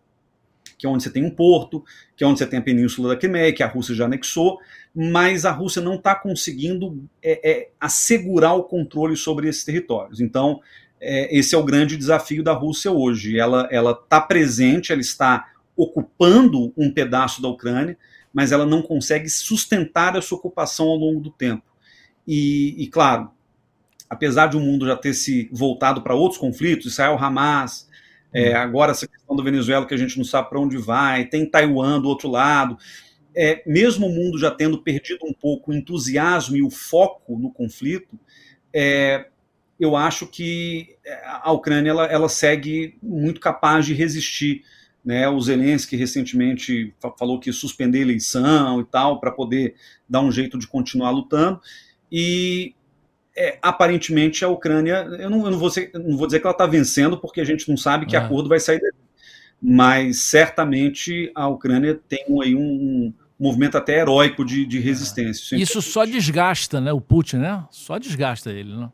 que 0.77 0.87
é 0.87 0.91
onde 0.91 1.03
você 1.03 1.11
tem 1.11 1.25
um 1.25 1.31
porto, 1.31 1.85
que 2.17 2.25
é 2.25 2.27
onde 2.27 2.39
você 2.39 2.47
tem 2.47 2.59
a 2.59 2.63
península 2.63 3.11
da 3.11 3.17
Crimeia, 3.17 3.53
que 3.53 3.63
a 3.63 3.67
Rússia 3.67 3.95
já 3.95 4.07
anexou, 4.07 4.59
mas 4.95 5.45
a 5.45 5.53
Rússia 5.53 5.81
não 5.81 5.95
está 5.95 6.15
conseguindo 6.15 7.05
é, 7.23 7.51
é, 7.51 7.69
assegurar 7.81 8.55
o 8.55 8.65
controle 8.65 9.17
sobre 9.17 9.49
esses 9.49 9.65
territórios. 9.65 10.21
Então, 10.21 10.61
é, 11.01 11.37
esse 11.37 11.55
é 11.55 11.59
o 11.59 11.65
grande 11.65 11.97
desafio 11.97 12.43
da 12.43 12.53
Rússia 12.53 12.91
hoje. 12.91 13.39
Ela 13.39 13.69
está 13.93 14.21
presente, 14.21 14.93
ela 14.93 15.01
está 15.01 15.49
ocupando 15.77 16.73
um 16.77 16.91
pedaço 16.91 17.41
da 17.41 17.49
Ucrânia, 17.49 17.97
mas 18.33 18.53
ela 18.53 18.67
não 18.67 18.83
consegue 18.83 19.29
sustentar 19.29 20.17
essa 20.17 20.35
ocupação 20.35 20.87
ao 20.89 20.97
longo 20.97 21.21
do 21.21 21.31
tempo. 21.31 21.65
E, 22.27 22.75
e 22.83 22.87
claro, 22.89 23.31
apesar 24.09 24.49
de 24.49 24.57
o 24.57 24.61
mundo 24.61 24.87
já 24.87 24.97
ter 24.97 25.15
se 25.15 25.49
voltado 25.53 26.03
para 26.03 26.15
outros 26.15 26.39
conflitos, 26.39 26.93
Israel-Hamas, 26.93 27.89
é, 28.33 28.55
agora, 28.55 28.93
essa 28.93 29.09
questão 29.09 29.35
do 29.35 29.43
Venezuela, 29.43 29.87
que 29.87 29.95
a 29.95 29.97
gente 29.97 30.17
não 30.17 30.25
sabe 30.25 30.49
para 30.49 30.61
onde 30.61 30.77
vai, 30.79 31.25
tem 31.25 31.45
Taiwan 31.45 32.01
do 32.01 32.09
outro 32.09 32.29
lado. 32.29 32.79
É, 33.35 33.63
mesmo 33.65 34.07
o 34.07 34.11
mundo 34.11 34.39
já 34.39 34.51
tendo 34.51 34.83
perdido 34.83 35.25
um 35.25 35.33
pouco 35.33 35.71
o 35.71 35.75
entusiasmo 35.75 36.57
e 36.57 36.63
o 36.63 36.71
foco 36.71 37.39
no 37.39 37.53
conflito, 37.53 38.19
é, 38.73 39.27
eu 39.79 39.97
acho 39.97 40.27
que 40.27 40.97
a 41.25 41.51
Ucrânia 41.53 41.91
ela, 41.91 42.05
ela 42.05 42.29
segue 42.29 42.99
muito 43.03 43.41
capaz 43.41 43.87
de 43.87 43.95
resistir. 43.95 44.63
Né? 45.03 45.27
O 45.27 45.41
Zelensky 45.41 45.97
recentemente 45.97 46.95
falou 47.19 47.41
que 47.41 47.51
suspender 47.51 47.99
a 47.99 48.03
eleição 48.03 48.81
e 48.81 48.85
tal, 48.85 49.19
para 49.19 49.31
poder 49.31 49.75
dar 50.07 50.21
um 50.21 50.31
jeito 50.31 50.59
de 50.59 50.67
continuar 50.67 51.11
lutando. 51.11 51.61
E 52.13 52.75
é, 53.35 53.59
aparentemente 53.63 54.45
a 54.45 54.49
Ucrânia, 54.49 55.07
eu 55.19 55.31
não, 55.31 55.45
eu 55.47 55.51
não, 55.51 55.59
vou, 55.59 55.71
ser, 55.71 55.91
não 55.95 56.17
vou 56.17 56.27
dizer 56.27 56.41
que 56.41 56.47
ela 56.47 56.53
está 56.53 56.67
vencendo, 56.67 57.19
porque 57.19 57.41
a 57.41 57.45
gente 57.45 57.67
não 57.67 57.77
sabe 57.77 58.05
que 58.05 58.17
é. 58.17 58.19
acordo 58.19 58.51
vai 58.51 58.61
sair 58.61 58.81
dali. 58.81 58.93
Mas 59.63 60.21
certamente 60.21 61.31
a 61.35 61.49
Ucrânia 61.49 61.99
tem 62.07 62.25
aí 62.43 62.55
um, 62.55 62.61
um 62.61 63.15
movimento 63.41 63.79
até 63.79 63.99
heróico 63.99 64.45
de, 64.45 64.67
de 64.67 64.79
resistência. 64.79 65.57
Isso, 65.57 65.79
Isso 65.79 65.83
só 65.83 66.05
desgasta 66.05 66.81
né, 66.81 66.93
o 66.93 67.01
Putin, 67.01 67.39
né? 67.39 67.65
Só 67.71 67.99
desgasta 67.99 68.53
ele, 68.53 68.77
né? 68.77 68.93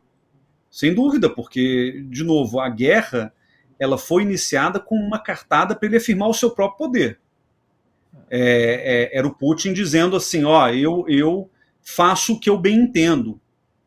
Sem 0.71 0.95
dúvida, 0.95 1.29
porque, 1.29 2.05
de 2.09 2.23
novo, 2.23 2.61
a 2.61 2.69
guerra 2.69 3.33
ela 3.79 3.99
foi 3.99 4.23
iniciada 4.23 4.79
com 4.79 4.95
uma 4.95 5.19
cartada 5.19 5.75
para 5.75 5.89
ele 5.89 5.97
afirmar 5.97 6.29
o 6.29 6.35
seu 6.35 6.51
próprio 6.51 6.87
poder. 6.87 7.19
É, 8.31 9.11
é, 9.13 9.19
era 9.19 9.27
o 9.27 9.35
Putin 9.35 9.73
dizendo 9.73 10.17
assim: 10.17 10.45
ó, 10.45 10.69
eu, 10.69 11.05
eu 11.09 11.51
faço 11.83 12.35
o 12.35 12.41
que 12.41 12.49
eu 12.49 12.59
bem 12.59 12.77
entendo 12.77 13.41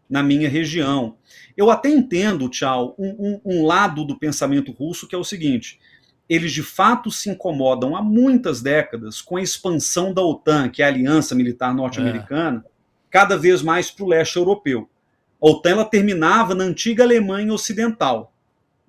na 0.10 0.24
minha 0.24 0.50
região. 0.50 1.18
Eu 1.56 1.70
até 1.70 1.90
entendo, 1.90 2.50
Tchau, 2.50 2.96
um, 2.98 3.10
um, 3.20 3.42
um, 3.46 3.66
lado 3.66 4.06
do 4.06 4.18
pensamento 4.18 4.72
russo 4.72 5.08
que 5.08 5.16
é 5.16 5.18
o 5.18 5.24
seguinte: 5.24 5.79
eles 6.30 6.52
de 6.52 6.62
fato 6.62 7.10
se 7.10 7.30
incomodam 7.30 7.96
há 7.96 8.02
muitas 8.04 8.62
décadas 8.62 9.20
com 9.20 9.36
a 9.36 9.42
expansão 9.42 10.14
da 10.14 10.22
OTAN, 10.22 10.70
que 10.70 10.84
é 10.84 10.86
a 10.86 10.88
Aliança 10.88 11.34
Militar 11.34 11.74
Norte-Americana, 11.74 12.64
é. 12.64 12.70
cada 13.10 13.36
vez 13.36 13.64
mais 13.64 13.90
para 13.90 14.06
o 14.06 14.08
leste 14.08 14.36
europeu. 14.36 14.88
A 15.42 15.50
OTAN 15.50 15.72
ela 15.72 15.86
terminava 15.86 16.54
na 16.54 16.64
antiga 16.64 17.04
Alemanha 17.04 17.52
Ocidental. 17.52 18.32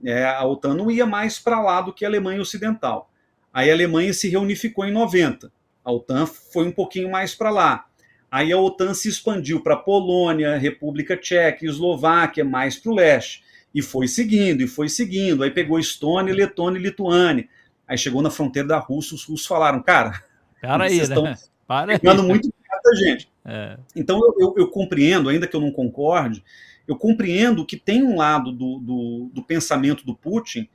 É, 0.04 0.26
a 0.26 0.44
OTAN 0.44 0.74
não 0.74 0.90
ia 0.90 1.06
mais 1.06 1.38
para 1.38 1.62
lá 1.62 1.80
do 1.80 1.92
que 1.92 2.04
a 2.04 2.08
Alemanha 2.08 2.42
Ocidental. 2.42 3.10
Aí 3.52 3.70
a 3.70 3.74
Alemanha 3.74 4.12
se 4.12 4.28
reunificou 4.28 4.84
em 4.84 4.92
90. 4.92 5.50
A 5.82 5.92
OTAN 5.92 6.26
foi 6.26 6.66
um 6.66 6.72
pouquinho 6.72 7.10
mais 7.10 7.34
para 7.34 7.50
lá. 7.50 7.86
Aí 8.30 8.52
a 8.52 8.58
OTAN 8.58 8.94
se 8.94 9.08
expandiu 9.08 9.62
para 9.62 9.76
Polônia, 9.76 10.56
República 10.56 11.16
Tcheca, 11.16 11.64
Eslováquia, 11.64 12.44
mais 12.44 12.76
para 12.76 12.92
o 12.92 12.94
leste. 12.94 13.42
E 13.74 13.82
foi 13.82 14.08
seguindo, 14.08 14.62
e 14.62 14.66
foi 14.66 14.88
seguindo. 14.88 15.42
Aí 15.42 15.50
pegou 15.50 15.78
Estônia, 15.78 16.34
Letônia 16.34 16.78
e 16.78 16.82
Lituânia. 16.82 17.48
Aí 17.86 17.96
chegou 17.96 18.22
na 18.22 18.30
fronteira 18.30 18.68
da 18.68 18.78
Rússia, 18.78 19.14
os 19.14 19.24
russos 19.24 19.46
falaram, 19.46 19.82
cara, 19.82 20.22
Para 20.60 20.84
aí, 20.84 20.98
estão 20.98 21.22
né? 21.22 21.36
Para 21.66 21.98
pegando 21.98 22.24
muito 22.24 22.52
perto 22.52 22.82
da 22.82 22.94
gente. 22.96 23.28
É. 23.44 23.78
Então 23.94 24.18
eu, 24.18 24.34
eu, 24.38 24.54
eu, 24.58 24.68
compreendo, 24.68 25.28
ainda 25.28 25.46
que 25.46 25.54
eu 25.54 25.60
não 25.60 25.70
concorde, 25.70 26.42
eu 26.86 26.96
compreendo 26.96 27.64
que 27.64 27.76
tem 27.76 28.02
um 28.02 28.16
lado 28.16 28.50
do, 28.50 28.78
do, 28.78 29.30
do 29.32 29.42
pensamento 29.42 30.04
do 30.04 30.14
Putin 30.14 30.68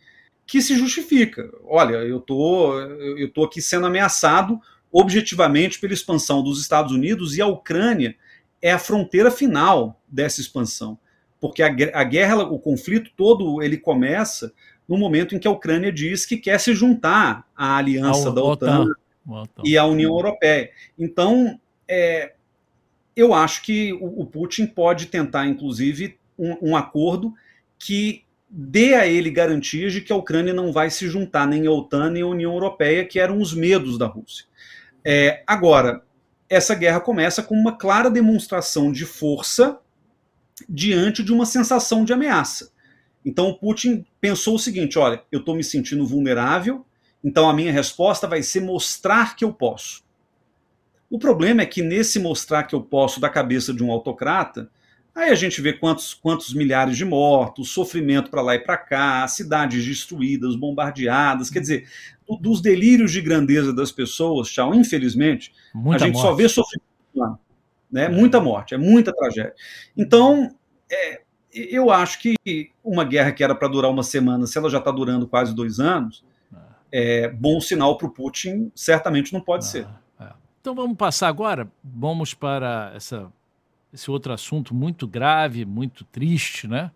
que 0.45 0.61
se 0.61 0.77
justifica. 0.77 1.51
Olha, 1.65 1.95
eu 1.95 2.19
tô, 2.19 2.79
eu 2.79 3.29
tô 3.29 3.43
aqui 3.43 3.61
sendo 3.61 3.85
ameaçado 3.85 4.59
objetivamente 4.91 5.79
pela 5.79 5.93
expansão 5.93 6.41
dos 6.41 6.61
Estados 6.61 6.93
Unidos 6.93 7.35
e 7.35 7.41
a 7.41 7.47
Ucrânia 7.47 8.15
é 8.61 8.71
a 8.71 8.79
fronteira 8.79 9.29
final 9.29 10.01
dessa 10.07 10.39
expansão, 10.39 10.97
porque 11.45 11.61
a, 11.61 11.67
a 11.67 12.03
guerra, 12.03 12.37
o 12.37 12.57
conflito 12.57 13.11
todo, 13.15 13.61
ele 13.61 13.77
começa 13.77 14.51
no 14.87 14.97
momento 14.97 15.35
em 15.35 15.39
que 15.39 15.47
a 15.47 15.51
Ucrânia 15.51 15.91
diz 15.91 16.25
que 16.25 16.37
quer 16.37 16.59
se 16.59 16.73
juntar 16.73 17.47
à 17.55 17.77
aliança 17.77 18.31
da 18.31 18.43
OTAN, 18.43 18.87
OTAN, 19.27 19.63
e 19.63 19.77
à 19.77 19.85
União 19.85 20.11
Europeia. 20.11 20.71
Então, 20.97 21.59
é, 21.87 22.33
eu 23.15 23.31
acho 23.33 23.61
que 23.61 23.93
o, 23.93 24.21
o, 24.21 24.25
Putin 24.25 24.65
pode 24.65 25.05
tentar, 25.05 25.45
inclusive, 25.45 26.17
um, 26.37 26.71
um 26.71 26.75
acordo 26.75 27.31
que 27.77 28.23
dê 28.49 28.95
a 28.95 29.05
ele 29.05 29.29
garantias 29.29 29.93
de 29.93 30.01
que 30.01 30.11
a 30.11 30.15
Ucrânia 30.15 30.53
não 30.53 30.71
vai 30.71 30.89
se 30.89 31.07
juntar 31.07 31.45
nem 31.47 31.67
à 31.67 31.71
OTAN 31.71 32.09
nem 32.09 32.23
à 32.23 32.27
União 32.27 32.53
Europeia, 32.53 33.05
que 33.05 33.19
eram 33.19 33.39
os 33.39 33.53
medos 33.53 33.97
da 33.97 34.07
Rússia. 34.07 34.45
É, 35.03 35.43
agora, 35.45 36.03
essa 36.49 36.73
guerra 36.73 36.99
começa 36.99 37.43
com 37.43 37.55
uma 37.55 37.77
clara 37.77 38.09
demonstração 38.09 38.91
de 38.91 39.05
força 39.05 39.79
diante 40.69 41.23
de 41.23 41.33
uma 41.33 41.45
sensação 41.45 42.05
de 42.05 42.13
ameaça. 42.13 42.71
Então 43.25 43.49
o 43.49 43.57
Putin 43.57 44.05
pensou 44.21 44.55
o 44.55 44.59
seguinte: 44.59 44.99
olha, 44.99 45.21
eu 45.31 45.39
estou 45.39 45.55
me 45.55 45.63
sentindo 45.63 46.05
vulnerável, 46.05 46.85
então 47.23 47.49
a 47.49 47.53
minha 47.53 47.71
resposta 47.71 48.27
vai 48.27 48.43
ser 48.43 48.61
mostrar 48.61 49.35
que 49.35 49.43
eu 49.43 49.51
posso. 49.51 50.03
O 51.09 51.19
problema 51.19 51.61
é 51.61 51.65
que 51.65 51.81
nesse 51.81 52.19
mostrar 52.19 52.63
que 52.63 52.75
eu 52.75 52.81
posso 52.81 53.19
da 53.19 53.29
cabeça 53.29 53.73
de 53.73 53.83
um 53.83 53.91
autocrata, 53.91 54.69
aí 55.13 55.29
a 55.29 55.35
gente 55.35 55.61
vê 55.61 55.73
quantos, 55.73 56.13
quantos 56.13 56.53
milhares 56.53 56.97
de 56.97 57.05
mortos, 57.05 57.69
sofrimento 57.69 58.29
para 58.29 58.41
lá 58.41 58.55
e 58.55 58.59
para 58.59 58.77
cá, 58.77 59.27
cidades 59.27 59.85
destruídas, 59.85 60.55
bombardeadas, 60.55 61.49
quer 61.49 61.59
dizer, 61.59 61.87
dos 62.41 62.61
delírios 62.61 63.11
de 63.11 63.21
grandeza 63.21 63.71
das 63.71 63.91
pessoas, 63.91 64.49
tchau, 64.49 64.73
infelizmente, 64.73 65.53
Muita 65.73 66.03
a 66.03 66.07
gente 66.07 66.15
morte. 66.15 66.27
só 66.27 66.33
vê 66.33 66.49
sofrimento 66.49 66.83
lá. 67.15 67.39
Né? 67.95 68.09
Muita 68.09 68.41
morte, 68.41 68.73
é 68.75 68.77
muita 68.77 69.15
tragédia. 69.15 69.53
Então, 69.95 70.53
é, 70.91 71.21
eu 71.53 71.89
acho 71.89 72.19
que 72.19 72.35
uma 72.83 73.05
guerra 73.05 73.31
que 73.31 73.41
era 73.41 73.55
para 73.55 73.69
durar 73.69 73.89
uma 73.89 74.03
semana, 74.03 74.45
se 74.45 74.57
ela 74.57 74.69
já 74.69 74.79
está 74.79 74.91
durando 74.91 75.25
quase 75.25 75.55
dois 75.55 75.79
anos, 75.79 76.21
é, 76.91 77.29
bom 77.29 77.61
sinal 77.61 77.97
para 77.97 78.07
o 78.07 78.11
Putin 78.11 78.69
certamente 78.75 79.31
não 79.31 79.39
pode 79.39 79.63
ah, 79.63 79.67
ser. 79.69 79.87
É. 80.19 80.27
Então 80.59 80.75
vamos 80.75 80.97
passar 80.97 81.29
agora, 81.29 81.71
vamos 81.81 82.33
para 82.33 82.91
essa, 82.93 83.31
esse 83.93 84.11
outro 84.11 84.33
assunto 84.33 84.75
muito 84.75 85.07
grave, 85.07 85.63
muito 85.63 86.03
triste, 86.03 86.67
né? 86.67 86.91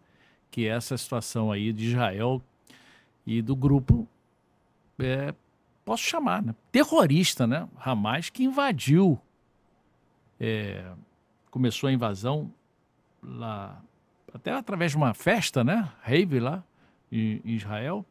Que 0.51 0.67
é 0.67 0.71
essa 0.71 0.97
situação 0.97 1.49
aí 1.49 1.71
de 1.71 1.85
Israel 1.91 2.41
e 3.25 3.41
do 3.41 3.55
grupo, 3.55 4.05
é, 4.99 5.33
posso 5.85 6.03
chamar, 6.03 6.43
né? 6.43 6.53
Terrorista, 6.73 7.47
né? 7.47 7.69
Hamas 7.79 8.29
que 8.29 8.43
invadiu 8.43 9.17
é, 10.39 10.85
começou 11.51 11.89
a 11.89 11.91
invasão 11.91 12.51
lá, 13.21 13.81
até 14.33 14.51
através 14.51 14.91
de 14.91 14.97
uma 14.97 15.13
festa, 15.13 15.63
né? 15.63 15.91
Rave 16.01 16.39
lá 16.39 16.63
em, 17.11 17.41
Israel. 17.45 18.05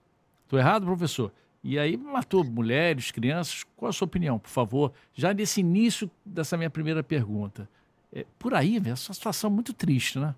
Estou 0.45 0.59
errado, 0.59 0.85
professor? 0.85 1.33
E 1.63 1.79
aí 1.79 1.97
matou 1.97 2.45
mulheres, 2.45 3.11
crianças. 3.11 3.65
Qual 3.77 3.89
a 3.89 3.93
sua 3.93 4.07
opinião, 4.07 4.39
por 4.39 4.51
favor? 4.51 4.93
Já 5.15 5.33
nesse 5.33 5.61
início 5.61 6.11
dessa 6.25 6.57
minha 6.57 6.71
primeira 6.71 7.03
pergunta. 7.03 7.69
É, 8.13 8.25
por 8.39 8.55
aí, 8.55 8.81
é 8.85 8.89
essa 8.91 9.13
situação 9.13 9.51
muito 9.51 9.73
triste, 9.73 10.19
né? 10.19 10.35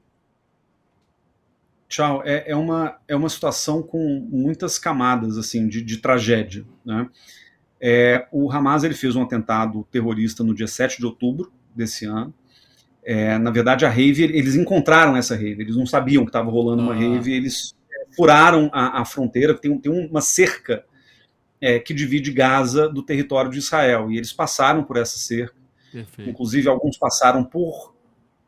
Tchau, 1.88 2.22
é, 2.24 2.50
é, 2.52 2.56
uma, 2.56 2.98
é 3.08 3.16
uma 3.16 3.28
situação 3.28 3.82
com 3.82 4.20
muitas 4.30 4.78
camadas 4.78 5.36
assim 5.36 5.66
de, 5.66 5.82
de 5.82 5.96
tragédia. 5.96 6.64
Né? 6.84 7.08
É, 7.80 8.28
o 8.30 8.50
Hamas 8.50 8.84
ele 8.84 8.94
fez 8.94 9.16
um 9.16 9.22
atentado 9.22 9.84
terrorista 9.90 10.44
no 10.44 10.54
dia 10.54 10.68
7 10.68 10.98
de 10.98 11.06
outubro, 11.06 11.52
desse 11.74 12.04
ano. 12.06 12.32
É, 13.02 13.38
na 13.38 13.50
verdade, 13.50 13.86
a 13.86 13.88
rave, 13.88 14.22
eles 14.22 14.54
encontraram 14.54 15.16
essa 15.16 15.34
rave, 15.34 15.62
eles 15.62 15.76
não 15.76 15.86
sabiam 15.86 16.24
que 16.24 16.28
estava 16.28 16.50
rolando 16.50 16.82
uma 16.82 16.92
ah. 16.92 16.96
rave, 16.96 17.32
eles 17.32 17.74
é, 17.90 18.14
furaram 18.14 18.70
a, 18.72 19.00
a 19.00 19.04
fronteira, 19.04 19.54
tem, 19.54 19.76
tem 19.78 19.90
uma 19.90 20.20
cerca 20.20 20.84
é, 21.60 21.78
que 21.78 21.94
divide 21.94 22.32
Gaza 22.32 22.88
do 22.88 23.02
território 23.02 23.50
de 23.50 23.58
Israel, 23.58 24.10
e 24.10 24.16
eles 24.16 24.32
passaram 24.32 24.84
por 24.84 24.96
essa 24.96 25.18
cerca. 25.18 25.60
Perfeito. 25.92 26.30
Inclusive, 26.30 26.68
alguns 26.68 26.96
passaram 26.96 27.44
por 27.44 27.94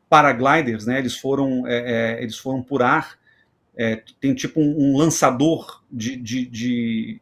paragliders, 0.09 0.87
né? 0.87 0.99
Eles 0.99 1.16
foram, 1.16 1.66
é, 1.66 2.18
é, 2.18 2.23
eles 2.23 2.37
foram 2.37 2.62
por 2.62 2.83
ar. 2.83 3.18
É, 3.75 4.03
tem 4.20 4.35
tipo 4.35 4.61
um, 4.61 4.93
um 4.93 4.99
lançador 4.99 5.83
de, 5.91 6.16
de, 6.16 6.45
de, 6.45 7.20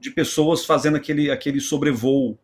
de, 0.00 0.10
pessoas 0.10 0.64
fazendo 0.64 0.96
aquele, 0.96 1.30
aquele 1.30 1.60
sobrevoo 1.60 2.36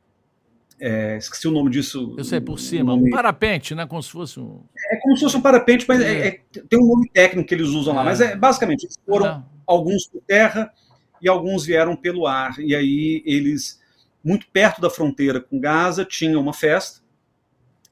é, 0.80 1.16
esqueci 1.16 1.48
o 1.48 1.50
nome 1.50 1.70
disso. 1.70 2.14
Eu 2.16 2.24
sei, 2.24 2.40
por 2.40 2.58
cima. 2.58 2.94
Nome... 2.94 3.08
Um 3.08 3.10
parapente, 3.10 3.74
né? 3.74 3.86
Como 3.86 4.02
se 4.02 4.10
fosse 4.10 4.38
um. 4.38 4.62
É 4.90 4.96
como 4.96 5.16
se 5.16 5.24
fosse 5.24 5.36
um 5.36 5.40
parapente, 5.40 5.84
mas 5.88 6.00
é. 6.00 6.12
É, 6.12 6.26
é 6.28 6.40
tem 6.68 6.78
um 6.78 6.86
nome 6.86 7.10
técnico 7.10 7.48
que 7.48 7.54
eles 7.54 7.68
usam 7.68 7.94
lá. 7.94 8.02
É. 8.02 8.04
Mas 8.04 8.20
é 8.20 8.36
basicamente, 8.36 8.84
eles 8.84 8.98
foram 9.04 9.26
ah. 9.26 9.44
alguns 9.66 10.06
por 10.06 10.22
terra 10.22 10.72
e 11.20 11.28
alguns 11.28 11.64
vieram 11.64 11.96
pelo 11.96 12.26
ar. 12.26 12.58
E 12.58 12.74
aí 12.74 13.22
eles, 13.26 13.80
muito 14.22 14.46
perto 14.52 14.80
da 14.80 14.88
fronteira 14.88 15.40
com 15.40 15.60
Gaza, 15.60 16.04
tinha 16.04 16.38
uma 16.38 16.52
festa. 16.52 17.00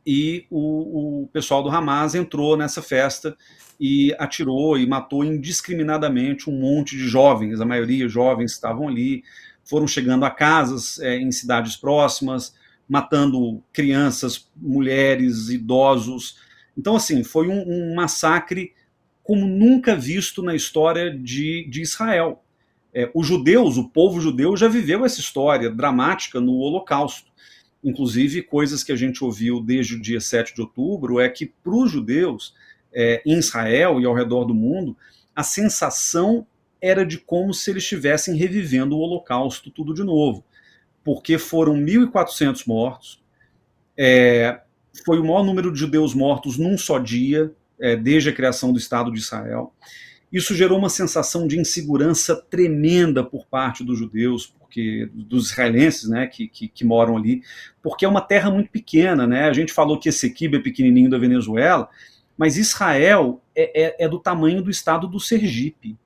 E 0.07 0.47
o, 0.49 1.23
o 1.23 1.27
pessoal 1.33 1.65
do 1.65 1.69
Hamas 1.69 2.15
entrou 2.15 2.57
nessa 2.57 2.81
festa 2.81 3.37
e 3.79 4.15
atirou 4.19 4.79
e 4.79 4.87
matou 4.87 5.25
indiscriminadamente 5.25 6.49
um 6.49 6.59
monte 6.59 6.97
de 6.97 7.09
jovens, 7.09 7.61
a 7.61 7.65
maioria 7.65 8.09
jovens 8.09 8.53
estavam 8.53 8.89
ali, 8.89 9.23
foram 9.65 9.87
chegando 9.87 10.25
a 10.25 10.31
casas 10.31 10.99
é, 11.01 11.17
em 11.17 11.31
cidades 11.33 11.77
próximas, 11.77 12.55
matando 12.89 13.63
crianças, 13.73 14.49
mulheres, 14.57 15.49
idosos. 15.49 16.39
Então, 16.77 16.97
assim, 16.97 17.25
foi 17.25 17.49
um, 17.49 17.65
um 17.67 17.95
massacre 17.95 18.73
como 19.23 19.47
nunca 19.47 19.97
visto 19.97 20.43
na 20.43 20.55
história 20.55 21.11
de, 21.11 21.67
de 21.69 21.83
Israel. 21.83 22.43
É, 22.95 23.11
os 23.13 23.27
judeus, 23.27 23.77
o 23.77 23.89
povo 23.89 24.21
judeu, 24.21 24.57
já 24.57 24.69
viveu 24.69 25.05
essa 25.05 25.21
história 25.21 25.69
dramática 25.69 26.41
no 26.41 26.55
Holocausto. 26.55 27.31
Inclusive, 27.83 28.43
coisas 28.43 28.85
que 28.85 28.93
a 28.93 28.97
gente 28.97 29.23
ouviu 29.25 29.61
desde 29.61 29.97
o 29.97 30.01
dia 30.01 30.21
7 30.21 30.55
de 30.55 30.61
outubro 30.61 31.21
é 31.21 31.29
que, 31.29 31.47
para 31.47 31.75
os 31.75 31.91
judeus, 31.91 32.55
é, 32.93 33.21
em 33.27 33.39
Israel 33.39 34.01
e 34.01 34.07
ao 34.07 34.15
redor 34.15 34.45
do 34.45 34.55
mundo, 34.55 34.97
a 35.35 35.43
sensação 35.43 36.47
era 36.81 37.05
de 37.05 37.19
como 37.19 37.53
se 37.53 37.71
eles 37.71 37.83
estivessem 37.83 38.37
revivendo 38.37 38.97
o 38.97 39.01
Holocausto 39.01 39.71
tudo 39.71 39.93
de 39.93 40.05
novo 40.05 40.45
porque 41.07 41.39
foram 41.39 41.77
1.400 41.77 42.67
mortos. 42.67 43.23
É, 43.97 44.61
foi 45.05 45.21
o 45.21 45.23
maior 45.23 45.45
número 45.45 45.73
de 45.73 45.79
judeus 45.79 46.13
mortos 46.13 46.59
num 46.59 46.77
só 46.77 46.99
dia, 46.99 47.53
é, 47.79 47.95
desde 47.95 48.31
a 48.31 48.33
criação 48.33 48.73
do 48.73 48.79
Estado 48.79 49.13
de 49.13 49.21
Israel. 49.21 49.73
Isso 50.33 50.53
gerou 50.53 50.77
uma 50.77 50.91
sensação 50.91 51.47
de 51.47 51.61
insegurança 51.61 52.35
tremenda 52.35 53.23
por 53.23 53.47
parte 53.47 53.85
dos 53.85 54.01
judeus, 54.01 54.53
porque 54.59 55.09
dos 55.15 55.53
israelenses, 55.53 56.09
né, 56.09 56.27
que, 56.27 56.49
que, 56.49 56.67
que, 56.67 56.85
moram 56.85 57.17
ali, 57.17 57.41
porque 57.81 58.05
é 58.05 58.09
uma 58.09 58.21
terra 58.21 58.51
muito 58.51 58.69
pequena, 58.69 59.29
né? 59.29 59.45
A 59.45 59.53
gente 59.53 59.73
falou 59.73 60.01
que 60.01 60.09
esse 60.09 60.27
Equibe 60.27 60.57
é 60.57 60.61
pequenininho 60.61 61.09
da 61.09 61.19
Venezuela, 61.19 61.89
mas 62.37 62.57
Israel 62.57 63.41
é, 63.55 63.85
é, 63.85 63.97
é 64.07 64.09
do 64.09 64.19
tamanho 64.19 64.61
do 64.61 64.73
estado 64.73 65.07
do 65.07 65.21
Sergipe. 65.21 65.97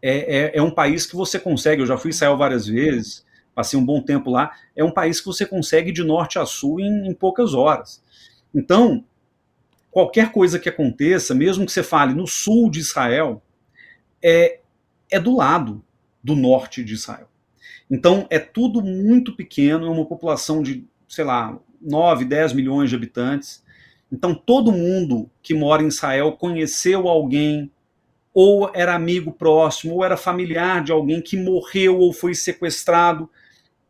É, 0.00 0.36
é, 0.36 0.58
é, 0.58 0.62
um 0.62 0.70
país 0.70 1.06
que 1.06 1.16
você 1.16 1.40
consegue. 1.40 1.82
Eu 1.82 1.86
já 1.86 1.98
fui 1.98 2.10
a 2.10 2.14
Israel 2.14 2.36
várias 2.36 2.68
vezes 2.68 3.26
passei 3.58 3.76
um 3.76 3.84
bom 3.84 4.00
tempo 4.00 4.30
lá, 4.30 4.52
é 4.76 4.84
um 4.84 4.90
país 4.92 5.18
que 5.20 5.26
você 5.26 5.44
consegue 5.44 5.90
de 5.90 6.04
norte 6.04 6.38
a 6.38 6.46
sul 6.46 6.78
em, 6.78 7.08
em 7.08 7.12
poucas 7.12 7.54
horas. 7.54 8.00
Então, 8.54 9.04
qualquer 9.90 10.30
coisa 10.30 10.60
que 10.60 10.68
aconteça, 10.68 11.34
mesmo 11.34 11.66
que 11.66 11.72
você 11.72 11.82
fale 11.82 12.14
no 12.14 12.24
sul 12.24 12.70
de 12.70 12.78
Israel, 12.78 13.42
é, 14.22 14.60
é 15.10 15.18
do 15.18 15.34
lado 15.34 15.84
do 16.22 16.36
norte 16.36 16.84
de 16.84 16.94
Israel. 16.94 17.28
Então, 17.90 18.28
é 18.30 18.38
tudo 18.38 18.80
muito 18.80 19.34
pequeno, 19.34 19.86
é 19.86 19.90
uma 19.90 20.06
população 20.06 20.62
de, 20.62 20.86
sei 21.08 21.24
lá, 21.24 21.58
9, 21.82 22.26
10 22.26 22.52
milhões 22.52 22.90
de 22.90 22.94
habitantes. 22.94 23.64
Então, 24.12 24.36
todo 24.36 24.70
mundo 24.70 25.28
que 25.42 25.52
mora 25.52 25.82
em 25.82 25.88
Israel 25.88 26.30
conheceu 26.30 27.08
alguém, 27.08 27.72
ou 28.32 28.70
era 28.72 28.94
amigo 28.94 29.32
próximo, 29.32 29.94
ou 29.94 30.04
era 30.04 30.16
familiar 30.16 30.84
de 30.84 30.92
alguém 30.92 31.20
que 31.20 31.36
morreu 31.36 31.98
ou 31.98 32.12
foi 32.12 32.36
sequestrado 32.36 33.28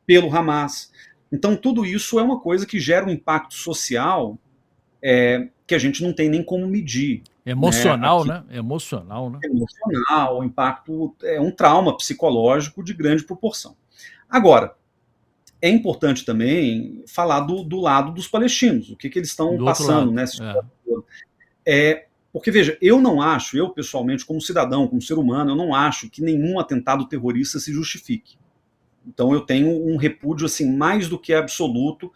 pelo 0.09 0.35
Hamas. 0.35 0.91
Então, 1.31 1.55
tudo 1.55 1.85
isso 1.85 2.19
é 2.19 2.23
uma 2.23 2.41
coisa 2.41 2.65
que 2.65 2.81
gera 2.81 3.05
um 3.05 3.11
impacto 3.11 3.53
social 3.53 4.39
é, 5.03 5.49
que 5.67 5.75
a 5.75 5.79
gente 5.79 6.03
não 6.03 6.15
tem 6.15 6.31
nem 6.31 6.43
como 6.43 6.67
medir. 6.67 7.23
Emocional, 7.45 8.25
né? 8.25 8.43
né? 8.49 8.57
Emocional, 8.57 9.29
né? 9.29 9.39
Emocional, 9.45 10.39
o 10.39 10.45
impacto 10.45 11.15
é 11.23 11.39
um 11.39 11.51
trauma 11.51 11.95
psicológico 11.95 12.83
de 12.83 12.95
grande 12.95 13.23
proporção. 13.23 13.77
Agora, 14.27 14.75
é 15.61 15.69
importante 15.69 16.25
também 16.25 17.05
falar 17.07 17.41
do, 17.41 17.63
do 17.63 17.79
lado 17.79 18.11
dos 18.13 18.27
palestinos, 18.27 18.91
o 18.91 18.97
que, 18.97 19.11
que 19.11 19.19
eles 19.19 19.29
estão 19.29 19.63
passando 19.63 20.11
nessa 20.11 20.67
é. 21.67 21.91
é. 21.93 22.05
Porque, 22.33 22.51
veja, 22.51 22.79
eu 22.81 22.99
não 22.99 23.21
acho, 23.21 23.59
eu 23.59 23.71
pessoalmente, 23.71 24.25
como 24.25 24.41
cidadão, 24.41 24.89
como 24.89 25.03
ser 25.03 25.19
humano, 25.19 25.51
eu 25.51 25.57
não 25.57 25.75
acho 25.75 26.09
que 26.09 26.23
nenhum 26.23 26.59
atentado 26.59 27.07
terrorista 27.07 27.59
se 27.59 27.73
justifique. 27.73 28.39
Então 29.09 29.33
eu 29.33 29.41
tenho 29.41 29.69
um 29.69 29.97
repúdio 29.97 30.47
assim 30.47 30.71
mais 30.71 31.09
do 31.09 31.19
que 31.19 31.33
absoluto 31.33 32.13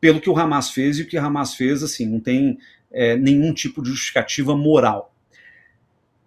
pelo 0.00 0.20
que 0.20 0.30
o 0.30 0.38
Hamas 0.38 0.70
fez 0.70 0.98
e 0.98 1.02
o 1.02 1.06
que 1.06 1.18
o 1.18 1.24
Hamas 1.24 1.54
fez 1.54 1.82
assim 1.82 2.06
não 2.06 2.20
tem 2.20 2.58
é, 2.90 3.16
nenhum 3.16 3.52
tipo 3.52 3.82
de 3.82 3.90
justificativa 3.90 4.56
moral. 4.56 5.14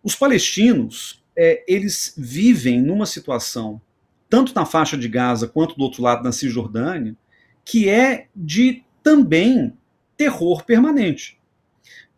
Os 0.04 0.16
palestinos 0.16 1.24
é, 1.36 1.64
eles 1.68 2.14
vivem 2.18 2.82
numa 2.82 3.06
situação 3.06 3.82
tanto 4.30 4.54
na 4.54 4.66
faixa 4.66 4.98
de 4.98 5.08
Gaza 5.08 5.48
quanto 5.48 5.76
do 5.76 5.84
outro 5.84 6.04
lado 6.04 6.24
na 6.24 6.32
Cisjordânia 6.32 7.16
que 7.64 7.90
é 7.90 8.28
de 8.36 8.84
também 9.02 9.74
terror 10.18 10.64
permanente 10.66 11.40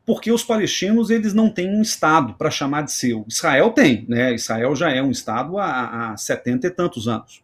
porque 0.06 0.32
os 0.32 0.42
palestinos 0.42 1.10
eles 1.10 1.34
não 1.34 1.50
têm 1.50 1.70
um 1.70 1.82
estado 1.82 2.36
para 2.36 2.50
chamar 2.50 2.84
de 2.84 2.94
seu. 2.94 3.26
Israel 3.28 3.72
tem, 3.72 4.06
né? 4.08 4.34
Israel 4.34 4.74
já 4.74 4.90
é 4.90 5.04
um 5.04 5.12
estado 5.12 5.58
há, 5.58 6.14
há 6.14 6.18
70 6.18 6.66
e 6.66 6.70
tantos 6.70 7.10
anos 7.10 7.44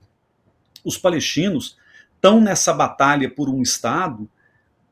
os 0.83 0.97
palestinos 0.97 1.77
estão 2.15 2.39
nessa 2.39 2.73
batalha 2.73 3.29
por 3.29 3.49
um 3.49 3.61
Estado 3.61 4.29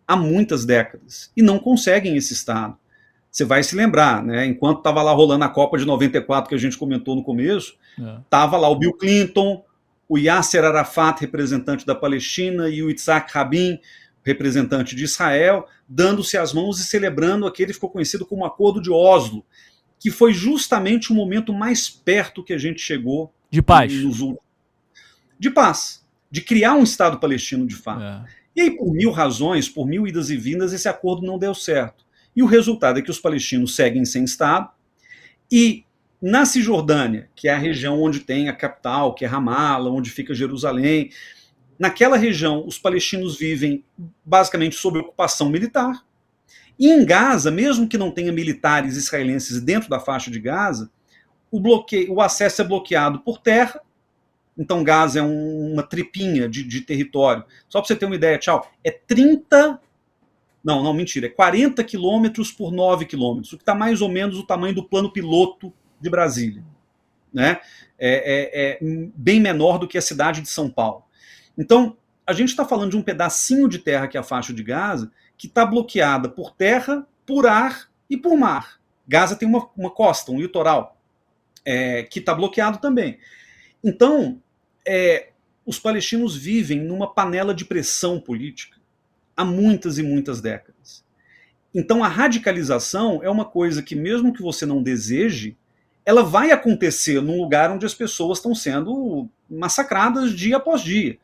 há 0.07 0.15
muitas 0.15 0.65
décadas 0.65 1.31
e 1.35 1.41
não 1.41 1.57
conseguem 1.57 2.17
esse 2.17 2.33
Estado. 2.33 2.77
Você 3.31 3.45
vai 3.45 3.63
se 3.63 3.75
lembrar, 3.75 4.21
né? 4.21 4.45
Enquanto 4.45 4.79
estava 4.79 5.01
lá 5.01 5.13
rolando 5.13 5.45
a 5.45 5.49
Copa 5.49 5.77
de 5.77 5.85
94 5.85 6.49
que 6.49 6.55
a 6.55 6.57
gente 6.57 6.77
comentou 6.77 7.15
no 7.15 7.23
começo, 7.23 7.77
estava 8.23 8.57
é. 8.57 8.59
lá 8.59 8.67
o 8.67 8.75
Bill 8.75 8.91
Clinton, 8.93 9.63
o 10.09 10.17
Yasser 10.17 10.65
Arafat, 10.65 11.21
representante 11.21 11.85
da 11.85 11.95
Palestina, 11.95 12.67
e 12.67 12.83
o 12.83 12.89
Isaac 12.91 13.31
Rabin, 13.33 13.79
representante 14.21 14.93
de 14.93 15.05
Israel, 15.05 15.65
dando-se 15.87 16.37
as 16.37 16.53
mãos 16.53 16.81
e 16.81 16.83
celebrando 16.83 17.47
aquele 17.47 17.67
que 17.67 17.75
ficou 17.75 17.89
conhecido 17.89 18.25
como 18.25 18.43
Acordo 18.43 18.81
de 18.81 18.91
Oslo, 18.91 19.45
que 19.97 20.11
foi 20.11 20.33
justamente 20.33 21.13
o 21.13 21.15
momento 21.15 21.53
mais 21.53 21.89
perto 21.89 22.43
que 22.43 22.51
a 22.51 22.57
gente 22.57 22.81
chegou 22.81 23.33
de 23.49 23.61
paz. 23.61 23.93
De 25.41 25.49
paz, 25.49 26.05
de 26.29 26.39
criar 26.39 26.75
um 26.75 26.83
Estado 26.83 27.19
palestino 27.19 27.65
de 27.65 27.75
fato. 27.75 28.03
É. 28.03 28.23
E 28.55 28.61
aí, 28.61 28.77
por 28.77 28.93
mil 28.93 29.09
razões, 29.09 29.67
por 29.67 29.87
mil 29.87 30.05
idas 30.05 30.29
e 30.29 30.37
vindas, 30.37 30.71
esse 30.71 30.87
acordo 30.87 31.25
não 31.25 31.39
deu 31.39 31.55
certo. 31.55 32.05
E 32.35 32.43
o 32.43 32.45
resultado 32.45 32.99
é 32.99 33.01
que 33.01 33.09
os 33.09 33.19
palestinos 33.19 33.75
seguem 33.75 34.05
sem 34.05 34.23
Estado. 34.23 34.69
E 35.51 35.83
na 36.21 36.45
Cisjordânia, 36.45 37.27
que 37.35 37.47
é 37.47 37.53
a 37.53 37.57
região 37.57 37.99
onde 37.99 38.19
tem 38.19 38.49
a 38.49 38.53
capital, 38.53 39.15
que 39.15 39.25
é 39.25 39.27
Ramala, 39.27 39.89
onde 39.89 40.11
fica 40.11 40.31
Jerusalém, 40.31 41.09
naquela 41.79 42.17
região 42.17 42.63
os 42.67 42.77
palestinos 42.77 43.35
vivem 43.35 43.83
basicamente 44.23 44.75
sob 44.75 44.99
ocupação 44.99 45.49
militar. 45.49 46.05
E 46.77 46.87
em 46.87 47.03
Gaza, 47.03 47.49
mesmo 47.49 47.87
que 47.87 47.97
não 47.97 48.11
tenha 48.11 48.31
militares 48.31 48.95
israelenses 48.95 49.59
dentro 49.59 49.89
da 49.89 49.99
faixa 49.99 50.29
de 50.29 50.39
Gaza, 50.39 50.91
o, 51.49 51.59
bloqueio, 51.59 52.13
o 52.13 52.21
acesso 52.21 52.61
é 52.61 52.65
bloqueado 52.65 53.21
por 53.21 53.39
terra. 53.39 53.81
Então, 54.57 54.83
Gaza 54.83 55.19
é 55.19 55.23
um, 55.23 55.73
uma 55.73 55.83
tripinha 55.83 56.47
de, 56.47 56.63
de 56.63 56.81
território. 56.81 57.43
Só 57.69 57.79
para 57.79 57.87
você 57.87 57.95
ter 57.95 58.05
uma 58.05 58.15
ideia, 58.15 58.37
tchau, 58.37 58.69
é 58.83 58.91
30 58.91 59.79
não, 60.63 60.83
não, 60.83 60.93
mentira. 60.93 61.25
É 61.25 61.29
40 61.29 61.83
quilômetros 61.83 62.51
por 62.51 62.71
9 62.71 63.05
quilômetros, 63.05 63.51
o 63.51 63.57
que 63.57 63.63
está 63.63 63.73
mais 63.73 64.01
ou 64.01 64.09
menos 64.09 64.37
o 64.37 64.45
tamanho 64.45 64.75
do 64.75 64.83
plano 64.83 65.11
piloto 65.11 65.73
de 65.99 66.09
Brasília. 66.09 66.63
Né? 67.33 67.59
É, 67.97 68.79
é, 68.79 68.79
é 68.83 69.11
bem 69.15 69.39
menor 69.39 69.79
do 69.79 69.87
que 69.87 69.97
a 69.97 70.01
cidade 70.01 70.41
de 70.41 70.49
São 70.49 70.69
Paulo. 70.69 71.03
Então, 71.57 71.97
a 72.25 72.33
gente 72.33 72.49
está 72.49 72.65
falando 72.65 72.91
de 72.91 72.97
um 72.97 73.01
pedacinho 73.01 73.67
de 73.67 73.79
terra 73.79 74.07
que 74.07 74.17
é 74.17 74.19
a 74.19 74.23
faixa 74.23 74.53
de 74.53 74.63
Gaza, 74.63 75.11
que 75.37 75.47
está 75.47 75.65
bloqueada 75.65 76.29
por 76.29 76.51
terra, 76.51 77.05
por 77.25 77.47
ar 77.47 77.89
e 78.09 78.15
por 78.15 78.37
mar. 78.37 78.79
Gaza 79.07 79.35
tem 79.35 79.47
uma, 79.47 79.67
uma 79.75 79.89
costa, 79.89 80.31
um 80.31 80.39
litoral, 80.39 80.97
é, 81.65 82.03
que 82.03 82.19
está 82.19 82.33
bloqueado 82.33 82.77
também. 82.77 83.17
Então, 83.83 84.41
é, 84.85 85.29
os 85.65 85.79
palestinos 85.79 86.35
vivem 86.35 86.79
numa 86.79 87.11
panela 87.13 87.53
de 87.53 87.65
pressão 87.65 88.19
política 88.19 88.77
há 89.35 89.45
muitas 89.45 89.97
e 89.97 90.03
muitas 90.03 90.41
décadas. 90.41 91.03
Então 91.73 92.03
a 92.03 92.07
radicalização 92.07 93.21
é 93.23 93.29
uma 93.29 93.45
coisa 93.45 93.81
que, 93.81 93.95
mesmo 93.95 94.33
que 94.33 94.41
você 94.41 94.65
não 94.65 94.83
deseje, 94.83 95.55
ela 96.05 96.23
vai 96.23 96.51
acontecer 96.51 97.21
num 97.21 97.37
lugar 97.37 97.71
onde 97.71 97.85
as 97.85 97.93
pessoas 97.93 98.39
estão 98.39 98.53
sendo 98.53 99.29
massacradas 99.49 100.33
dia 100.33 100.57
após 100.57 100.81
dia. 100.81 101.17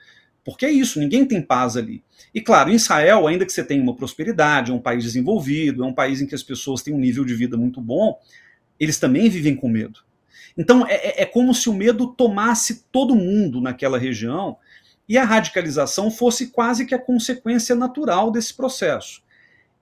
Porque 0.46 0.66
é 0.66 0.72
isso, 0.72 1.00
ninguém 1.00 1.26
tem 1.26 1.42
paz 1.42 1.76
ali. 1.76 2.02
E 2.34 2.40
claro, 2.40 2.70
em 2.70 2.76
Israel, 2.76 3.28
ainda 3.28 3.46
que 3.46 3.52
você 3.52 3.64
tenha 3.64 3.84
uma 3.84 3.96
prosperidade, 3.96 4.72
é 4.72 4.74
um 4.74 4.80
país 4.80 5.04
desenvolvido, 5.04 5.84
é 5.84 5.86
um 5.86 5.94
país 5.94 6.22
em 6.22 6.26
que 6.26 6.36
as 6.36 6.44
pessoas 6.44 6.82
têm 6.82 6.94
um 6.94 7.00
nível 7.00 7.26
de 7.26 7.34
vida 7.34 7.58
muito 7.58 7.82
bom, 7.82 8.18
eles 8.80 8.98
também 8.98 9.30
vivem 9.30 9.56
com 9.56 9.68
medo. 9.68 10.00
Então 10.58 10.86
é, 10.88 10.96
é, 10.96 11.24
é 11.24 11.26
como 11.26 11.54
se 11.54 11.70
o 11.70 11.74
medo 11.74 12.08
tomasse 12.08 12.86
todo 12.92 13.16
mundo 13.16 13.62
naquela 13.62 13.98
região 13.98 14.58
e 15.08 15.18
a 15.18 15.24
radicalização 15.24 16.12
fosse 16.12 16.48
quase 16.48 16.86
que 16.86 16.96
a 16.96 17.00
consequência 17.00 17.76
natural 17.76 18.32
desse 18.32 18.54
processo. 18.54 19.22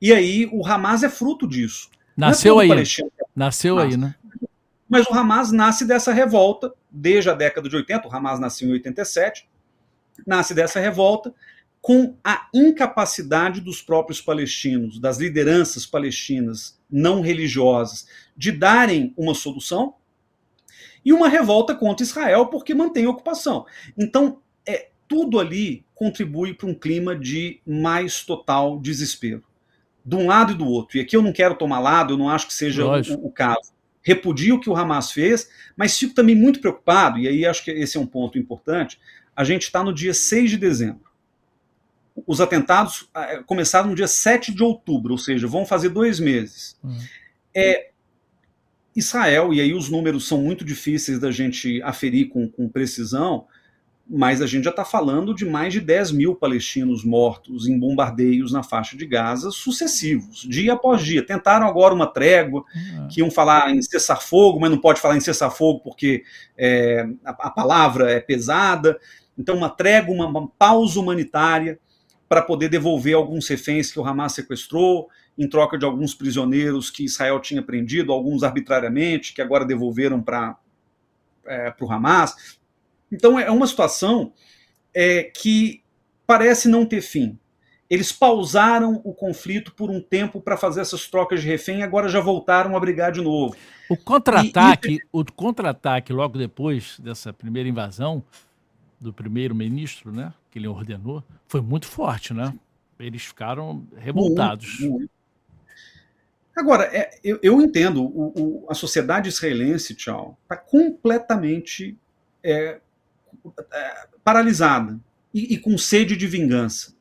E 0.02 0.14
aí 0.14 0.48
o 0.52 0.66
Hamas 0.66 1.04
é 1.04 1.10
fruto 1.10 1.48
disso. 1.48 1.90
É 1.94 1.98
Nasceu 2.18 2.62
é 2.62 2.66
aí. 2.66 2.88
Nasceu 3.36 3.80
aí, 3.80 3.98
né? 3.98 4.16
Mas 4.88 5.08
o 5.08 5.14
Hamas 5.14 5.52
nasce 5.52 5.86
dessa 5.86 6.14
revolta 6.14 6.72
desde 6.92 7.30
a 7.30 7.34
década 7.34 7.68
de 7.68 7.76
80, 7.76 8.08
o 8.08 8.16
Hamas 8.16 8.40
nasceu 8.40 8.70
em 8.70 8.74
87, 8.74 9.48
nasce 10.26 10.54
dessa 10.54 10.80
revolta 10.80 11.34
com 11.82 12.16
a 12.24 12.48
incapacidade 12.54 13.62
dos 13.62 13.82
próprios 13.82 14.22
palestinos, 14.22 15.00
das 15.00 15.18
lideranças 15.18 15.86
palestinas 15.86 16.80
não 16.90 17.22
religiosas, 17.22 18.08
de 18.36 18.52
darem 18.52 19.14
uma 19.16 19.36
solução, 19.36 19.94
e 21.04 21.14
uma 21.14 21.30
revolta 21.30 21.76
contra 21.76 22.04
Israel 22.04 22.48
porque 22.48 22.74
mantém 22.74 23.06
a 23.06 23.10
ocupação. 23.10 23.66
Então, 23.98 24.40
é, 24.66 24.90
tudo 25.08 25.40
ali 25.40 25.86
contribui 25.94 26.54
para 26.54 26.68
um 26.68 26.74
clima 26.74 27.16
de 27.16 27.62
mais 27.66 28.24
total 28.24 28.80
desespero. 28.80 29.44
De 30.04 30.16
um 30.16 30.28
lado 30.28 30.52
e 30.52 30.56
do 30.56 30.68
outro. 30.68 30.98
E 30.98 31.02
aqui 31.02 31.16
eu 31.16 31.22
não 31.22 31.32
quero 31.32 31.56
tomar 31.56 31.80
lado, 31.80 32.14
eu 32.14 32.18
não 32.18 32.30
acho 32.30 32.48
que 32.48 32.54
seja 32.54 32.86
o, 32.86 33.26
o, 33.26 33.32
caso. 33.32 33.74
Repudio 34.04 34.56
o 34.56 34.60
que 34.60 34.70
o 34.70 34.76
Hamas 34.76 35.12
fez, 35.12 35.50
mas 35.76 35.98
fico 35.98 36.14
também 36.14 36.36
muito 36.36 36.60
preocupado, 36.60 37.18
e 37.18 37.28
aí 37.28 37.46
acho 37.46 37.64
que 37.64 37.72
esse 37.72 37.98
é 37.98 38.00
um 38.00 38.06
ponto 38.06 38.38
importante. 38.38 39.00
A 39.36 39.44
gente 39.44 39.64
está 39.64 39.84
no 39.84 39.94
dia 39.94 40.14
6 40.14 40.52
de 40.52 40.58
dezembro. 40.58 41.06
Os 42.28 42.40
atentados 42.40 43.10
ah, 43.14 43.44
começaram 43.46 43.90
no 43.90 43.96
dia 43.96 44.08
7 44.08 44.54
de 44.54 44.64
outubro, 44.64 45.14
ou 45.14 45.18
seja, 45.18 45.48
vão 45.48 45.66
fazer 45.66 45.90
dois 45.90 46.20
meses. 46.20 46.78
Hum. 46.84 46.98
É, 47.54 47.90
Israel, 48.96 49.54
e 49.54 49.60
aí 49.60 49.74
os 49.74 49.90
números 49.90 50.28
são 50.28 50.38
muito 50.38 50.64
difíceis 50.64 51.20
da 51.20 51.30
gente 51.30 51.82
aferir 51.84 52.30
com, 52.30 52.48
com 52.48 52.70
precisão, 52.70 53.46
mas 54.08 54.42
a 54.42 54.46
gente 54.46 54.64
já 54.64 54.70
está 54.70 54.86
falando 54.86 55.34
de 55.34 55.46
mais 55.46 55.74
de 55.74 55.82
10 55.82 56.12
mil 56.12 56.36
palestinos 56.36 57.04
mortos 57.04 57.68
em 57.68 57.78
bombardeios 57.78 58.54
na 58.54 58.62
faixa 58.62 58.96
de 58.96 59.06
Gaza 59.06 59.50
sucessivos, 59.50 60.42
dia 60.48 60.74
após 60.74 61.04
dia. 61.04 61.26
Tentaram 61.26 61.68
agora 61.68 61.94
uma 61.94 62.06
trégua, 62.06 62.64
uhum. 62.74 63.08
que 63.08 63.20
iam 63.20 63.32
falar 63.32 63.72
em 63.72 63.82
cessar-fogo, 63.82 64.60
mas 64.60 64.70
não 64.70 64.78
pode 64.78 65.02
falar 65.02 65.18
em 65.18 65.22
cessar-fogo 65.22 65.80
porque 65.80 66.24
é, 66.56 67.08
a, 67.26 67.32
a, 67.32 67.50
palavra 67.50 68.12
é 68.12 68.20
pesada. 68.20 68.98
Então, 69.38 69.58
uma 69.58 69.70
trégua, 69.70 70.14
uma, 70.14 70.28
uma 70.28 70.48
pausa 70.48 71.00
humanitária 71.00 71.80
para 72.30 72.44
poder 72.44 72.70
devolver 72.70 73.16
alguns 73.16 73.48
reféns 73.48 73.92
que 73.92 74.00
o 74.00 74.06
Hamas 74.06 74.34
sequestrou, 74.34 75.10
em 75.38 75.48
troca 75.50 75.78
de 75.78 75.86
alguns 75.86 76.14
prisioneiros 76.14 76.90
que 76.90 77.06
Israel 77.06 77.40
tinha 77.40 77.62
prendido, 77.62 78.12
alguns 78.12 78.44
arbitrariamente, 78.44 79.34
que 79.34 79.42
agora 79.42 79.66
devolveram 79.66 80.22
para 80.22 80.58
é, 81.46 81.74
o 81.80 81.92
Hamas. 81.92 82.58
Então 83.12 83.40
é 83.40 83.52
uma 83.52 83.68
situação 83.68 84.34
é, 84.94 85.24
que 85.24 85.84
parece 86.26 86.68
não 86.68 86.86
ter 86.86 87.02
fim. 87.02 87.38
Eles 87.88 88.12
pausaram 88.12 89.00
o 89.04 89.14
conflito 89.14 89.74
por 89.74 89.92
um 89.92 90.02
tempo 90.02 90.42
para 90.42 90.58
fazer 90.58 90.82
essas 90.82 91.08
trocas 91.08 91.42
de 91.42 91.48
refém 91.48 91.80
e 91.80 91.84
agora 91.84 92.10
já 92.10 92.20
voltaram 92.20 92.76
a 92.76 92.80
brigar 92.80 93.12
de 93.12 93.22
novo. 93.22 93.56
O 93.88 93.96
contra-ataque, 93.96 94.96
e... 94.96 95.02
o 95.12 95.24
contra-ataque 95.24 96.12
logo 96.12 96.38
depois 96.38 97.00
dessa 97.00 97.32
primeira 97.32 97.70
invasão 97.70 98.24
do 99.00 99.14
primeiro-ministro, 99.14 100.12
né, 100.12 100.34
que 100.50 100.58
ele 100.58 100.68
ordenou, 100.68 101.24
foi 101.48 101.62
muito 101.62 101.86
forte, 101.86 102.34
né? 102.34 102.54
Eles 102.98 103.24
ficaram 103.24 103.86
revoltados. 103.98 104.80
Muito, 104.80 104.94
muito. 104.94 105.15
Agora, 106.56 106.84
é, 106.86 107.20
eu, 107.24 107.38
eu, 107.44 107.62
entendo, 107.62 108.04
o, 108.04 108.64
o, 108.64 108.66
a 108.70 108.74
sociedade 108.74 109.28
israelense, 109.28 109.94
tchau, 109.94 110.40
está 110.44 110.56
completamente 110.56 111.98
é, 112.42 112.80
é, 113.74 114.08
paralisada 114.24 115.00
e, 115.34 115.56
e 115.56 115.58
com 115.58 115.78
sede 115.78 116.16
de 116.16 116.28
vingança. 116.28 116.96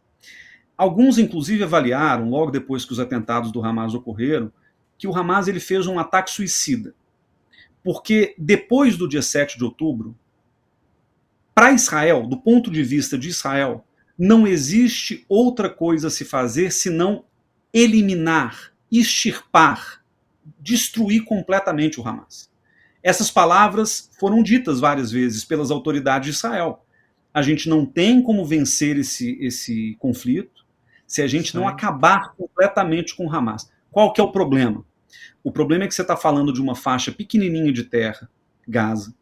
Alguns, 0.76 1.18
inclusive, 1.18 1.62
avaliaram, 1.62 2.28
logo 2.28 2.50
depois 2.50 2.84
que 2.84 2.92
os 2.92 2.98
atentados 2.98 3.52
do 3.52 3.64
Hamas 3.64 3.94
ocorreram, 3.94 4.52
que 4.98 5.06
o 5.06 5.16
Hamas 5.16 5.46
ele 5.46 5.60
fez 5.60 5.86
um 5.86 6.00
ataque 6.00 6.32
suicida. 6.32 6.92
Porque 7.82 8.34
depois 8.36 8.96
do 8.96 9.08
dia 9.08 9.22
7 9.22 9.56
de 9.56 9.62
outubro, 9.62 10.16
para 11.54 11.72
Israel, 11.72 12.26
do 12.26 12.36
ponto 12.36 12.70
de 12.70 12.82
vista 12.82 13.16
de 13.16 13.28
Israel, 13.28 13.86
não 14.18 14.46
existe 14.46 15.24
outra 15.28 15.70
coisa 15.70 16.08
a 16.08 16.10
se 16.10 16.24
fazer 16.24 16.72
senão 16.72 17.24
eliminar, 17.72 18.73
extirpar, 18.90 20.04
destruir 20.60 21.24
completamente 21.24 22.00
o 22.00 22.06
Hamas. 22.06 22.50
Essas 23.02 23.30
palavras 23.30 24.10
foram 24.18 24.42
ditas 24.42 24.80
várias 24.80 25.10
vezes 25.10 25.44
pelas 25.44 25.70
autoridades 25.70 26.26
de 26.26 26.36
Israel. 26.36 26.84
A 27.32 27.42
gente 27.42 27.68
não 27.68 27.84
tem 27.84 28.22
como 28.22 28.44
vencer 28.46 28.96
esse, 28.96 29.38
esse 29.40 29.96
conflito 29.98 30.64
se 31.06 31.20
a 31.20 31.26
gente 31.26 31.54
não 31.54 31.68
acabar 31.68 32.34
completamente 32.34 33.14
com 33.14 33.26
o 33.26 33.32
Hamas. 33.32 33.70
Qual 33.90 34.12
que 34.12 34.20
é 34.20 34.24
o 34.24 34.32
problema? 34.32 34.84
O 35.42 35.52
problema 35.52 35.84
é 35.84 35.86
que 35.86 35.94
você 35.94 36.02
está 36.02 36.16
falando 36.16 36.52
de 36.52 36.60
uma 36.60 36.74
faixa 36.74 37.12
pequenininha 37.12 37.72
de 37.72 37.84
terra, 37.84 38.30
Gaza, 38.66 39.14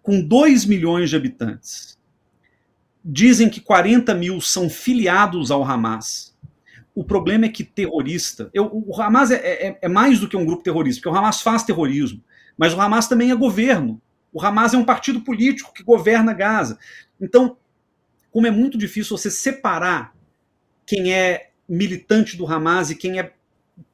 com 0.00 0.22
2 0.22 0.64
milhões 0.64 1.10
de 1.10 1.16
habitantes. 1.16 1.98
Dizem 3.04 3.48
que 3.50 3.60
40 3.60 4.14
mil 4.14 4.40
são 4.40 4.70
filiados 4.70 5.50
ao 5.50 5.64
Hamas. 5.64 6.27
O 6.98 7.04
problema 7.04 7.44
é 7.44 7.48
que 7.48 7.62
terrorista. 7.62 8.50
Eu, 8.52 8.68
o 8.72 9.00
Hamas 9.00 9.30
é, 9.30 9.36
é, 9.36 9.78
é 9.82 9.88
mais 9.88 10.18
do 10.18 10.28
que 10.28 10.36
um 10.36 10.44
grupo 10.44 10.64
terrorista, 10.64 11.00
porque 11.00 11.14
o 11.14 11.16
Hamas 11.16 11.40
faz 11.40 11.62
terrorismo. 11.62 12.20
Mas 12.56 12.74
o 12.74 12.80
Hamas 12.80 13.06
também 13.06 13.30
é 13.30 13.36
governo. 13.36 14.02
O 14.32 14.44
Hamas 14.44 14.74
é 14.74 14.76
um 14.76 14.84
partido 14.84 15.20
político 15.20 15.72
que 15.72 15.84
governa 15.84 16.32
Gaza. 16.32 16.76
Então, 17.20 17.56
como 18.32 18.48
é 18.48 18.50
muito 18.50 18.76
difícil 18.76 19.16
você 19.16 19.30
separar 19.30 20.12
quem 20.84 21.14
é 21.14 21.50
militante 21.68 22.36
do 22.36 22.52
Hamas 22.52 22.90
e 22.90 22.96
quem 22.96 23.20
é 23.20 23.32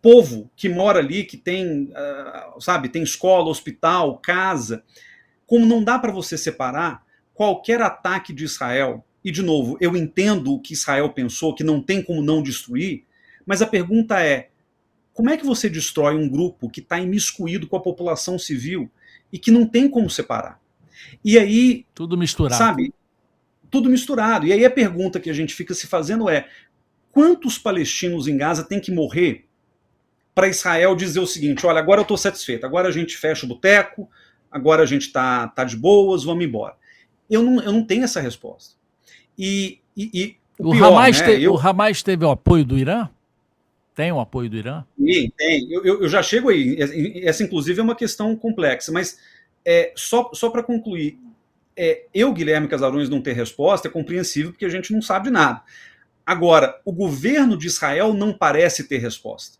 povo 0.00 0.50
que 0.56 0.70
mora 0.70 1.00
ali, 1.00 1.24
que 1.24 1.36
tem, 1.36 1.92
uh, 1.92 2.58
sabe, 2.58 2.88
tem 2.88 3.02
escola, 3.02 3.50
hospital, 3.50 4.16
casa, 4.16 4.82
como 5.46 5.66
não 5.66 5.84
dá 5.84 5.98
para 5.98 6.10
você 6.10 6.38
separar 6.38 7.04
qualquer 7.34 7.82
ataque 7.82 8.32
de 8.32 8.44
Israel, 8.44 9.04
e 9.24 9.30
de 9.30 9.40
novo, 9.40 9.78
eu 9.80 9.96
entendo 9.96 10.52
o 10.52 10.60
que 10.60 10.74
Israel 10.74 11.08
pensou, 11.10 11.54
que 11.54 11.64
não 11.64 11.80
tem 11.80 12.02
como 12.02 12.22
não 12.22 12.42
destruir, 12.42 13.04
mas 13.46 13.62
a 13.62 13.66
pergunta 13.66 14.20
é: 14.20 14.50
como 15.14 15.30
é 15.30 15.36
que 15.36 15.46
você 15.46 15.70
destrói 15.70 16.14
um 16.14 16.28
grupo 16.28 16.68
que 16.68 16.80
está 16.80 17.00
imiscuído 17.00 17.66
com 17.66 17.76
a 17.76 17.80
população 17.80 18.38
civil 18.38 18.90
e 19.32 19.38
que 19.38 19.50
não 19.50 19.66
tem 19.66 19.88
como 19.88 20.10
separar? 20.10 20.60
E 21.24 21.38
aí. 21.38 21.86
Tudo 21.94 22.18
misturado. 22.18 22.58
Sabe? 22.58 22.92
Tudo 23.70 23.88
misturado. 23.88 24.46
E 24.46 24.52
aí 24.52 24.64
a 24.64 24.70
pergunta 24.70 25.18
que 25.18 25.30
a 25.30 25.34
gente 25.34 25.54
fica 25.54 25.72
se 25.72 25.86
fazendo 25.86 26.28
é: 26.28 26.46
quantos 27.10 27.56
palestinos 27.56 28.28
em 28.28 28.36
Gaza 28.36 28.62
têm 28.62 28.78
que 28.78 28.92
morrer 28.92 29.46
para 30.34 30.48
Israel 30.48 30.94
dizer 30.94 31.20
o 31.20 31.26
seguinte: 31.26 31.64
olha, 31.64 31.78
agora 31.78 32.00
eu 32.00 32.02
estou 32.02 32.18
satisfeito, 32.18 32.66
agora 32.66 32.88
a 32.88 32.92
gente 32.92 33.16
fecha 33.16 33.46
o 33.46 33.48
boteco, 33.48 34.10
agora 34.50 34.82
a 34.82 34.86
gente 34.86 35.06
está 35.06 35.48
tá 35.48 35.64
de 35.64 35.78
boas, 35.78 36.24
vamos 36.24 36.44
embora. 36.44 36.76
Eu 37.30 37.42
não, 37.42 37.62
eu 37.62 37.72
não 37.72 37.82
tenho 37.82 38.04
essa 38.04 38.20
resposta. 38.20 38.83
E, 39.38 39.80
e, 39.96 40.10
e 40.12 40.36
o, 40.58 40.70
o, 40.70 40.72
pior, 40.72 40.92
Hamas 40.92 41.20
né, 41.20 41.26
te, 41.26 41.42
eu... 41.42 41.52
o 41.54 41.58
Hamas 41.58 42.02
teve 42.02 42.24
o 42.24 42.30
apoio 42.30 42.64
do 42.64 42.78
Irã? 42.78 43.08
Tem 43.94 44.10
o 44.10 44.20
apoio 44.20 44.50
do 44.50 44.56
Irã? 44.56 44.84
Sim, 44.98 45.30
tem. 45.36 45.70
Eu, 45.70 45.84
eu, 45.84 46.08
já 46.08 46.22
chego 46.22 46.48
aí. 46.48 46.76
Essa, 47.22 47.44
inclusive, 47.44 47.78
é 47.78 47.82
uma 47.82 47.94
questão 47.94 48.34
complexa. 48.34 48.90
Mas, 48.90 49.18
é, 49.64 49.92
só, 49.94 50.30
só 50.32 50.50
para 50.50 50.64
concluir, 50.64 51.18
é, 51.76 52.04
eu, 52.12 52.32
Guilherme 52.32 52.68
Casarões, 52.68 53.08
não 53.08 53.20
ter 53.20 53.32
resposta 53.32 53.88
é 53.88 53.90
compreensível 53.90 54.50
porque 54.50 54.64
a 54.64 54.70
gente 54.70 54.92
não 54.92 55.00
sabe 55.00 55.26
de 55.26 55.30
nada. 55.30 55.62
Agora, 56.26 56.80
o 56.84 56.92
governo 56.92 57.56
de 57.56 57.66
Israel 57.66 58.12
não 58.12 58.32
parece 58.32 58.84
ter 58.84 58.98
resposta. 58.98 59.58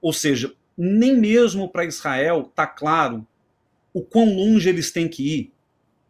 Ou 0.00 0.12
seja, 0.12 0.52
nem 0.76 1.16
mesmo 1.16 1.68
para 1.68 1.84
Israel 1.84 2.46
está 2.48 2.66
claro 2.66 3.26
o 3.92 4.02
quão 4.02 4.34
longe 4.34 4.68
eles 4.68 4.90
têm 4.90 5.08
que 5.08 5.38
ir 5.38 5.52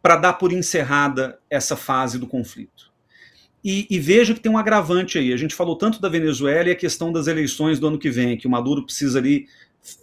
para 0.01 0.15
dar 0.15 0.33
por 0.33 0.51
encerrada 0.51 1.39
essa 1.49 1.75
fase 1.75 2.17
do 2.17 2.27
conflito. 2.27 2.90
E, 3.63 3.85
e 3.89 3.99
veja 3.99 4.33
que 4.33 4.39
tem 4.39 4.51
um 4.51 4.57
agravante 4.57 5.17
aí. 5.17 5.31
A 5.31 5.37
gente 5.37 5.53
falou 5.53 5.75
tanto 5.75 6.01
da 6.01 6.09
Venezuela 6.09 6.69
e 6.69 6.71
a 6.71 6.75
questão 6.75 7.11
das 7.11 7.27
eleições 7.27 7.79
do 7.79 7.87
ano 7.87 7.99
que 7.99 8.09
vem, 8.09 8.37
que 8.37 8.47
o 8.47 8.49
Maduro 8.49 8.83
precisa 8.83 9.19
ali 9.19 9.47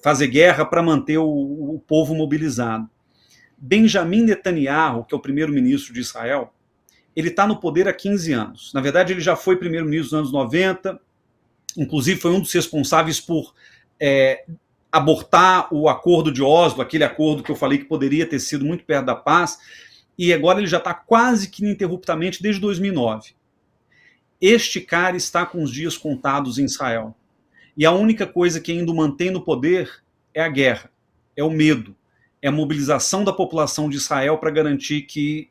fazer 0.02 0.28
guerra 0.28 0.64
para 0.64 0.82
manter 0.82 1.18
o, 1.18 1.24
o 1.74 1.82
povo 1.86 2.14
mobilizado. 2.14 2.88
Benjamin 3.56 4.22
Netanyahu, 4.22 5.04
que 5.04 5.14
é 5.14 5.18
o 5.18 5.20
primeiro-ministro 5.20 5.92
de 5.92 6.00
Israel, 6.00 6.52
ele 7.16 7.28
está 7.28 7.46
no 7.46 7.58
poder 7.58 7.88
há 7.88 7.92
15 7.92 8.32
anos. 8.32 8.72
Na 8.72 8.80
verdade, 8.80 9.12
ele 9.12 9.20
já 9.20 9.34
foi 9.34 9.56
primeiro-ministro 9.56 10.16
nos 10.16 10.28
anos 10.28 10.32
90, 10.32 11.00
inclusive 11.76 12.20
foi 12.20 12.30
um 12.30 12.40
dos 12.40 12.52
responsáveis 12.52 13.20
por 13.20 13.52
é, 13.98 14.44
abortar 14.90 15.72
o 15.74 15.88
acordo 15.88 16.30
de 16.30 16.42
Oslo, 16.42 16.80
aquele 16.80 17.02
acordo 17.02 17.42
que 17.42 17.50
eu 17.50 17.56
falei 17.56 17.78
que 17.78 17.84
poderia 17.84 18.24
ter 18.24 18.38
sido 18.38 18.64
muito 18.64 18.84
perto 18.84 19.06
da 19.06 19.16
paz, 19.16 19.58
e 20.16 20.32
agora 20.32 20.60
ele 20.60 20.68
já 20.68 20.78
está 20.78 20.94
quase 20.94 21.50
que 21.50 21.64
ininterruptamente 21.64 22.40
desde 22.42 22.60
2009. 22.60 23.37
Este 24.40 24.80
cara 24.80 25.16
está 25.16 25.44
com 25.44 25.62
os 25.62 25.72
dias 25.72 25.96
contados 25.96 26.58
em 26.58 26.64
Israel. 26.64 27.14
E 27.76 27.84
a 27.84 27.92
única 27.92 28.26
coisa 28.26 28.60
que 28.60 28.72
ainda 28.72 28.90
o 28.90 28.96
mantém 28.96 29.30
no 29.30 29.40
poder 29.40 30.02
é 30.34 30.42
a 30.42 30.48
guerra, 30.48 30.90
é 31.36 31.42
o 31.42 31.50
medo, 31.50 31.94
é 32.40 32.48
a 32.48 32.52
mobilização 32.52 33.24
da 33.24 33.32
população 33.32 33.88
de 33.88 33.96
Israel 33.96 34.38
para 34.38 34.50
garantir 34.50 35.02
que 35.02 35.48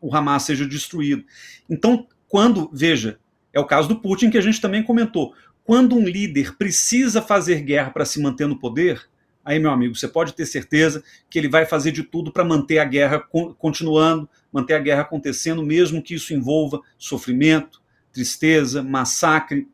o 0.00 0.14
Hamas 0.14 0.42
seja 0.42 0.66
destruído. 0.66 1.24
Então, 1.68 2.06
quando, 2.28 2.70
veja, 2.72 3.18
é 3.52 3.60
o 3.60 3.64
caso 3.64 3.88
do 3.88 4.00
Putin 4.00 4.30
que 4.30 4.38
a 4.38 4.40
gente 4.40 4.60
também 4.60 4.82
comentou, 4.82 5.34
quando 5.64 5.96
um 5.96 6.04
líder 6.04 6.56
precisa 6.56 7.22
fazer 7.22 7.62
guerra 7.62 7.90
para 7.90 8.04
se 8.04 8.20
manter 8.20 8.46
no 8.46 8.58
poder, 8.58 9.08
aí, 9.44 9.58
meu 9.58 9.70
amigo, 9.70 9.94
você 9.94 10.06
pode 10.06 10.34
ter 10.34 10.46
certeza 10.46 11.02
que 11.30 11.38
ele 11.38 11.48
vai 11.48 11.64
fazer 11.64 11.90
de 11.90 12.02
tudo 12.02 12.32
para 12.32 12.44
manter 12.44 12.78
a 12.78 12.84
guerra 12.84 13.20
continuando, 13.58 14.28
manter 14.52 14.74
a 14.74 14.78
guerra 14.78 15.02
acontecendo, 15.02 15.62
mesmo 15.62 16.02
que 16.02 16.14
isso 16.14 16.34
envolva 16.34 16.80
sofrimento, 16.98 17.82
tristeza, 18.14 18.82
massacre 18.82 19.68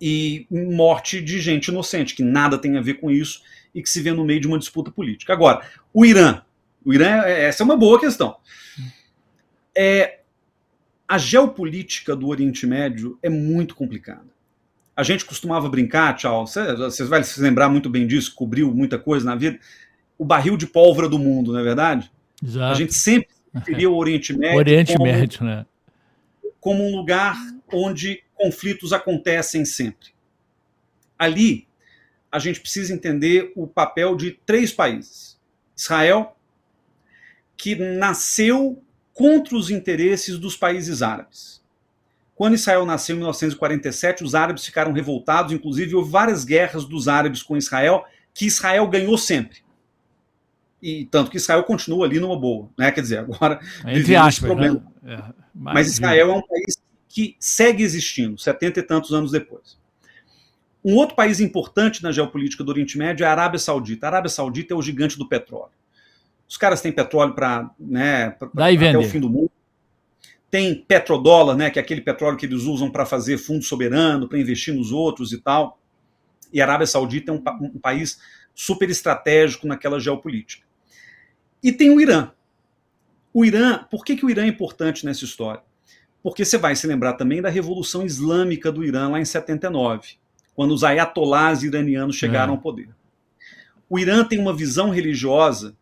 e 0.00 0.46
morte 0.50 1.20
de 1.20 1.40
gente 1.40 1.68
inocente, 1.68 2.14
que 2.14 2.22
nada 2.22 2.56
tem 2.56 2.78
a 2.78 2.80
ver 2.80 2.94
com 2.94 3.10
isso 3.10 3.42
e 3.74 3.82
que 3.82 3.90
se 3.90 4.00
vê 4.00 4.12
no 4.12 4.24
meio 4.24 4.40
de 4.40 4.46
uma 4.46 4.58
disputa 4.58 4.90
política. 4.90 5.32
Agora, 5.32 5.62
o 5.92 6.06
Irã. 6.06 6.40
O 6.84 6.94
Irã, 6.94 7.22
é, 7.24 7.44
essa 7.44 7.62
é 7.62 7.64
uma 7.64 7.76
boa 7.76 7.98
questão. 8.00 8.36
É, 9.76 10.20
a 11.06 11.18
geopolítica 11.18 12.14
do 12.14 12.28
Oriente 12.28 12.66
Médio 12.66 13.18
é 13.22 13.28
muito 13.28 13.74
complicada. 13.74 14.26
A 14.96 15.02
gente 15.02 15.24
costumava 15.24 15.68
brincar, 15.68 16.14
tchau, 16.16 16.46
você, 16.46 16.74
você 16.74 17.04
vai 17.04 17.22
se 17.22 17.40
lembrar 17.40 17.68
muito 17.68 17.88
bem 17.88 18.06
disso, 18.06 18.34
cobriu 18.34 18.72
muita 18.74 18.98
coisa 18.98 19.24
na 19.24 19.36
vida. 19.36 19.58
O 20.16 20.24
barril 20.24 20.56
de 20.56 20.66
pólvora 20.66 21.08
do 21.08 21.18
mundo, 21.18 21.52
não 21.52 21.60
é 21.60 21.62
verdade? 21.62 22.10
Exato. 22.42 22.72
A 22.72 22.74
gente 22.74 22.94
sempre 22.94 23.28
preferia 23.52 23.90
o 23.90 23.96
Oriente 23.96 24.36
Médio. 24.36 24.58
Oriente 24.58 24.92
como, 24.92 25.04
Médio, 25.04 25.44
né? 25.44 25.66
Como 26.60 26.84
um 26.84 26.96
lugar 26.96 27.36
onde 27.72 28.22
conflitos 28.34 28.92
acontecem 28.92 29.64
sempre. 29.64 30.08
Ali, 31.18 31.66
a 32.30 32.38
gente 32.38 32.60
precisa 32.60 32.92
entender 32.92 33.52
o 33.56 33.66
papel 33.66 34.16
de 34.16 34.32
três 34.46 34.72
países: 34.72 35.38
Israel, 35.76 36.36
que 37.56 37.74
nasceu 37.74 38.82
contra 39.12 39.56
os 39.56 39.70
interesses 39.70 40.38
dos 40.38 40.56
países 40.56 41.02
árabes 41.02 41.58
quando 42.38 42.54
Israel 42.54 42.86
nasceu 42.86 43.16
em 43.16 43.18
1947, 43.18 44.22
os 44.22 44.32
árabes 44.32 44.64
ficaram 44.64 44.92
revoltados, 44.92 45.52
inclusive 45.52 45.96
houve 45.96 46.08
várias 46.08 46.44
guerras 46.44 46.84
dos 46.84 47.08
árabes 47.08 47.42
com 47.42 47.56
Israel, 47.56 48.04
que 48.32 48.46
Israel 48.46 48.86
ganhou 48.86 49.18
sempre. 49.18 49.58
E 50.80 51.06
tanto 51.06 51.32
que 51.32 51.36
Israel 51.36 51.64
continua 51.64 52.06
ali 52.06 52.20
numa 52.20 52.38
boa, 52.38 52.70
né? 52.78 52.92
Quer 52.92 53.00
dizer, 53.00 53.18
agora 53.18 53.58
entre 53.84 54.14
aspas, 54.14 54.46
problema. 54.46 54.86
Né? 55.02 55.14
É, 55.14 55.34
mas 55.54 55.88
Israel 55.88 56.30
é 56.30 56.34
um 56.34 56.42
país 56.42 56.76
que 57.08 57.36
segue 57.38 57.82
existindo, 57.82 58.38
setenta 58.38 58.80
e 58.80 58.82
tantos 58.82 59.12
anos 59.12 59.30
depois. 59.32 59.78
Um 60.84 60.94
outro 60.94 61.16
país 61.16 61.40
importante 61.40 62.02
na 62.02 62.12
geopolítica 62.12 62.62
do 62.62 62.70
Oriente 62.70 62.96
Médio 62.96 63.24
é 63.24 63.26
a 63.26 63.32
Arábia 63.32 63.58
Saudita. 63.58 64.06
A 64.06 64.10
Arábia 64.10 64.30
Saudita 64.30 64.74
é 64.74 64.76
o 64.76 64.82
gigante 64.82 65.18
do 65.18 65.28
petróleo. 65.28 65.72
Os 66.48 66.56
caras 66.56 66.80
têm 66.80 66.92
petróleo 66.92 67.34
para 67.34 67.70
né, 67.78 68.36
até 68.56 68.96
o 68.96 69.02
fim 69.02 69.20
do 69.20 69.28
mundo 69.28 69.50
tem 70.50 70.74
petrodólar, 70.74 71.56
né, 71.56 71.70
que 71.70 71.78
é 71.78 71.82
aquele 71.82 72.00
petróleo 72.00 72.36
que 72.36 72.46
eles 72.46 72.62
usam 72.62 72.90
para 72.90 73.04
fazer 73.04 73.38
fundo 73.38 73.62
soberano, 73.62 74.28
para 74.28 74.38
investir 74.38 74.74
nos 74.74 74.92
outros 74.92 75.32
e 75.32 75.38
tal. 75.38 75.78
E 76.52 76.60
a 76.60 76.64
Arábia 76.64 76.86
Saudita 76.86 77.30
é 77.30 77.34
um, 77.34 77.42
um, 77.74 77.78
país 77.78 78.18
super 78.54 78.88
estratégico 78.88 79.66
naquela 79.66 80.00
geopolítica. 80.00 80.66
E 81.62 81.70
tem 81.70 81.90
o 81.90 82.00
Irã. 82.00 82.30
O 83.38 83.44
Irã, 83.44 83.84
por 83.88 84.04
que, 84.04 84.16
que 84.16 84.26
o 84.26 84.30
Irã 84.30 84.42
é 84.42 84.48
importante 84.48 85.06
nessa 85.06 85.24
história? 85.24 85.62
Porque 86.20 86.44
você 86.44 86.58
vai 86.58 86.74
se 86.74 86.88
lembrar 86.88 87.12
também 87.12 87.40
da 87.40 87.48
Revolução 87.48 88.04
Islâmica 88.04 88.72
do 88.72 88.84
Irã 88.84 89.10
lá 89.10 89.20
em 89.20 89.24
79, 89.24 90.16
quando 90.56 90.74
os 90.74 90.82
ayatolás 90.82 91.62
iranianos 91.62 92.16
chegaram 92.16 92.54
é. 92.54 92.56
ao 92.56 92.60
poder. 92.60 92.88
O 93.88 93.96
Irã 93.96 94.24
tem 94.24 94.40
uma 94.40 94.52
visão 94.52 94.90
religiosa 94.90 95.76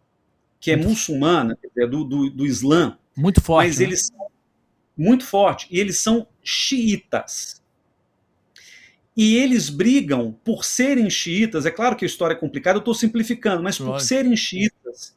que 0.60 0.70
é 0.70 0.76
muçulmana, 0.76 1.56
é 1.78 1.86
do, 1.86 2.04
do, 2.04 2.28
do 2.28 2.44
Islã, 2.44 2.98
muito 3.16 3.40
forte. 3.40 3.68
Mas 3.68 3.78
né? 3.78 3.84
eles 3.86 4.06
são 4.06 4.26
muito 4.94 5.24
forte, 5.24 5.66
e 5.70 5.80
eles 5.80 5.98
são 5.98 6.28
xiitas. 6.44 7.62
E 9.16 9.34
eles 9.34 9.70
brigam 9.70 10.38
por 10.44 10.62
serem 10.62 11.08
xiitas, 11.08 11.64
é 11.64 11.70
claro 11.70 11.96
que 11.96 12.04
a 12.04 12.06
história 12.06 12.34
é 12.34 12.38
complicada, 12.38 12.76
eu 12.76 12.80
estou 12.80 12.92
simplificando, 12.94 13.62
mas 13.62 13.78
por 13.78 13.98
serem 13.98 14.36
xiitas, 14.36 15.16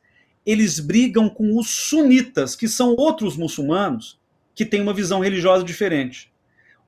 eles 0.50 0.80
brigam 0.80 1.30
com 1.30 1.58
os 1.58 1.70
sunitas, 1.70 2.56
que 2.56 2.68
são 2.68 2.95
outros 2.95 3.38
muçulmanos 3.38 4.20
que 4.56 4.66
têm 4.66 4.82
uma 4.82 4.93
visão 4.93 5.20
religiosa 5.20 5.64
diferente. 5.64 6.32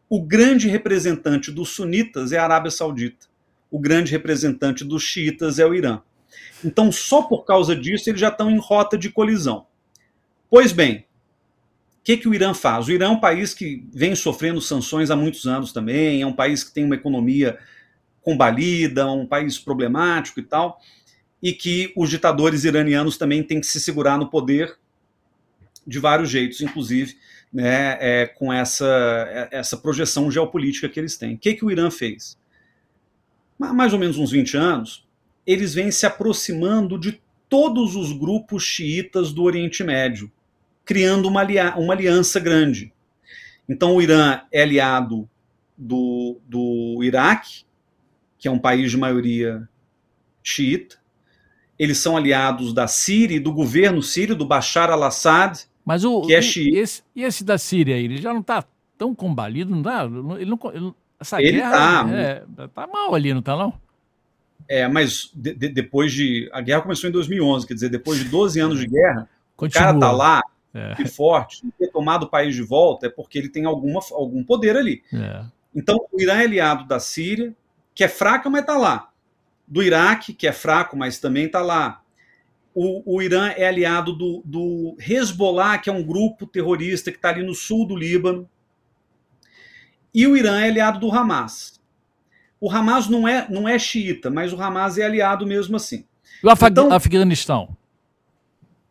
O 0.10 0.22
grande 0.22 0.68
representante 0.68 1.52
dos 1.52 1.70
sunitas 1.70 2.32
é 2.32 2.38
a 2.38 2.44
Arábia 2.44 2.72
Saudita. 2.72 3.28
O 3.70 3.80
grande 3.80 4.12
representante 4.12 4.84
dos 4.84 5.04
xiitas 5.04 5.60
é 5.60 5.66
o 5.66 5.74
Irã. 5.76 6.02
Então, 6.66 6.92
só 6.92 7.22
por 7.22 7.46
causa 7.46 7.76
disso, 7.76 8.10
eles 8.10 8.20
já 8.20 8.30
estão 8.30 8.50
em 8.50 8.58
rota 8.58 8.98
de 8.98 9.10
colisão. 9.10 9.68
Pois 10.50 10.72
bem, 10.72 11.06
o 12.00 12.04
que, 12.04 12.18
que 12.18 12.28
o 12.28 12.34
Irã 12.34 12.54
faz? 12.54 12.88
O 12.88 12.92
Irã 12.92 13.06
é 13.06 13.10
um 13.10 13.20
país 13.20 13.54
que 13.54 13.88
vem 13.94 14.16
sofrendo 14.16 14.60
sanções 14.60 15.12
há 15.12 15.16
muitos 15.16 15.46
anos 15.46 15.72
também, 15.72 16.22
é 16.24 16.26
um 16.26 16.34
país 16.34 16.64
que 16.64 16.74
tem 16.74 16.84
uma 16.84 16.96
economia 16.96 17.60
combalida, 18.22 19.10
um 19.12 19.26
país 19.26 19.58
problemático 19.60 20.40
e 20.40 20.44
tal, 20.44 20.80
e 21.42 21.54
que 21.54 21.92
os 21.96 22.10
ditadores 22.10 22.64
iranianos 22.64 23.18
também 23.18 23.44
têm 23.44 23.60
que 23.60 23.68
se 23.68 23.80
segurar 23.80 24.18
no 24.18 24.30
poder 24.30 24.78
de 25.86 26.00
vários 26.00 26.30
jeitos, 26.30 26.62
inclusive 26.62 27.18
né, 27.52 27.98
é, 28.00 28.28
com 28.28 28.54
essa, 28.54 28.86
é, 29.30 29.50
essa 29.52 29.76
projeção 29.76 30.30
geopolítica 30.30 30.88
que 30.88 31.00
eles 31.00 31.18
têm. 31.18 31.36
O 31.36 31.38
que, 31.38 31.56
que 31.56 31.66
o 31.66 31.72
Irã 31.72 31.90
fez? 31.90 32.38
Há 33.60 33.74
mais 33.74 33.94
ou 33.94 34.00
menos 34.00 34.18
uns 34.18 34.32
20 34.32 34.58
anos, 34.58 35.08
eles 35.46 35.74
vêm 35.74 35.92
se 35.92 36.06
aproximando 36.06 37.00
de 37.00 37.22
todos 37.50 37.96
os 37.96 38.12
grupos 38.12 38.64
xiitas 38.64 39.34
do 39.34 39.44
Oriente 39.44 39.84
Médio 39.84 40.32
criando 40.86 41.28
uma, 41.28 41.44
uma 41.78 41.94
aliança 41.94 42.40
grande. 42.40 42.94
Então, 43.68 43.96
o 43.96 44.02
Irã 44.02 44.42
é 44.52 44.64
aliado 44.64 45.30
do, 45.78 46.40
do 46.48 47.02
Iraque, 47.04 47.64
que 48.38 48.48
é 48.48 48.52
um 48.52 48.60
país 48.60 48.92
de 48.92 48.98
maioria 48.98 49.68
xiita. 50.44 50.98
Eles 51.82 51.98
são 51.98 52.16
aliados 52.16 52.74
da 52.74 52.88
Síria 52.88 53.38
e 53.38 53.40
do 53.40 53.52
governo 53.52 54.04
sírio, 54.04 54.36
do 54.36 54.46
Bashar 54.46 54.92
al-Assad, 54.92 55.62
Mas 55.84 56.04
o, 56.04 56.22
que 56.22 56.36
é 56.36 56.40
xiita. 56.40 56.78
Esse, 56.78 57.02
e 57.16 57.24
esse 57.24 57.44
da 57.44 57.58
Síria, 57.58 57.96
ele 57.96 58.18
já 58.18 58.32
não 58.32 58.42
está 58.42 58.64
tão 58.96 59.16
combalido, 59.16 59.72
não 59.72 59.82
dá? 59.82 60.04
Ele 60.04 60.46
não, 60.46 60.60
ele, 60.72 60.94
essa 61.20 61.42
ele 61.42 61.54
guerra 61.54 62.04
tá, 62.04 62.10
é, 62.12 62.44
tá 62.68 62.86
mal 62.86 63.16
ali, 63.16 63.34
não 63.34 63.40
está 63.40 63.58
não? 63.58 63.74
É, 64.70 64.88
mas 64.88 65.32
de, 65.34 65.56
de, 65.56 65.70
depois 65.70 66.14
de. 66.14 66.48
A 66.54 66.62
guerra 66.62 66.82
começou 66.82 67.10
em 67.10 67.14
2011, 67.14 67.66
quer 67.66 67.74
dizer, 67.74 67.90
depois 67.90 68.20
de 68.20 68.26
12 68.26 68.60
anos 68.60 68.80
de 68.80 68.86
guerra, 68.86 69.28
Continua. 69.58 69.82
o 69.82 69.88
cara 69.88 70.00
tá 70.00 70.12
lá, 70.12 70.42
é. 70.76 71.02
e 71.02 71.08
forte, 71.08 71.64
ter 71.80 71.88
tomado 71.88 72.24
o 72.24 72.30
país 72.30 72.54
de 72.54 72.62
volta, 72.62 73.08
é 73.08 73.10
porque 73.10 73.40
ele 73.40 73.50
tem 73.50 73.66
alguma, 73.66 74.02
algum 74.12 74.44
poder 74.44 74.78
ali. 74.78 75.02
É. 75.12 75.44
Então, 75.76 75.98
o 76.12 76.22
Irã 76.22 76.36
é 76.36 76.44
aliado 76.46 76.86
da 76.86 77.00
Síria, 77.00 77.56
que 77.96 78.04
é 78.04 78.08
fraca, 78.08 78.52
mas 78.52 78.62
está 78.62 78.78
lá. 78.78 79.10
Do 79.72 79.82
Iraque, 79.82 80.34
que 80.34 80.46
é 80.46 80.52
fraco, 80.52 80.98
mas 80.98 81.18
também 81.18 81.46
está 81.46 81.62
lá. 81.62 82.02
O, 82.76 83.16
o, 83.16 83.22
Irã 83.22 83.48
é 83.56 83.66
aliado 83.66 84.12
do, 84.12 84.42
do 84.44 84.98
Hezbollah, 85.00 85.78
que 85.78 85.90
é 85.90 85.94
um 85.94 86.04
grupo 86.04 86.46
terrorista 86.46 87.10
que 87.10 87.18
está 87.18 87.30
ali 87.30 87.42
no 87.42 87.56
sul 87.56 87.88
do 87.88 87.96
Líbano. 87.96 88.50
E 90.14 90.28
o 90.28 90.36
Irã 90.36 90.60
é 90.60 90.68
aliado 90.68 91.00
do 91.00 91.10
Hamas. 91.10 91.80
O 92.60 92.70
Hamas 92.70 93.08
não 93.08 93.26
é, 93.26 93.48
não 93.50 93.68
é 93.68 93.80
xiita, 93.80 94.30
mas 94.30 94.52
o 94.52 94.62
Hamas 94.62 94.98
é 94.98 95.06
aliado 95.06 95.48
mesmo 95.48 95.78
assim. 95.78 96.06
E 96.44 96.46
o 96.46 96.50
Afag 96.50 96.72
então, 96.72 96.92
Afeganistão? 96.92 97.78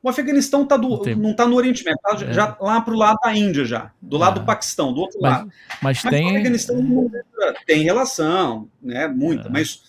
O 0.02 0.08
Afeganistão 0.08 0.64
tá 0.64 0.78
do, 0.78 1.02
não 1.16 1.32
está 1.32 1.46
no 1.46 1.56
Oriente 1.56 1.84
Médio, 1.84 2.00
tá 2.02 2.14
é. 2.14 2.32
já 2.32 2.56
lá 2.58 2.80
para 2.80 2.94
o 2.94 2.96
lado 2.96 3.18
da 3.22 3.34
Índia 3.36 3.66
já, 3.66 3.92
do 4.00 4.16
lado 4.16 4.38
é. 4.38 4.40
do 4.40 4.46
Paquistão, 4.46 4.94
do 4.94 5.00
outro 5.00 5.18
mas, 5.20 5.30
lado. 5.30 5.52
Mas, 5.82 6.02
mas 6.02 6.10
tem... 6.10 6.26
o 6.26 6.30
Afeganistão 6.30 7.10
tem 7.66 7.82
relação, 7.82 8.68
né, 8.82 9.06
muita, 9.08 9.48
é. 9.48 9.50
mas, 9.50 9.82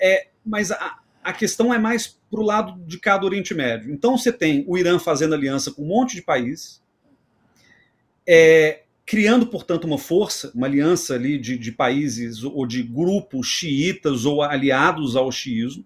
é, 0.00 0.28
mas 0.44 0.70
a, 0.70 0.98
a 1.22 1.32
questão 1.32 1.72
é 1.72 1.78
mais 1.78 2.18
para 2.30 2.40
o 2.40 2.44
lado 2.44 2.80
de 2.86 2.98
cada 2.98 3.24
Oriente 3.24 3.54
Médio. 3.54 3.92
Então 3.92 4.16
você 4.16 4.32
tem 4.32 4.64
o 4.66 4.78
Irã 4.78 4.98
fazendo 4.98 5.34
aliança 5.34 5.70
com 5.72 5.82
um 5.82 5.88
monte 5.88 6.14
de 6.14 6.22
países, 6.22 6.82
é, 8.26 8.82
criando, 9.04 9.46
portanto, 9.46 9.84
uma 9.84 9.98
força, 9.98 10.52
uma 10.54 10.66
aliança 10.66 11.14
ali 11.14 11.38
de, 11.38 11.56
de 11.56 11.72
países 11.72 12.44
ou 12.44 12.66
de 12.66 12.82
grupos 12.82 13.46
xiitas 13.46 14.26
ou 14.26 14.42
aliados 14.42 15.16
ao 15.16 15.32
xiismo, 15.32 15.84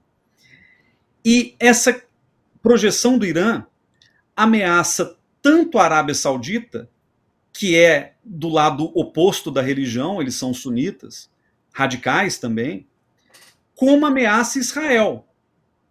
e 1.24 1.54
essa 1.58 2.02
projeção 2.60 3.16
do 3.16 3.24
Irã 3.24 3.64
ameaça 4.36 5.16
tanto 5.40 5.78
a 5.78 5.84
Arábia 5.84 6.14
Saudita, 6.14 6.88
que 7.52 7.76
é 7.76 8.14
do 8.24 8.48
lado 8.48 8.90
oposto 8.94 9.50
da 9.50 9.62
religião, 9.62 10.20
eles 10.20 10.34
são 10.34 10.54
sunitas, 10.54 11.30
radicais 11.72 12.38
também, 12.38 12.86
como 13.82 14.06
ameaça 14.06 14.60
Israel. 14.60 15.26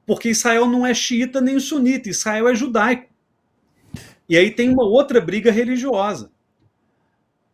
Porque 0.05 0.29
Israel 0.29 0.65
não 0.65 0.87
é 0.87 0.93
xiita 0.93 1.41
nem 1.41 1.59
sunita, 1.59 2.07
Israel 2.07 2.47
é 2.47 2.55
judaico. 2.55 3.13
E 4.29 4.37
aí 4.37 4.49
tem 4.49 4.69
uma 4.69 4.85
outra 4.85 5.19
briga 5.19 5.51
religiosa, 5.51 6.31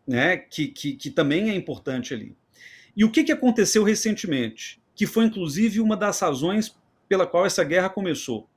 né, 0.05 0.37
que, 0.37 0.67
que, 0.67 0.93
que 0.93 1.09
também 1.09 1.49
é 1.49 1.55
importante 1.55 2.13
ali. 2.13 2.37
E 2.95 3.03
o 3.03 3.09
que, 3.09 3.23
que 3.23 3.31
aconteceu 3.31 3.83
recentemente? 3.83 4.79
Que 4.93 5.07
foi 5.07 5.25
inclusive 5.25 5.81
uma 5.81 5.97
das 5.97 6.19
razões 6.19 6.77
pela 7.09 7.25
qual 7.25 7.43
essa 7.43 7.63
guerra 7.63 7.89
começou. 7.89 8.47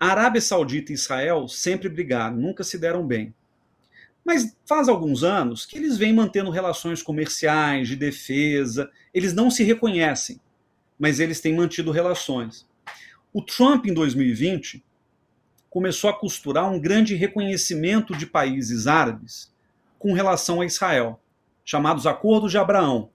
A 0.00 0.06
Arábia 0.06 0.40
Saudita 0.40 0.90
e 0.90 0.94
Israel 0.94 1.48
sempre 1.48 1.90
brigaram, 1.90 2.34
nunca 2.34 2.64
se 2.64 2.78
deram 2.78 3.06
bem. 3.06 3.34
Mas 4.24 4.56
faz 4.64 4.88
alguns 4.88 5.22
anos 5.22 5.66
que 5.66 5.76
eles 5.76 5.98
vêm 5.98 6.14
mantendo 6.14 6.48
relações 6.48 7.02
comerciais, 7.02 7.88
de 7.88 7.96
defesa, 7.96 8.90
eles 9.12 9.34
não 9.34 9.50
se 9.50 9.62
reconhecem, 9.62 10.40
mas 10.98 11.20
eles 11.20 11.40
têm 11.40 11.54
mantido 11.54 11.90
relações. 11.90 12.66
O 13.32 13.42
Trump, 13.42 13.86
em 13.86 13.94
2020, 13.94 14.84
começou 15.70 16.10
a 16.10 16.18
costurar 16.18 16.70
um 16.70 16.80
grande 16.80 17.14
reconhecimento 17.14 18.16
de 18.16 18.26
países 18.26 18.86
árabes 18.86 19.52
com 19.98 20.12
relação 20.12 20.60
a 20.60 20.66
Israel, 20.66 21.20
chamados 21.64 22.06
Acordos 22.06 22.50
de 22.50 22.58
Abraão. 22.58 23.10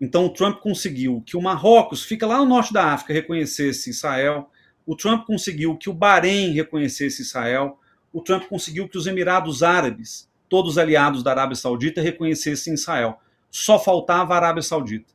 Então, 0.00 0.26
o 0.26 0.30
Trump 0.30 0.58
conseguiu 0.60 1.22
que 1.24 1.36
o 1.36 1.42
Marrocos, 1.42 2.04
fica 2.04 2.26
lá 2.26 2.38
no 2.38 2.44
norte 2.44 2.72
da 2.72 2.92
África, 2.92 3.14
reconhecesse 3.14 3.88
Israel, 3.88 4.50
o 4.86 4.94
Trump 4.94 5.26
conseguiu 5.26 5.76
que 5.76 5.90
o 5.90 5.92
Bahrein 5.92 6.52
reconhecesse 6.52 7.22
Israel. 7.22 7.80
O 8.12 8.20
Trump 8.20 8.44
conseguiu 8.44 8.88
que 8.88 8.96
os 8.96 9.08
Emirados 9.08 9.64
Árabes, 9.64 10.30
todos 10.48 10.78
aliados 10.78 11.24
da 11.24 11.32
Arábia 11.32 11.56
Saudita, 11.56 12.00
reconhecessem 12.00 12.74
Israel. 12.74 13.20
Só 13.50 13.80
faltava 13.80 14.34
a 14.34 14.36
Arábia 14.36 14.62
Saudita. 14.62 15.12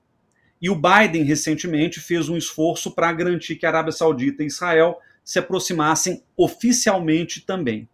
E 0.62 0.70
o 0.70 0.76
Biden, 0.76 1.24
recentemente, 1.24 2.00
fez 2.00 2.30
um 2.30 2.38
esforço 2.38 2.92
para 2.92 3.12
garantir 3.12 3.56
que 3.56 3.66
a 3.66 3.70
Arábia 3.70 3.92
Saudita 3.92 4.44
e 4.44 4.48
Israel 4.48 5.00
se 5.24 5.40
aproximassem 5.40 6.24
oficialmente 6.38 7.42
também. 7.42 7.88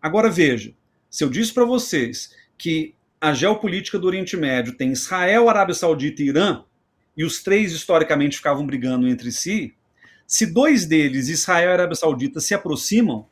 Agora 0.00 0.30
veja, 0.30 0.72
se 1.10 1.22
eu 1.22 1.28
disse 1.28 1.52
para 1.52 1.64
vocês 1.64 2.34
que 2.56 2.94
a 3.20 3.34
geopolítica 3.34 3.98
do 3.98 4.06
Oriente 4.06 4.36
Médio 4.36 4.76
tem 4.76 4.92
Israel, 4.92 5.48
Arábia 5.48 5.74
Saudita 5.74 6.22
e 6.22 6.28
Irã, 6.28 6.64
e 7.16 7.24
os 7.24 7.42
três 7.42 7.72
historicamente 7.72 8.36
ficavam 8.36 8.66
brigando 8.66 9.08
entre 9.08 9.32
si, 9.32 9.74
se 10.26 10.46
dois 10.46 10.86
deles, 10.86 11.28
Israel 11.28 11.70
e 11.70 11.72
Arábia 11.72 11.94
Saudita, 11.94 12.40
se 12.40 12.54
aproximam, 12.54 13.26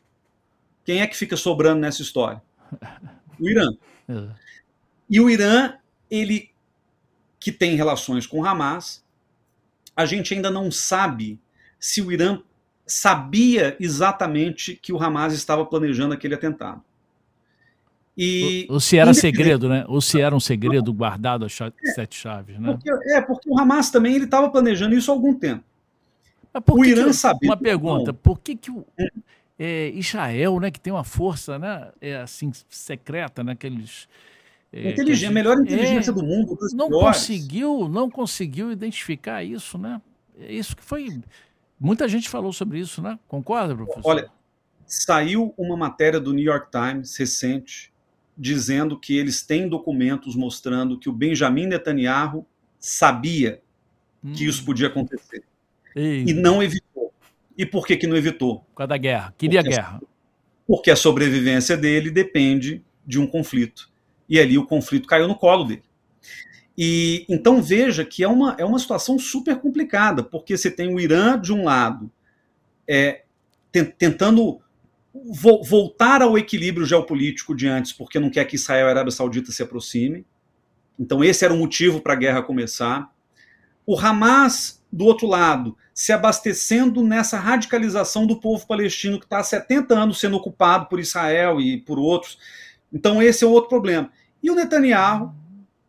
quem 0.84 1.01
é 1.01 1.07
que 1.07 1.16
fica 1.16 1.36
sobrando 1.36 1.80
nessa 1.80 2.03
história? 2.03 2.42
O 3.38 3.49
Irã. 3.49 3.68
É. 4.07 4.28
E 5.09 5.18
o 5.18 5.30
Irã, 5.30 5.78
ele 6.11 6.51
que 7.45 7.53
tem 7.53 7.76
relações 7.76 8.26
com 8.26 8.45
Hamas, 8.45 9.05
a 9.95 10.07
gente 10.07 10.32
ainda 10.32 10.51
não 10.51 10.70
sabe 10.70 11.38
se 11.78 12.01
o 12.01 12.11
Irã 12.11 12.40
sabia 12.86 13.76
exatamente 13.78 14.78
que 14.80 14.92
o 14.92 15.03
Hamas 15.03 15.34
estava 15.34 15.64
planejando 15.64 16.14
aquele 16.14 16.34
atentado. 16.34 16.82
E, 18.16 18.66
ou, 18.70 18.80
se 18.80 18.97
era 18.97 19.12
segredo, 19.12 19.68
né? 19.68 19.84
Ou 19.88 20.01
se 20.01 20.20
era 20.20 20.34
um 20.34 20.40
segredo 20.40 20.92
guardado 20.92 21.45
a 21.45 21.49
sete 21.49 22.16
chaves, 22.16 22.59
né? 22.59 22.72
Porque, 22.72 22.90
é, 23.12 23.20
porque 23.20 23.51
o 23.51 23.59
Hamas 23.59 23.90
também 23.90 24.14
ele 24.14 24.24
estava 24.24 24.49
planejando 24.49 24.95
isso 24.95 25.11
há 25.11 25.14
algum 25.14 25.34
tempo 25.34 25.64
o 26.70 26.84
Irã 26.84 27.12
sabia. 27.12 27.49
Uma 27.49 27.57
pergunta: 27.57 28.12
não. 28.12 28.18
por 28.18 28.38
que, 28.40 28.57
que 28.57 28.70
o, 28.70 28.84
é, 29.59 29.88
Israel, 29.90 30.61
né, 30.61 30.70
que 30.70 30.80
tem 30.80 30.92
uma 30.92 31.05
força 31.05 31.59
né, 31.59 31.90
é, 32.01 32.16
assim, 32.16 32.53
secreta, 32.68 33.42
naqueles. 33.42 34.09
Né, 34.09 34.09
é, 34.09 34.09
inteligência, 34.90 35.28
a 35.28 35.32
melhor 35.32 35.58
inteligência 35.60 36.10
é, 36.10 36.14
do 36.14 36.22
mundo. 36.22 36.56
Não 36.72 36.88
piores. 36.88 37.18
conseguiu, 37.18 37.88
não 37.88 38.10
conseguiu 38.10 38.72
identificar 38.72 39.42
isso, 39.44 39.78
né? 39.78 40.00
É 40.38 40.52
isso 40.52 40.76
que 40.76 40.82
foi. 40.82 41.20
Muita 41.78 42.08
gente 42.08 42.28
falou 42.28 42.52
sobre 42.52 42.78
isso, 42.78 43.00
né? 43.00 43.18
Concorda, 43.28 43.74
professor? 43.74 44.02
Olha, 44.04 44.30
saiu 44.86 45.54
uma 45.56 45.76
matéria 45.76 46.18
do 46.18 46.32
New 46.32 46.44
York 46.44 46.70
Times 46.70 47.16
recente 47.16 47.92
dizendo 48.36 48.98
que 48.98 49.16
eles 49.16 49.42
têm 49.42 49.68
documentos 49.68 50.34
mostrando 50.34 50.98
que 50.98 51.08
o 51.08 51.12
Benjamin 51.12 51.66
Netanyahu 51.66 52.44
sabia 52.78 53.62
hum. 54.22 54.32
que 54.32 54.44
isso 54.44 54.64
podia 54.64 54.88
acontecer. 54.88 55.44
E 55.94 56.34
não 56.34 56.60
evitou. 56.60 57.12
E 57.56 57.64
por 57.64 57.86
que, 57.86 57.96
que 57.96 58.06
não 58.06 58.16
evitou? 58.16 58.60
Por 58.60 58.78
causa 58.78 58.88
da 58.88 58.96
guerra. 58.96 59.32
Queria 59.38 59.60
porque, 59.60 59.76
guerra. 59.76 60.02
Porque 60.66 60.90
a 60.90 60.96
sobrevivência 60.96 61.76
dele 61.76 62.10
depende 62.10 62.82
de 63.06 63.20
um 63.20 63.26
conflito. 63.26 63.88
E 64.28 64.40
ali 64.40 64.56
o 64.56 64.66
conflito 64.66 65.08
caiu 65.08 65.28
no 65.28 65.36
colo 65.36 65.64
dele. 65.64 65.82
E 66.76 67.24
então 67.28 67.62
veja 67.62 68.04
que 68.04 68.24
é 68.24 68.28
uma, 68.28 68.56
é 68.58 68.64
uma 68.64 68.78
situação 68.78 69.18
super 69.18 69.56
complicada, 69.56 70.22
porque 70.22 70.56
você 70.56 70.70
tem 70.70 70.92
o 70.92 70.98
Irã 70.98 71.40
de 71.40 71.52
um 71.52 71.64
lado 71.64 72.10
é, 72.86 73.22
tentando 73.98 74.60
vo 75.14 75.62
voltar 75.62 76.20
ao 76.22 76.36
equilíbrio 76.36 76.84
geopolítico 76.84 77.54
de 77.54 77.68
antes, 77.68 77.92
porque 77.92 78.18
não 78.18 78.30
quer 78.30 78.44
que 78.44 78.56
Israel 78.56 78.88
e 78.88 78.90
Arábia 78.90 79.12
Saudita 79.12 79.52
se 79.52 79.62
aproximem. 79.62 80.24
Então 80.98 81.22
esse 81.22 81.44
era 81.44 81.54
o 81.54 81.58
motivo 81.58 82.00
para 82.00 82.14
a 82.14 82.16
guerra 82.16 82.42
começar. 82.42 83.08
O 83.86 83.98
Hamas, 83.98 84.82
do 84.90 85.04
outro 85.04 85.26
lado, 85.26 85.76
se 85.92 86.12
abastecendo 86.12 87.02
nessa 87.02 87.38
radicalização 87.38 88.26
do 88.26 88.40
povo 88.40 88.66
palestino 88.66 89.18
que 89.18 89.26
está 89.26 89.38
há 89.38 89.44
70 89.44 89.94
anos 89.94 90.18
sendo 90.18 90.36
ocupado 90.36 90.86
por 90.86 90.98
Israel 90.98 91.60
e 91.60 91.80
por 91.80 91.98
outros. 91.98 92.38
Então, 92.95 93.20
esse 93.20 93.42
é 93.42 93.47
outro 93.47 93.68
problema. 93.68 94.09
E 94.40 94.51
o 94.51 94.55
Netanyahu, 94.55 95.34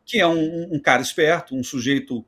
que 0.03 0.20
é 0.20 0.28
um, 0.28 0.74
um 0.74 0.80
cara 0.80 1.03
esperto, 1.03 1.56
um 1.56 1.64
sujeito. 1.64 2.26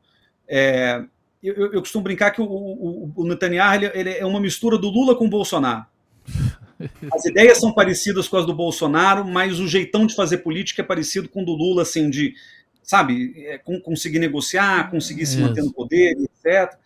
É, 0.48 1.04
eu, 1.42 1.74
eu, 1.74 1.80
costumo 1.80 2.04
brincar 2.04 2.32
que 2.32 2.42
o, 2.42 2.46
o, 2.46 3.12
o 3.16 3.28
Netanyahu 3.28 3.76
ele, 3.76 3.92
ele, 3.96 4.10
é 4.12 4.26
uma 4.26 4.40
mistura 4.40 4.78
do 4.78 4.90
Lula 4.90 5.16
com 5.16 5.26
o 5.26 5.30
Bolsonaro. 5.30 5.86
As 7.12 7.26
ideias 7.26 7.58
são 7.58 7.74
parecidas 7.74 8.28
com 8.28 8.38
as 8.38 8.46
do 8.46 8.54
Bolsonaro, 8.54 9.26
mas 9.26 9.60
o 9.60 9.68
jeitão 9.68 10.06
de 10.06 10.14
fazer 10.14 10.38
política 10.38 10.84
é 10.84 10.86
parecido 10.86 11.28
com 11.28 11.42
o 11.42 11.46
do 11.46 11.54
Lula, 11.54 11.82
assim, 11.82 12.08
de, 12.08 12.36
sabe, 12.84 13.34
é, 13.36 13.58
conseguir 13.58 14.20
negociar, 14.20 14.92
conseguir 14.92 15.26
se 15.26 15.40
manter 15.40 15.64
no 15.64 15.74
poder, 15.74 16.16
etc. 16.22 16.78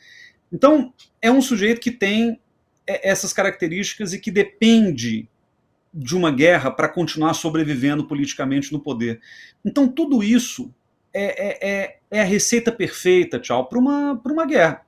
Então, 0.49 0.93
é 1.21 1.29
um 1.29 1.41
sujeito 1.41 1.81
que 1.81 1.91
tem 1.91 2.39
é, 2.87 3.09
essas 3.09 3.33
características 3.33 4.13
e 4.13 4.19
que 4.19 4.31
depende 4.31 5.27
de 5.93 6.15
uma 6.15 6.31
guerra 6.31 6.71
para 6.71 6.87
continuar 6.87 7.33
sobrevivendo 7.33 8.05
politicamente 8.05 8.71
no 8.71 8.79
poder. 8.79 9.19
Então, 9.63 9.87
tudo 9.87 10.23
isso 10.23 10.73
é, 11.13 11.69
é, 11.69 11.97
é 12.09 12.21
a 12.21 12.25
receita 12.25 12.71
perfeita, 12.71 13.39
tchau, 13.39 13.65
para 13.65 13.77
uma, 13.77 14.21
uma 14.25 14.45
guerra. 14.45 14.81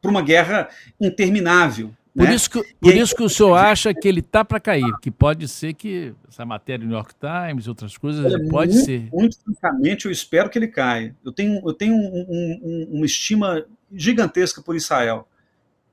Para 0.00 0.10
uma 0.10 0.22
guerra 0.22 0.68
interminável. 1.00 1.92
Por, 2.16 2.24
né? 2.24 2.34
isso, 2.34 2.48
que, 2.48 2.62
por 2.80 2.92
aí, 2.92 2.98
isso 2.98 3.14
que 3.14 3.22
o 3.22 3.28
senhor 3.28 3.54
acha 3.54 3.92
que 3.92 4.08
ele 4.08 4.22
tá 4.22 4.42
para 4.42 4.58
cair, 4.58 4.90
que 5.02 5.10
pode 5.10 5.46
ser 5.48 5.74
que 5.74 6.14
essa 6.26 6.46
matéria 6.46 6.78
do 6.78 6.88
New 6.88 6.96
York 6.96 7.12
Times 7.20 7.66
e 7.66 7.68
outras 7.68 7.98
coisas, 7.98 8.24
pode 8.48 8.72
muito, 8.72 8.84
ser. 8.86 9.08
Muito 9.12 9.36
francamente, 9.44 10.06
eu 10.06 10.10
espero 10.10 10.48
que 10.48 10.58
ele 10.58 10.68
caia. 10.68 11.14
Eu 11.22 11.30
tenho, 11.30 11.60
eu 11.62 11.74
tenho 11.74 11.94
um, 11.94 12.26
um, 12.28 12.88
uma 12.92 13.04
estima 13.04 13.66
gigantesca 13.92 14.62
por 14.62 14.74
Israel, 14.74 15.28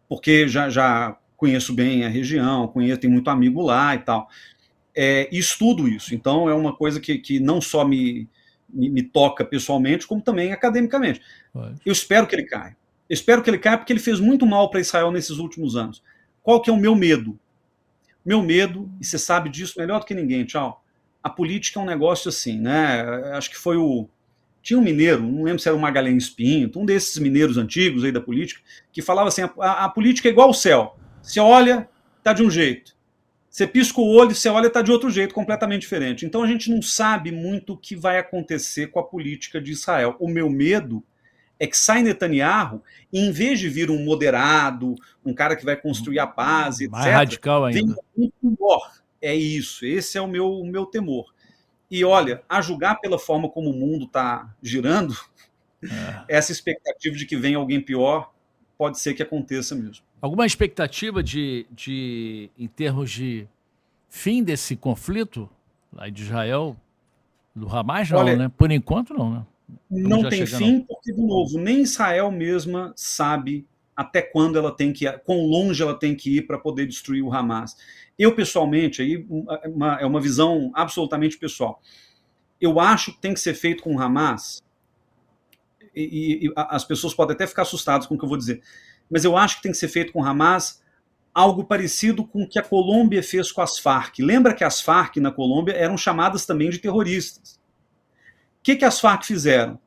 porque 0.08 0.47
já, 0.47 0.70
já 0.70 1.18
conheço 1.44 1.74
bem 1.74 2.06
a 2.06 2.08
região, 2.08 2.70
conheço, 2.70 3.02
tenho 3.02 3.12
muito 3.12 3.30
amigo 3.30 3.62
lá 3.62 3.94
e 3.94 4.00
tal. 4.00 4.30
É, 4.96 5.28
e 5.30 5.38
estudo 5.38 5.89
isso, 5.89 6.16
então 6.16 6.50
é 6.50 6.54
uma 6.54 6.74
coisa 6.74 7.02
que, 7.02 7.18
que 7.18 7.38
não 7.38 7.60
só 7.60 7.86
me, 7.86 8.30
me, 8.70 8.89
me 8.89 9.04
toca 9.04 9.44
pessoalmente, 9.44 10.08
como 10.08 10.22
também 10.22 10.54
academicamente. 10.54 11.20
Eu 11.86 11.91
espero 11.91 12.26
que 12.28 12.34
ele 12.34 12.46
caia. 12.46 12.78
Eu 13.10 13.14
espero 13.14 13.44
que 13.44 13.50
ele 13.50 13.58
caia 13.58 13.78
porque 13.78 13.91
ele 13.91 14.00
fez 14.00 14.22
muito 14.22 14.46
mal 14.46 14.70
para 14.70 14.80
Israel 14.80 15.12
nesses 15.12 15.38
últimos 15.38 15.76
anos. 15.76 16.02
Qual 16.41 16.62
que 16.62 16.70
é 16.70 16.74
o 16.74 16.78
meu 16.78 16.96
medo? 16.96 17.38
Meu 18.26 18.41
medo, 18.41 18.89
e 19.02 19.06
você 19.06 19.20
sabe 19.20 19.50
disso 19.50 19.78
melhor 19.78 20.00
do 20.00 20.06
que 20.06 20.16
ninguém, 20.16 20.46
tchau. 20.46 20.82
A 21.22 21.30
política 21.30 21.78
é 21.78 21.84
um 21.84 21.86
negócio 21.86 22.30
assim, 22.30 22.58
né? 22.58 23.02
Acho 23.34 23.50
que 23.50 23.58
foi 23.58 23.76
o. 23.76 24.08
Tinha 24.62 24.80
um 24.80 24.84
mineiro, 24.84 25.22
não 25.22 25.44
lembro 25.44 25.60
se 25.60 25.68
era 25.68 25.76
o 25.76 25.82
Magalhães 25.82 26.30
Pinto, 26.30 26.80
um 26.80 26.86
desses 26.86 27.18
mineiros 27.18 27.58
antigos 27.58 28.06
aí 28.06 28.14
da 28.14 28.22
política, 28.22 28.62
que 28.94 29.02
falava 29.02 29.28
assim: 29.28 29.41
a, 29.41 29.84
a 29.84 29.89
política 29.89 30.30
é 30.30 30.32
igual 30.32 30.48
ao 30.48 30.54
céu. 30.54 30.98
Você 31.24 31.39
olha, 31.39 31.89
tá 32.21 32.34
de 32.34 32.43
um 32.43 32.51
jeito. 32.51 32.95
Você 33.49 33.65
pisca 33.65 34.01
o 34.01 34.07
olho, 34.07 34.36
você 34.36 34.49
olha, 34.49 34.69
tá 34.69 34.82
de 34.82 34.91
outro 34.91 35.09
jeito, 35.09 35.34
completamente 35.34 35.82
diferente. 35.82 36.26
Então 36.26 36.43
a 36.43 36.47
gente 36.47 36.69
não 36.69 36.82
sabe 36.82 37.32
muito 37.32 37.74
o 37.74 37.78
que 37.78 37.95
vai 37.95 38.17
acontecer 38.19 38.88
com 38.88 38.99
a 38.99 39.03
política 39.03 39.61
de 39.61 39.71
Israel. 39.71 40.15
O 40.19 40.28
meu 40.28 40.49
medo 40.49 41.03
é 41.59 41.67
que 41.67 41.78
sai 41.78 42.01
Netanyahu 42.03 42.84
e 43.11 43.19
em 43.19 43.32
vez 43.32 43.59
de 43.59 43.69
vir 43.69 43.89
um 43.89 44.03
moderado, 44.03 44.95
um 45.24 45.34
cara 45.34 45.55
que 45.55 45.63
vai 45.63 45.78
construir 45.78 46.19
a 46.19 46.28
paz, 46.28 46.82
etc. 46.82 46.91
Mais 46.91 47.13
radical 47.13 47.65
ainda. 47.65 47.95
Vem 48.17 48.34
um 48.41 48.55
pior. 48.55 48.91
É 49.21 49.34
isso. 49.34 49.86
Esse 49.86 50.17
é 50.17 50.21
o 50.21 50.28
meu, 50.28 50.51
o 50.51 50.65
meu 50.65 50.86
temor. 50.86 51.34
E 51.89 52.03
olha, 52.03 52.43
a 52.49 52.59
julgar 52.59 52.99
pela 52.99 53.19
forma 53.19 53.47
como 53.47 53.69
o 53.69 53.74
mundo 53.74 54.05
está 54.05 54.51
girando, 54.63 55.15
é. 55.84 56.26
essa 56.28 56.51
expectativa 56.51 57.15
de 57.15 57.26
que 57.26 57.38
venha 57.38 57.57
alguém 57.57 57.80
pior 57.80 58.34
pode 58.76 58.99
ser 58.99 59.13
que 59.13 59.21
aconteça 59.21 59.76
mesmo. 59.76 60.03
Alguma 60.24 60.45
expectativa 60.45 61.21
de, 61.21 61.65
de 61.69 62.49
em 62.57 62.65
termos 62.65 63.11
de 63.11 63.45
fim 64.07 64.41
desse 64.41 64.74
conflito 64.74 65.49
lá 65.91 66.07
de 66.07 66.24
Israel, 66.24 66.78
do 67.53 67.67
Hamas, 67.67 68.09
não, 68.09 68.19
Olha, 68.19 68.38
né? 68.38 68.51
Por 68.57 68.71
enquanto, 68.71 69.13
não, 69.13 69.34
né? 69.34 69.45
não 69.91 70.30
tem 70.30 70.45
fim, 70.45 70.80
porque, 70.80 71.11
de 71.11 71.21
novo, 71.21 71.59
nem 71.59 71.82
Israel 71.82 72.32
mesma 72.32 72.93
sabe 72.95 73.67
até 73.93 74.21
quando 74.21 74.57
ela 74.57 74.71
tem 74.71 74.93
que 74.93 75.05
ir, 75.05 75.19
quão 75.26 75.45
longe 75.45 75.84
ela 75.84 75.93
tem 75.93 76.15
que 76.15 76.38
ir 76.38 76.43
para 76.43 76.57
poder 76.57 76.88
destruir 76.88 77.21
o 77.21 77.34
Hamas. 77.34 77.76
Eu, 78.17 78.34
pessoalmente, 78.34 79.01
aí 79.01 79.28
uma, 79.30 79.99
é 79.99 80.05
uma 80.05 80.21
visão 80.21 80.71
absolutamente 80.74 81.38
pessoal. 81.38 81.82
Eu 82.61 82.80
acho 82.80 83.11
que 83.11 83.19
tem 83.19 83.34
que 83.34 83.41
ser 83.41 83.55
feito 83.55 83.84
com 83.84 83.97
o 83.97 83.99
Hamas, 83.99 84.63
e, 85.93 86.45
e, 86.45 86.47
e 86.47 86.53
as 86.55 86.86
pessoas 86.86 87.13
podem 87.13 87.36
até 87.36 87.45
ficar 87.45 87.63
assustadas 87.63 88.07
com 88.07 88.15
o 88.15 88.17
que 88.17 88.24
eu 88.24 88.30
vou 88.30 88.38
dizer, 88.38 88.63
mas 89.14 89.24
eu 89.24 89.38
acho 89.38 89.57
que 89.57 89.64
tem 89.64 89.72
que 89.72 89.78
ser 89.78 89.88
feito 89.88 90.11
com 90.11 90.22
o 90.22 90.26
Hamas 90.26 90.82
algo 91.34 91.64
parecido 91.64 92.26
com 92.26 92.43
o 92.43 92.49
que 92.49 92.59
a 92.59 92.64
Colômbia 92.64 93.24
fez 93.24 93.51
com 93.51 93.61
as 93.61 93.80
Farc. 93.80 94.20
Lembra 94.20 94.53
que 94.53 94.64
as 94.64 94.82
Farc 94.82 95.18
na 95.18 95.32
Colômbia 95.32 95.74
eram 95.74 95.97
chamadas 95.97 96.45
também 96.45 96.70
de 96.70 96.80
terroristas 96.80 97.59
que, 98.64 98.78
que 98.78 98.86
as 98.86 98.99
Farc 98.99 99.26
fizeram? 99.26 99.78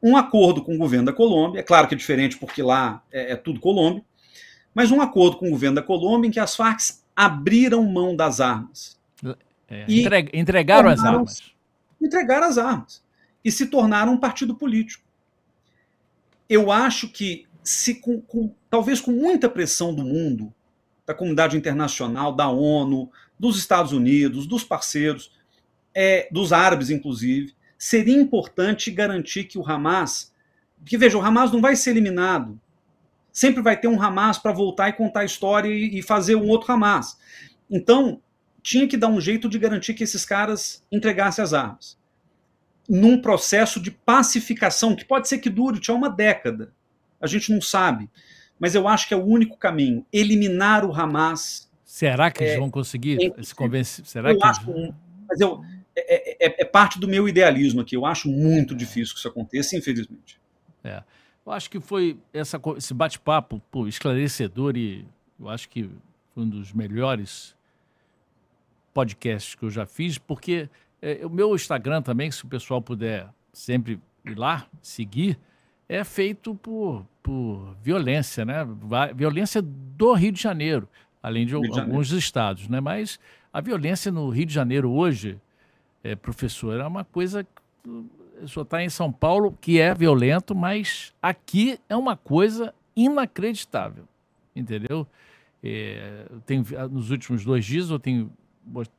Um 0.00 0.16
acordo 0.16 0.62
com 0.62 0.74
o 0.74 0.78
governo 0.78 1.06
da 1.06 1.12
Colômbia, 1.12 1.60
é 1.60 1.62
claro 1.62 1.88
que 1.88 1.94
é 1.94 1.98
diferente 1.98 2.38
porque 2.38 2.62
lá 2.62 3.02
é, 3.10 3.32
é 3.32 3.36
tudo 3.36 3.58
Colômbia, 3.58 4.04
mas 4.72 4.90
um 4.90 5.00
acordo 5.00 5.36
com 5.36 5.48
o 5.48 5.50
governo 5.50 5.74
da 5.74 5.82
Colômbia 5.82 6.28
em 6.28 6.30
que 6.30 6.40
as 6.40 6.54
Farc 6.54 6.80
abriram 7.16 7.82
mão 7.84 8.14
das 8.14 8.40
armas. 8.40 8.98
É, 9.68 9.84
e 9.88 10.06
entregaram 10.32 10.88
as 10.88 11.02
armas. 11.02 11.54
Entregaram 12.00 12.46
as 12.46 12.58
armas. 12.58 13.02
E 13.44 13.50
se 13.50 13.66
tornaram 13.66 14.12
um 14.12 14.18
partido 14.18 14.54
político. 14.54 15.04
Eu 16.48 16.70
acho 16.70 17.08
que, 17.08 17.46
se 17.64 17.94
com, 17.94 18.20
com, 18.20 18.54
talvez 18.68 19.00
com 19.00 19.10
muita 19.10 19.48
pressão 19.48 19.94
do 19.94 20.04
mundo, 20.04 20.52
da 21.06 21.14
comunidade 21.14 21.56
internacional, 21.56 22.32
da 22.32 22.48
ONU, 22.48 23.10
dos 23.38 23.58
Estados 23.58 23.92
Unidos, 23.92 24.46
dos 24.46 24.62
parceiros, 24.62 25.32
é, 25.94 26.28
dos 26.30 26.52
árabes, 26.52 26.90
inclusive, 26.90 27.54
seria 27.78 28.14
importante 28.14 28.90
garantir 28.90 29.44
que 29.44 29.58
o 29.58 29.66
Hamas. 29.66 30.32
Porque 30.78 30.98
veja, 30.98 31.16
o 31.16 31.22
Hamas 31.22 31.50
não 31.52 31.60
vai 31.60 31.74
ser 31.74 31.90
eliminado. 31.90 32.60
Sempre 33.32 33.62
vai 33.62 33.78
ter 33.78 33.88
um 33.88 34.00
Hamas 34.00 34.38
para 34.38 34.52
voltar 34.52 34.90
e 34.90 34.92
contar 34.92 35.20
a 35.20 35.24
história 35.24 35.68
e, 35.68 35.98
e 35.98 36.02
fazer 36.02 36.36
um 36.36 36.46
outro 36.46 36.72
Hamas. 36.72 37.18
Então, 37.70 38.20
tinha 38.62 38.86
que 38.86 38.96
dar 38.96 39.08
um 39.08 39.20
jeito 39.20 39.48
de 39.48 39.58
garantir 39.58 39.94
que 39.94 40.04
esses 40.04 40.24
caras 40.24 40.82
entregassem 40.90 41.42
as 41.42 41.52
armas. 41.52 41.98
Num 42.88 43.20
processo 43.20 43.80
de 43.80 43.90
pacificação, 43.90 44.94
que 44.94 45.04
pode 45.04 45.28
ser 45.28 45.38
que 45.38 45.50
dure 45.50 45.80
tinha 45.80 45.96
uma 45.96 46.08
década. 46.08 46.72
A 47.24 47.28
gente 47.28 47.52
não 47.52 47.60
sabe. 47.60 48.08
Mas 48.58 48.74
eu 48.74 48.86
acho 48.86 49.08
que 49.08 49.14
é 49.14 49.16
o 49.16 49.24
único 49.24 49.56
caminho. 49.56 50.06
Eliminar 50.12 50.84
o 50.84 50.92
Hamas. 50.92 51.70
Será 51.84 52.30
que 52.30 52.42
é, 52.42 52.48
eles 52.48 52.58
vão 52.58 52.70
conseguir 52.70 53.34
é, 53.36 53.42
se 53.42 53.54
convencer? 53.54 54.04
Será 54.06 54.30
eu 54.30 54.38
que 54.38 54.46
acho, 54.46 54.70
eles... 54.70 54.94
Mas 55.28 55.40
eu, 55.40 55.64
é, 55.96 56.46
é, 56.46 56.62
é, 56.62 56.64
parte 56.64 56.98
do 56.98 57.08
meu 57.08 57.28
idealismo 57.28 57.80
aqui. 57.80 57.96
Eu 57.96 58.04
acho 58.04 58.28
muito 58.28 58.74
difícil 58.74 59.14
que 59.14 59.18
isso 59.18 59.28
aconteça, 59.28 59.76
infelizmente. 59.76 60.40
É. 60.82 61.02
Eu 61.46 61.52
acho 61.52 61.70
que 61.70 61.78
foi 61.78 62.18
essa, 62.32 62.60
esse 62.76 62.94
bate-papo 62.94 63.62
esclarecedor 63.86 64.76
e 64.76 65.04
eu 65.38 65.48
acho 65.48 65.68
que 65.68 65.90
foi 66.32 66.42
um 66.42 66.48
dos 66.48 66.72
melhores 66.72 67.54
podcasts 68.94 69.54
que 69.54 69.64
eu 69.64 69.70
já 69.70 69.84
fiz, 69.84 70.16
porque 70.16 70.68
é, 71.02 71.26
o 71.26 71.30
meu 71.30 71.54
Instagram 71.54 72.00
também, 72.00 72.30
se 72.30 72.44
o 72.44 72.48
pessoal 72.48 72.80
puder 72.80 73.28
sempre 73.52 74.00
ir 74.24 74.38
lá, 74.38 74.66
seguir, 74.80 75.38
é 75.88 76.02
feito 76.04 76.54
por, 76.54 77.06
por 77.22 77.76
violência, 77.82 78.44
né? 78.44 78.66
Violência 79.14 79.62
do 79.62 80.12
Rio 80.14 80.32
de 80.32 80.40
Janeiro, 80.40 80.88
além 81.22 81.44
de, 81.44 81.50
de 81.50 81.56
alguns 81.56 81.76
Janeiro. 81.76 82.18
estados, 82.18 82.68
né? 82.68 82.80
Mas 82.80 83.18
a 83.52 83.60
violência 83.60 84.10
no 84.10 84.28
Rio 84.28 84.46
de 84.46 84.54
Janeiro 84.54 84.90
hoje, 84.90 85.38
é, 86.02 86.14
professor, 86.14 86.78
é 86.78 86.86
uma 86.86 87.04
coisa. 87.04 87.46
Senhor 88.46 88.62
está 88.62 88.82
em 88.82 88.88
São 88.88 89.12
Paulo, 89.12 89.56
que 89.60 89.78
é 89.78 89.94
violento, 89.94 90.54
mas 90.54 91.14
aqui 91.22 91.78
é 91.88 91.96
uma 91.96 92.16
coisa 92.16 92.74
inacreditável. 92.96 94.04
Entendeu? 94.56 95.06
É, 95.62 96.26
tenho, 96.44 96.64
nos 96.90 97.10
últimos 97.10 97.44
dois 97.44 97.64
dias 97.64 97.90
eu 97.90 97.98
tenho 97.98 98.30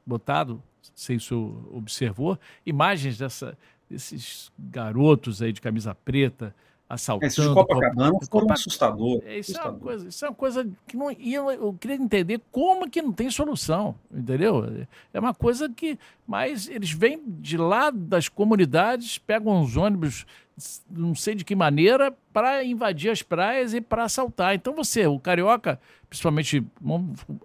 botado, 0.06 0.62
sei 0.96 1.20
se 1.20 1.34
o 1.34 1.70
observou, 1.74 2.40
imagens 2.66 3.18
dessa, 3.18 3.58
desses 3.90 4.52
garotos 4.58 5.42
aí 5.42 5.52
de 5.52 5.62
camisa 5.62 5.94
preta 5.94 6.56
assaltando. 6.90 7.28
Esse 7.28 7.42
de 7.42 7.54
Copacabana 7.54 8.12
Copa, 8.12 8.28
Copa, 8.28 8.54
assustador. 8.54 9.22
É, 9.26 9.40
isso, 9.40 9.52
assustador. 9.52 9.72
É 9.72 9.72
uma 9.72 9.80
coisa, 9.80 10.08
isso 10.08 10.26
é 10.26 10.30
uma 10.30 10.36
coisa 10.36 10.70
que 10.88 10.98
não. 10.98 11.12
E 11.12 11.34
eu, 11.34 11.52
eu 11.52 11.74
queria 11.74 11.96
entender 11.96 12.42
como 12.52 12.90
que 12.90 13.02
não 13.02 13.12
tem 13.12 13.30
solução, 13.30 13.96
entendeu? 14.14 14.88
É 15.14 15.20
uma 15.20 15.34
coisa 15.34 15.70
que. 15.70 15.98
Mas 16.28 16.68
eles 16.70 16.92
vêm 16.92 17.22
de 17.26 17.58
lá 17.58 17.92
das 17.92 18.30
comunidades, 18.30 19.18
pegam 19.18 19.62
os 19.62 19.76
ônibus, 19.78 20.26
não 20.90 21.14
sei 21.14 21.36
de 21.36 21.44
que 21.44 21.56
maneira, 21.56 22.14
para 22.32 22.64
invadir 22.64 23.10
as 23.10 23.22
praias 23.22 23.74
e 23.74 23.82
para 23.82 24.04
assaltar. 24.04 24.56
Então 24.56 24.74
você, 24.74 25.06
o 25.08 25.20
carioca, 25.20 25.80
principalmente. 26.08 26.66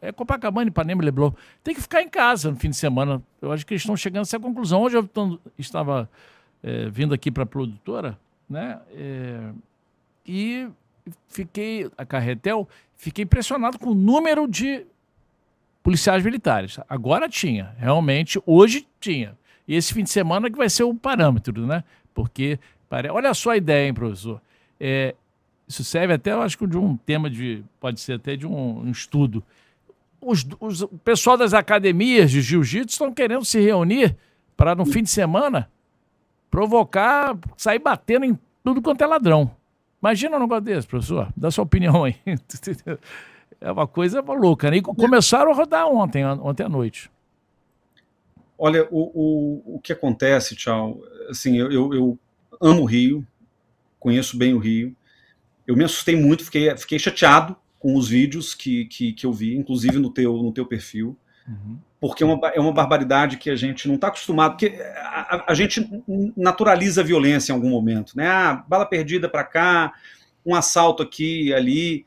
É 0.00 0.12
Copacabana, 0.12 0.68
Ipanema 0.68 1.02
e 1.02 1.06
Leblon, 1.06 1.32
tem 1.64 1.74
que 1.74 1.80
ficar 1.82 2.02
em 2.02 2.08
casa 2.08 2.50
no 2.50 2.56
fim 2.56 2.70
de 2.70 2.76
semana. 2.76 3.22
Eu 3.40 3.52
acho 3.52 3.66
que 3.66 3.72
eles 3.72 3.82
estão 3.82 3.96
chegando 3.96 4.20
a 4.20 4.22
essa 4.22 4.38
conclusão. 4.38 4.82
Hoje 4.82 4.98
eu 4.98 5.08
estava 5.58 6.08
é, 6.62 6.88
vindo 6.90 7.14
aqui 7.14 7.30
para 7.30 7.44
a 7.44 7.46
produtora 7.46 8.18
né? 8.50 8.80
É, 8.92 9.52
e 10.26 10.68
fiquei, 11.28 11.88
a 11.96 12.04
Carretel, 12.04 12.68
fiquei 12.96 13.24
impressionado 13.24 13.78
com 13.78 13.90
o 13.90 13.94
número 13.94 14.48
de 14.48 14.84
policiais 15.82 16.24
militares. 16.24 16.78
Agora 16.88 17.28
tinha, 17.28 17.74
realmente, 17.78 18.42
hoje 18.44 18.86
tinha. 18.98 19.38
E 19.66 19.76
esse 19.76 19.94
fim 19.94 20.02
de 20.02 20.10
semana 20.10 20.50
que 20.50 20.56
vai 20.56 20.68
ser 20.68 20.82
o 20.82 20.92
parâmetro, 20.92 21.64
né? 21.66 21.84
Porque, 22.12 22.58
olha 23.12 23.32
só 23.32 23.50
a 23.50 23.56
ideia, 23.56 23.86
hein, 23.86 23.94
professor? 23.94 24.42
É, 24.78 25.14
isso 25.68 25.84
serve 25.84 26.14
até, 26.14 26.32
eu 26.32 26.42
acho 26.42 26.58
que 26.58 26.66
de 26.66 26.76
um 26.76 26.96
tema 26.96 27.30
de, 27.30 27.62
pode 27.78 28.00
ser 28.00 28.14
até 28.14 28.34
de 28.34 28.46
um, 28.46 28.80
um 28.80 28.90
estudo. 28.90 29.44
Os, 30.20 30.44
os, 30.58 30.82
o 30.82 30.88
pessoal 30.88 31.36
das 31.36 31.54
academias 31.54 32.30
de 32.30 32.42
jiu-jitsu 32.42 32.94
estão 32.94 33.14
querendo 33.14 33.44
se 33.44 33.60
reunir 33.60 34.16
para, 34.56 34.74
no 34.74 34.84
fim 34.84 35.02
de 35.02 35.08
semana, 35.08 35.70
provocar, 36.50 37.38
sair 37.56 37.78
batendo 37.78 38.24
em 38.24 38.38
tudo 38.64 38.82
quanto 38.82 39.02
é 39.02 39.06
ladrão. 39.06 39.50
Imagina 40.02 40.36
um 40.36 40.40
negócio 40.40 40.64
desse, 40.64 40.86
professor. 40.86 41.32
Dá 41.36 41.50
sua 41.50 41.64
opinião 41.64 42.04
aí. 42.04 42.16
É 43.62 43.70
uma 43.70 43.86
coisa 43.86 44.22
louca, 44.22 44.70
né? 44.70 44.78
E 44.78 44.80
começaram 44.80 45.52
a 45.52 45.54
rodar 45.54 45.86
ontem, 45.86 46.24
ontem 46.24 46.62
à 46.62 46.68
noite. 46.68 47.10
Olha, 48.56 48.88
o, 48.90 49.00
o, 49.00 49.76
o 49.76 49.80
que 49.80 49.92
acontece, 49.92 50.56
tchau, 50.56 50.98
assim, 51.28 51.58
eu, 51.58 51.70
eu, 51.70 51.92
eu 51.92 52.18
amo 52.58 52.82
o 52.82 52.84
Rio, 52.86 53.26
conheço 53.98 54.38
bem 54.38 54.54
o 54.54 54.58
Rio. 54.58 54.96
Eu 55.66 55.76
me 55.76 55.84
assustei 55.84 56.16
muito, 56.16 56.42
fiquei, 56.42 56.74
fiquei 56.74 56.98
chateado 56.98 57.54
com 57.78 57.94
os 57.96 58.08
vídeos 58.08 58.54
que, 58.54 58.86
que, 58.86 59.12
que 59.12 59.26
eu 59.26 59.32
vi, 59.32 59.54
inclusive 59.54 59.98
no 59.98 60.10
teu, 60.10 60.34
no 60.38 60.52
teu 60.52 60.64
perfil. 60.64 61.14
Uhum. 61.46 61.78
Porque 62.00 62.22
é 62.22 62.26
uma, 62.26 62.48
é 62.48 62.58
uma 62.58 62.72
barbaridade 62.72 63.36
que 63.36 63.50
a 63.50 63.56
gente 63.56 63.86
não 63.86 63.96
está 63.96 64.08
acostumado, 64.08 64.52
porque 64.52 64.80
a, 64.96 65.44
a, 65.48 65.54
gente 65.54 65.86
naturaliza 66.34 67.02
a 67.02 67.04
violência 67.04 67.52
em 67.52 67.54
algum 67.54 67.68
momento, 67.68 68.16
né? 68.16 68.26
Ah, 68.26 68.64
bala 68.66 68.86
perdida 68.86 69.28
para 69.28 69.44
cá, 69.44 69.92
um 70.44 70.54
assalto 70.54 71.02
aqui 71.02 71.48
e 71.48 71.54
ali. 71.54 72.06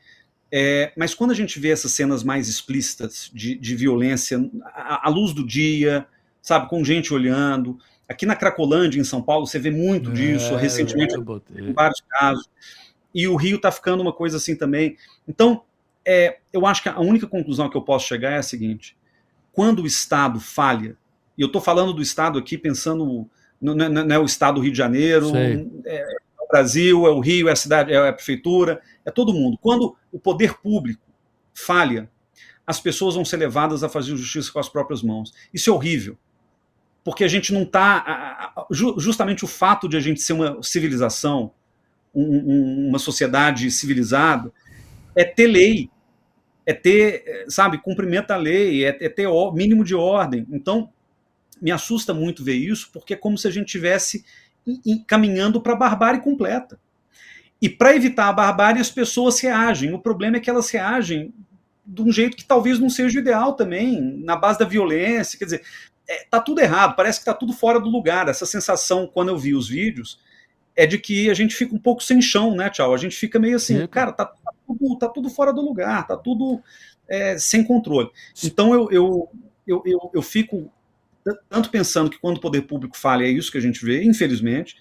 É, 0.50 0.92
mas 0.96 1.14
quando 1.14 1.30
a 1.30 1.34
gente 1.34 1.58
vê 1.58 1.70
essas 1.70 1.92
cenas 1.92 2.22
mais 2.22 2.48
explícitas 2.48 3.30
de, 3.32 3.54
de 3.56 3.76
violência 3.76 4.38
à, 4.64 5.06
à, 5.06 5.10
luz 5.10 5.32
do 5.32 5.46
dia, 5.46 6.06
sabe, 6.42 6.68
com 6.68 6.84
gente 6.84 7.14
olhando. 7.14 7.78
Aqui 8.08 8.26
na 8.26 8.36
Cracolândia, 8.36 9.00
em 9.00 9.04
São 9.04 9.22
Paulo, 9.22 9.46
você 9.46 9.58
vê 9.58 9.70
muito 9.70 10.10
é, 10.10 10.12
disso, 10.12 10.54
recentemente, 10.56 11.14
em 11.56 11.72
vários 11.72 12.02
casos. 12.02 12.48
E 13.14 13.26
o 13.28 13.36
Rio 13.36 13.56
está 13.56 13.70
ficando 13.72 14.02
uma 14.02 14.12
coisa 14.12 14.36
assim 14.36 14.56
também. 14.56 14.96
Então, 15.26 15.62
é, 16.04 16.38
eu 16.52 16.66
acho 16.66 16.82
que 16.82 16.88
a 16.88 17.00
única 17.00 17.26
conclusão 17.26 17.70
que 17.70 17.76
eu 17.76 17.82
posso 17.82 18.06
chegar 18.06 18.32
é 18.32 18.38
a 18.38 18.42
seguinte: 18.42 18.96
quando 19.54 19.82
o 19.82 19.86
Estado 19.86 20.40
falha, 20.40 20.96
e 21.38 21.42
eu 21.42 21.46
estou 21.46 21.62
falando 21.62 21.92
do 21.92 22.02
Estado 22.02 22.38
aqui 22.38 22.58
pensando, 22.58 23.28
não, 23.60 24.14
é 24.14 24.18
o 24.18 24.24
Estado 24.24 24.56
do 24.56 24.60
Rio 24.60 24.72
de 24.72 24.78
Janeiro, 24.78 25.30
é, 25.86 26.04
o 26.40 26.48
Brasil, 26.48 27.06
é 27.06 27.10
o 27.10 27.20
Rio, 27.20 27.48
é 27.48 27.52
a 27.52 27.56
cidade, 27.56 27.92
é 27.92 28.08
a 28.08 28.12
prefeitura, 28.12 28.82
é 29.04 29.10
todo 29.10 29.32
mundo. 29.32 29.56
Quando 29.60 29.96
o 30.12 30.18
poder 30.18 30.54
público 30.54 31.02
falha, 31.54 32.10
as 32.66 32.80
pessoas 32.80 33.14
vão 33.14 33.24
ser 33.24 33.36
levadas 33.36 33.84
a 33.84 33.88
fazer 33.88 34.16
justiça 34.16 34.50
com 34.52 34.58
as 34.58 34.68
próprias 34.68 35.02
mãos. 35.02 35.32
Isso 35.52 35.70
é 35.70 35.72
horrível. 35.72 36.18
Porque 37.04 37.22
a 37.22 37.28
gente 37.28 37.52
não 37.52 37.62
está. 37.62 38.54
Justamente 38.70 39.44
o 39.44 39.48
fato 39.48 39.88
de 39.88 39.96
a 39.96 40.00
gente 40.00 40.20
ser 40.20 40.32
uma 40.32 40.62
civilização, 40.62 41.52
um, 42.14 42.88
uma 42.88 42.98
sociedade 42.98 43.70
civilizada, 43.70 44.50
é 45.14 45.22
ter 45.22 45.46
lei, 45.46 45.90
é 46.66 46.72
ter, 46.72 47.44
sabe, 47.48 47.78
cumprimento 47.78 48.28
da 48.28 48.36
lei, 48.36 48.84
é, 48.84 48.96
é 49.00 49.08
ter 49.08 49.28
mínimo 49.52 49.84
de 49.84 49.94
ordem. 49.94 50.46
Então, 50.50 50.90
me 51.60 51.70
assusta 51.70 52.12
muito 52.12 52.44
ver 52.44 52.54
isso, 52.54 52.90
porque 52.92 53.14
é 53.14 53.16
como 53.16 53.38
se 53.38 53.46
a 53.46 53.50
gente 53.50 53.66
tivesse 53.66 54.24
caminhando 55.06 55.60
para 55.60 55.74
a 55.74 55.76
barbárie 55.76 56.20
completa. 56.20 56.78
E 57.60 57.68
para 57.68 57.94
evitar 57.94 58.28
a 58.28 58.32
barbárie, 58.32 58.80
as 58.80 58.90
pessoas 58.90 59.40
reagem. 59.40 59.92
O 59.92 59.98
problema 59.98 60.36
é 60.36 60.40
que 60.40 60.50
elas 60.50 60.70
reagem 60.70 61.32
de 61.84 62.02
um 62.02 62.10
jeito 62.10 62.36
que 62.36 62.44
talvez 62.44 62.78
não 62.78 62.88
seja 62.88 63.18
o 63.18 63.22
ideal 63.22 63.54
também, 63.54 64.00
na 64.24 64.36
base 64.36 64.58
da 64.58 64.64
violência. 64.64 65.38
Quer 65.38 65.44
dizer, 65.44 65.62
é, 66.08 66.26
tá 66.30 66.40
tudo 66.40 66.60
errado, 66.60 66.96
parece 66.96 67.18
que 67.18 67.24
tá 67.24 67.34
tudo 67.34 67.52
fora 67.52 67.78
do 67.78 67.88
lugar. 67.88 68.28
Essa 68.28 68.46
sensação, 68.46 69.06
quando 69.06 69.28
eu 69.28 69.38
vi 69.38 69.54
os 69.54 69.68
vídeos, 69.68 70.18
é 70.74 70.86
de 70.86 70.98
que 70.98 71.30
a 71.30 71.34
gente 71.34 71.54
fica 71.54 71.74
um 71.74 71.78
pouco 71.78 72.02
sem 72.02 72.20
chão, 72.20 72.54
né, 72.54 72.68
tchau? 72.68 72.92
A 72.92 72.98
gente 72.98 73.16
fica 73.16 73.38
meio 73.38 73.56
assim, 73.56 73.86
cara, 73.86 74.12
tá, 74.12 74.26
tá, 74.26 74.52
tudo, 74.66 74.98
tá 74.98 75.08
tudo 75.08 75.30
fora 75.30 75.52
do 75.52 75.60
lugar, 75.60 76.06
tá 76.06 76.16
tudo 76.16 76.60
é, 77.08 77.38
sem 77.38 77.64
controle. 77.64 78.10
Então 78.42 78.72
eu, 78.74 78.90
eu, 78.90 79.28
eu, 79.66 79.82
eu, 79.84 80.10
eu 80.14 80.22
fico 80.22 80.70
tanto 81.48 81.70
pensando 81.70 82.10
que 82.10 82.18
quando 82.18 82.36
o 82.36 82.40
poder 82.40 82.62
público 82.62 82.96
falha, 82.96 83.24
é 83.24 83.28
isso 83.28 83.50
que 83.50 83.58
a 83.58 83.60
gente 83.60 83.84
vê, 83.84 84.04
infelizmente, 84.04 84.76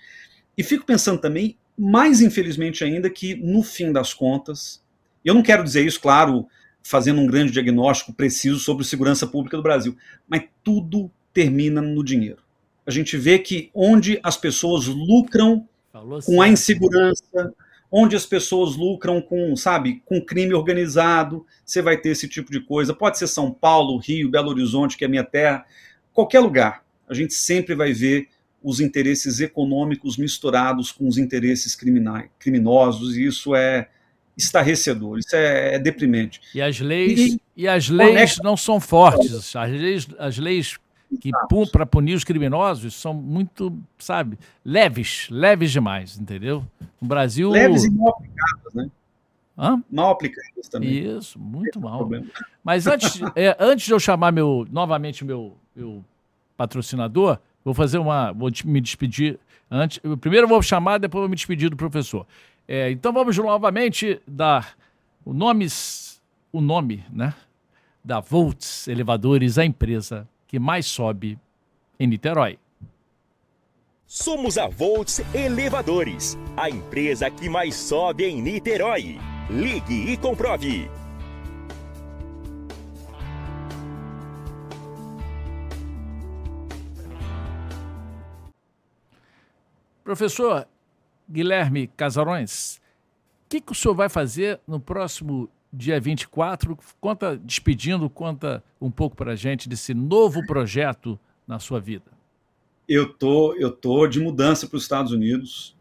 e 0.58 0.64
fico 0.64 0.86
pensando 0.86 1.20
também, 1.20 1.58
mais 1.78 2.22
infelizmente 2.22 2.84
ainda, 2.84 3.10
que 3.10 3.36
no 3.36 3.64
fim 3.64 3.92
das 3.92 4.14
contas, 4.14 4.84
eu 5.24 5.34
não 5.34 5.42
quero 5.42 5.64
dizer 5.64 5.86
isso, 5.86 6.02
claro, 6.02 6.46
fazendo 6.84 7.22
um 7.22 7.28
grande 7.28 7.52
diagnóstico 7.52 8.14
preciso 8.14 8.60
sobre 8.60 8.84
segurança 8.84 9.26
pública 9.26 9.56
do 9.56 9.64
Brasil, 9.64 9.96
mas 10.28 10.44
tudo 10.64 11.10
termina 11.34 11.82
no 11.82 12.04
dinheiro. 12.04 12.44
A 12.86 12.92
gente 12.92 13.16
vê 13.16 13.40
que 13.40 13.72
onde 13.74 14.20
as 14.22 14.36
pessoas 14.36 14.88
lucram 14.88 15.68
com 16.26 16.42
a 16.42 16.50
insegurança, 16.50 17.54
onde 17.96 18.16
as 18.16 18.26
pessoas 18.26 18.76
lucram 18.76 19.22
com, 19.22 19.56
sabe, 19.56 20.02
com 20.04 20.20
crime 20.20 20.52
organizado, 20.56 21.46
você 21.64 21.80
vai 21.80 21.96
ter 21.96 22.10
esse 22.10 22.28
tipo 22.28 22.52
de 22.52 22.60
coisa. 22.60 22.92
Pode 22.92 23.20
ser 23.20 23.28
São 23.28 23.52
Paulo, 23.52 24.00
Rio, 24.00 24.32
Belo 24.32 24.50
Horizonte, 24.50 24.98
que 24.98 25.04
é 25.04 25.08
a 25.08 25.10
minha 25.10 25.24
terra, 25.24 25.64
qualquer 26.12 26.40
lugar, 26.40 26.84
a 27.08 27.14
gente 27.14 27.36
sempre 27.36 27.76
vai 27.76 27.94
ver 27.94 28.30
os 28.64 28.80
interesses 28.80 29.40
econômicos 29.40 30.18
misturados 30.18 30.92
com 30.92 31.08
os 31.08 31.20
interesses 31.20 31.76
criminais, 31.76 32.32
criminosos, 32.40 33.16
e 33.16 33.28
isso 33.28 33.54
é 33.54 33.88
estarrecedor, 34.36 35.20
isso 35.20 35.36
é, 35.36 35.76
é 35.76 35.80
deprimente. 35.80 36.42
E 36.56 36.62
as 36.64 36.80
leis, 36.80 37.20
e, 37.20 37.42
e 37.56 37.68
as 37.68 37.90
leis 37.90 38.38
não 38.42 38.58
são 38.58 38.80
fortes, 38.80 39.56
as 39.56 39.70
leis, 39.70 40.08
as 40.18 40.38
leis 40.40 40.80
que 41.18 41.32
para 41.72 41.86
punir 41.86 42.16
os 42.16 42.24
criminosos 42.24 42.96
são 42.96 43.14
muito, 43.14 43.78
sabe, 43.98 44.38
leves, 44.64 45.28
leves 45.30 45.72
demais, 45.72 46.18
entendeu? 46.18 46.66
No 47.02 47.08
Brasil... 47.08 47.50
Leves 47.50 47.84
e 47.86 47.92
mal 47.92 48.10
aplicadas, 48.10 48.74
né? 48.74 48.90
Hã? 49.58 49.84
Mal 49.90 50.12
aplicadas 50.12 50.68
também. 50.68 51.18
Isso, 51.18 51.40
muito 51.40 51.80
mal. 51.80 52.10
Mas 52.64 52.88
antes, 52.88 53.20
é, 53.36 53.56
antes 53.60 53.86
de 53.86 53.92
eu 53.94 54.00
chamar 54.00 54.32
meu, 54.32 54.68
novamente 54.72 55.24
meu, 55.24 55.56
meu 55.76 56.04
patrocinador, 56.58 57.38
vou 57.64 57.74
fazer 57.74 58.00
uma. 58.00 58.32
Vou 58.32 58.50
me 58.66 58.82
despedir 58.82 59.40
antes. 59.70 60.00
Primeiro 60.20 60.46
eu 60.46 60.50
vou 60.50 60.62
chamar, 60.62 60.98
depois 60.98 61.22
vou 61.22 61.30
me 61.30 61.36
despedir 61.36 61.70
do 61.70 61.78
professor. 61.78 62.26
É, 62.68 62.90
então 62.92 63.14
vamos 63.14 63.38
novamente 63.38 64.20
dar 64.28 64.76
o 65.24 65.34
nome, 65.34 65.68
o 66.52 66.62
nome, 66.62 67.04
né? 67.12 67.34
Da 68.04 68.20
Volts 68.20 68.88
Elevadores, 68.88 69.58
a 69.58 69.66
empresa 69.66 70.28
que 70.54 70.60
mais 70.60 70.86
sobe 70.86 71.40
em 72.00 72.06
Niterói. 72.06 72.60
Somos 74.06 74.56
a 74.56 74.68
Volts 74.68 75.20
Elevadores, 75.34 76.38
a 76.56 76.70
empresa 76.70 77.32
que 77.32 77.50
mais 77.50 77.74
sobe 77.74 78.26
em 78.26 78.40
Niterói. 78.40 79.18
Ligue 79.50 80.12
e 80.12 80.16
comprove. 80.16 80.88
Professor 90.04 90.68
Guilherme 91.28 91.88
Casarões, 91.88 92.78
o 92.78 93.50
que, 93.50 93.60
que 93.60 93.72
o 93.72 93.76
senhor 93.76 93.96
vai 93.96 94.08
fazer 94.08 94.62
no 94.68 94.80
próximo 94.80 95.50
dia 95.74 96.00
24? 96.00 96.78
Conta, 97.02 97.36
despedindo, 97.36 98.10
conta 98.10 98.64
um 98.80 98.92
pouco 98.92 99.16
para 99.16 99.32
a 99.32 99.36
gente 99.36 99.68
desse 99.68 99.94
novo 99.94 100.46
projeto 100.46 101.20
na 101.48 101.58
sua 101.58 101.80
vida. 101.80 102.12
Eu 102.88 103.12
tô, 103.12 103.56
eu 103.56 103.72
tô 103.72 104.06
de 104.06 104.20
mudança 104.20 104.68
para 104.68 104.78
os 104.78 104.84
Estados 104.84 105.12
Unidos. 105.12 105.76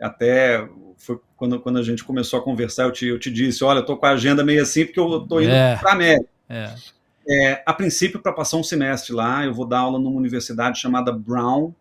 Até 0.00 0.66
foi 0.96 1.20
quando, 1.36 1.60
quando 1.60 1.78
a 1.78 1.82
gente 1.82 2.02
começou 2.02 2.38
a 2.38 2.42
conversar, 2.42 2.84
eu 2.84 2.92
te, 2.92 3.06
eu 3.06 3.18
te 3.18 3.30
disse, 3.30 3.62
olha, 3.62 3.80
eu 3.80 3.84
tô 3.84 3.96
com 3.96 4.06
a 4.06 4.10
agenda 4.10 4.42
meio 4.42 4.62
assim 4.62 4.86
porque 4.86 4.98
eu 4.98 5.20
tô 5.20 5.40
indo 5.40 5.50
é, 5.50 5.76
para 5.76 5.90
a 5.90 5.92
América. 5.92 6.28
É. 6.48 6.74
É, 7.28 7.62
a 7.66 7.72
princípio, 7.72 8.20
para 8.20 8.32
passar 8.32 8.56
um 8.56 8.62
semestre 8.62 9.12
lá, 9.12 9.44
eu 9.44 9.52
vou 9.52 9.66
dar 9.66 9.80
aula 9.80 9.98
numa 9.98 10.16
universidade 10.16 10.78
chamada 10.78 11.12
Brown, 11.12 11.74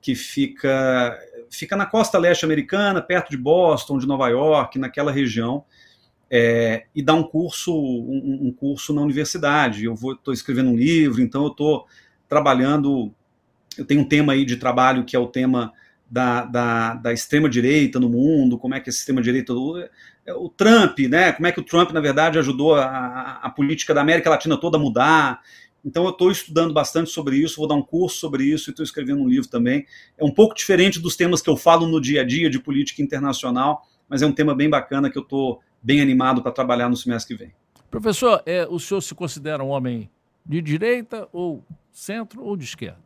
que 0.00 0.16
fica, 0.16 1.16
fica 1.48 1.76
na 1.76 1.86
costa 1.86 2.18
leste 2.18 2.44
americana, 2.44 3.00
perto 3.00 3.30
de 3.30 3.36
Boston, 3.36 3.98
de 3.98 4.06
Nova 4.06 4.28
York, 4.28 4.78
naquela 4.80 5.12
região, 5.12 5.64
é, 6.34 6.86
e 6.94 7.02
dá 7.02 7.12
um 7.12 7.22
curso, 7.22 7.70
um, 7.78 8.46
um, 8.46 8.52
curso 8.52 8.94
na 8.94 9.02
universidade. 9.02 9.84
Eu 9.84 9.92
estou 9.92 10.32
escrevendo 10.32 10.70
um 10.70 10.76
livro, 10.76 11.20
então 11.20 11.42
eu 11.42 11.50
estou 11.50 11.86
trabalhando. 12.26 13.12
Eu 13.76 13.84
tenho 13.84 14.00
um 14.00 14.08
tema 14.08 14.32
aí 14.32 14.46
de 14.46 14.56
trabalho 14.56 15.04
que 15.04 15.14
é 15.14 15.18
o 15.18 15.26
tema 15.26 15.74
da, 16.10 16.46
da, 16.46 16.94
da 16.94 17.12
extrema-direita 17.12 18.00
no 18.00 18.08
mundo, 18.08 18.56
como 18.56 18.74
é 18.74 18.80
que 18.80 18.88
a 18.88 18.92
extrema-direita. 18.92 19.52
É, 20.24 20.32
o 20.32 20.48
Trump, 20.48 21.00
né? 21.00 21.32
Como 21.32 21.46
é 21.46 21.52
que 21.52 21.60
o 21.60 21.64
Trump, 21.64 21.90
na 21.90 22.00
verdade, 22.00 22.38
ajudou 22.38 22.76
a, 22.76 23.40
a 23.42 23.50
política 23.50 23.92
da 23.92 24.00
América 24.00 24.30
Latina 24.30 24.56
toda 24.56 24.78
a 24.78 24.80
mudar. 24.80 25.42
Então 25.84 26.04
eu 26.04 26.10
estou 26.12 26.30
estudando 26.30 26.72
bastante 26.72 27.10
sobre 27.10 27.36
isso, 27.36 27.56
vou 27.56 27.68
dar 27.68 27.74
um 27.74 27.82
curso 27.82 28.16
sobre 28.16 28.44
isso 28.44 28.70
e 28.70 28.72
estou 28.72 28.84
escrevendo 28.84 29.20
um 29.20 29.28
livro 29.28 29.50
também. 29.50 29.84
É 30.16 30.24
um 30.24 30.30
pouco 30.30 30.54
diferente 30.54 30.98
dos 30.98 31.14
temas 31.14 31.42
que 31.42 31.50
eu 31.50 31.58
falo 31.58 31.86
no 31.86 32.00
dia 32.00 32.22
a 32.22 32.24
dia 32.24 32.48
de 32.48 32.58
política 32.58 33.02
internacional, 33.02 33.82
mas 34.08 34.22
é 34.22 34.26
um 34.26 34.32
tema 34.32 34.54
bem 34.54 34.70
bacana 34.70 35.10
que 35.10 35.18
eu 35.18 35.22
estou 35.22 35.60
bem 35.82 36.00
animado 36.00 36.42
para 36.42 36.52
trabalhar 36.52 36.88
no 36.88 36.96
semestre 36.96 37.36
que 37.36 37.44
vem. 37.44 37.54
Professor, 37.90 38.42
é, 38.46 38.66
o 38.68 38.78
senhor 38.78 39.00
se 39.00 39.14
considera 39.14 39.62
um 39.62 39.68
homem 39.68 40.10
de 40.44 40.60
direita 40.60 41.28
ou 41.32 41.64
centro 41.90 42.42
ou 42.42 42.56
de 42.56 42.64
esquerda? 42.64 43.00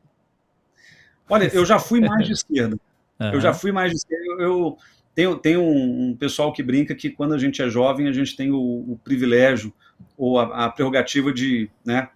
Olha, 1.29 1.51
eu 1.53 1.65
já 1.65 1.79
fui 1.79 2.01
mais 2.01 2.27
de 2.27 2.33
esquerda. 2.35 2.79
Uhum. 3.19 3.33
Eu 3.33 3.41
já 3.41 3.53
fui 3.53 3.73
mais 3.73 3.91
de 3.91 3.97
esquerda. 3.97 4.25
Eu, 4.25 4.41
eu 4.41 4.79
tenho, 5.15 5.37
tenho 5.37 5.61
um, 5.61 6.11
um, 6.11 6.17
pessoal 6.17 6.53
que 6.53 6.63
brinca 6.63 6.95
que 6.95 7.11
quando 7.11 7.35
a 7.35 7.39
gente 7.39 7.61
é 7.63 7.69
jovem, 7.69 8.07
a 8.09 8.13
gente 8.13 8.37
tem 8.37 8.51
o, 8.53 8.59
o 8.59 9.01
privilégio 9.03 9.73
ou 10.17 10.39
a, 10.39 10.67
a 10.67 10.71
prerrogativa 10.71 11.33
de 11.33 11.71
né, 11.85 12.09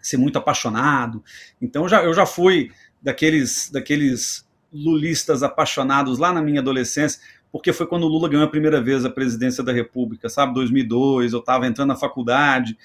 ser 0.00 0.16
muito 0.16 0.38
apaixonado. 0.38 1.24
Então 1.60 1.84
eu 1.84 1.88
já, 1.88 2.04
eu 2.04 2.14
já 2.14 2.26
fui 2.26 2.70
daqueles, 3.02 3.70
daqueles 3.70 4.46
lulistas 4.72 5.42
apaixonados 5.42 6.18
lá 6.18 6.32
na 6.32 6.42
minha 6.42 6.60
adolescência, 6.60 7.20
porque 7.56 7.72
foi 7.72 7.86
quando 7.86 8.04
o 8.04 8.08
Lula 8.08 8.28
ganhou 8.28 8.44
a 8.44 8.50
primeira 8.50 8.80
vez 8.80 9.04
a 9.04 9.10
presidência 9.10 9.64
da 9.64 9.72
República, 9.72 10.28
sabe? 10.28 10.54
2002, 10.54 11.32
eu 11.32 11.40
estava 11.40 11.66
entrando 11.66 11.88
na 11.88 11.96
faculdade. 11.96 12.76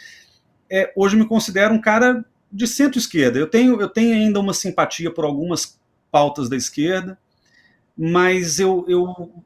É, 0.69 0.91
hoje 0.95 1.17
me 1.17 1.25
considero 1.25 1.73
um 1.73 1.81
cara 1.81 2.23
de 2.51 2.65
centro-esquerda. 2.67 3.37
Eu 3.37 3.47
tenho, 3.47 3.81
eu 3.81 3.89
tenho 3.89 4.13
ainda 4.15 4.39
uma 4.39 4.53
simpatia 4.53 5.11
por 5.11 5.25
algumas 5.25 5.79
pautas 6.11 6.49
da 6.49 6.55
esquerda, 6.55 7.17
mas 7.97 8.59
eu, 8.59 8.85
eu, 8.87 9.43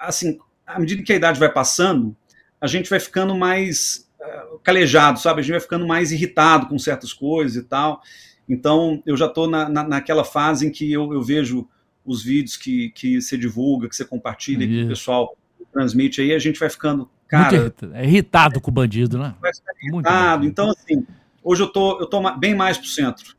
assim, 0.00 0.38
à 0.66 0.78
medida 0.78 1.02
que 1.02 1.12
a 1.12 1.16
idade 1.16 1.38
vai 1.38 1.52
passando, 1.52 2.16
a 2.60 2.66
gente 2.66 2.88
vai 2.88 3.00
ficando 3.00 3.34
mais 3.34 4.08
uh, 4.20 4.58
calejado, 4.60 5.18
sabe? 5.20 5.40
A 5.40 5.42
gente 5.42 5.52
vai 5.52 5.60
ficando 5.60 5.86
mais 5.86 6.12
irritado 6.12 6.66
com 6.66 6.78
certas 6.78 7.12
coisas 7.12 7.56
e 7.56 7.66
tal. 7.66 8.00
Então, 8.48 9.02
eu 9.04 9.16
já 9.16 9.26
estou 9.26 9.48
na, 9.48 9.68
na, 9.68 9.84
naquela 9.84 10.24
fase 10.24 10.66
em 10.66 10.70
que 10.70 10.90
eu, 10.90 11.12
eu 11.12 11.22
vejo 11.22 11.68
os 12.04 12.22
vídeos 12.22 12.56
que, 12.56 12.90
que 12.90 13.20
você 13.20 13.36
divulga, 13.36 13.88
que 13.88 13.96
você 13.96 14.04
compartilha, 14.04 14.64
Isso. 14.64 14.74
que 14.74 14.84
o 14.84 14.88
pessoal 14.88 15.36
transmite 15.72 16.20
aí, 16.20 16.34
a 16.34 16.38
gente 16.38 16.58
vai 16.58 16.68
ficando, 16.68 17.08
cara... 17.28 17.56
Irritado, 17.56 17.94
é 17.94 18.04
irritado 18.04 18.60
com 18.60 18.70
o 18.70 18.74
bandido, 18.74 19.18
né? 19.18 19.34
Vai 19.40 19.54
ficar 19.54 19.72
irritado. 19.82 20.46
Então, 20.46 20.70
assim, 20.70 21.06
hoje 21.42 21.62
eu 21.62 21.68
tô, 21.68 22.00
eu 22.00 22.06
tô 22.06 22.20
bem 22.36 22.54
mais 22.54 22.76
pro 22.76 22.86
centro. 22.86 23.36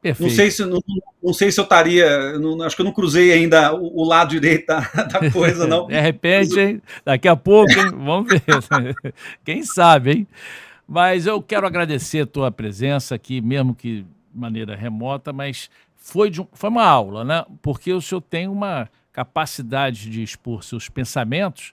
Perfeito. 0.00 0.28
Não 0.28 0.36
sei 0.36 0.50
se 0.50 0.64
não, 0.64 0.80
não 1.22 1.32
sei 1.32 1.50
se 1.50 1.58
eu 1.58 1.64
estaria, 1.64 2.38
não, 2.38 2.62
acho 2.62 2.76
que 2.76 2.82
eu 2.82 2.86
não 2.86 2.92
cruzei 2.92 3.32
ainda 3.32 3.74
o, 3.74 4.02
o 4.02 4.04
lado 4.04 4.30
direito 4.30 4.66
da, 4.66 4.80
da, 4.80 5.30
coisa, 5.30 5.66
não. 5.66 5.88
De 5.88 6.00
repente, 6.00 6.58
hein? 6.58 6.82
daqui 7.04 7.26
a 7.26 7.34
pouco, 7.34 7.72
hein? 7.72 7.90
vamos 7.90 8.28
ver. 8.28 8.42
Quem 9.44 9.64
sabe, 9.64 10.12
hein? 10.12 10.28
Mas 10.86 11.26
eu 11.26 11.42
quero 11.42 11.66
agradecer 11.66 12.20
a 12.20 12.26
tua 12.26 12.50
presença 12.50 13.14
aqui, 13.14 13.40
mesmo 13.40 13.74
que 13.74 14.02
de 14.02 14.06
maneira 14.38 14.76
remota, 14.76 15.32
mas 15.32 15.68
foi, 16.10 16.30
de 16.30 16.46
foi 16.52 16.70
uma 16.70 16.84
aula, 16.84 17.24
né? 17.24 17.44
Porque 17.62 17.92
o 17.92 18.00
senhor 18.00 18.20
tem 18.20 18.48
uma 18.48 18.88
capacidade 19.12 20.08
de 20.10 20.22
expor 20.22 20.62
seus 20.62 20.88
pensamentos 20.88 21.72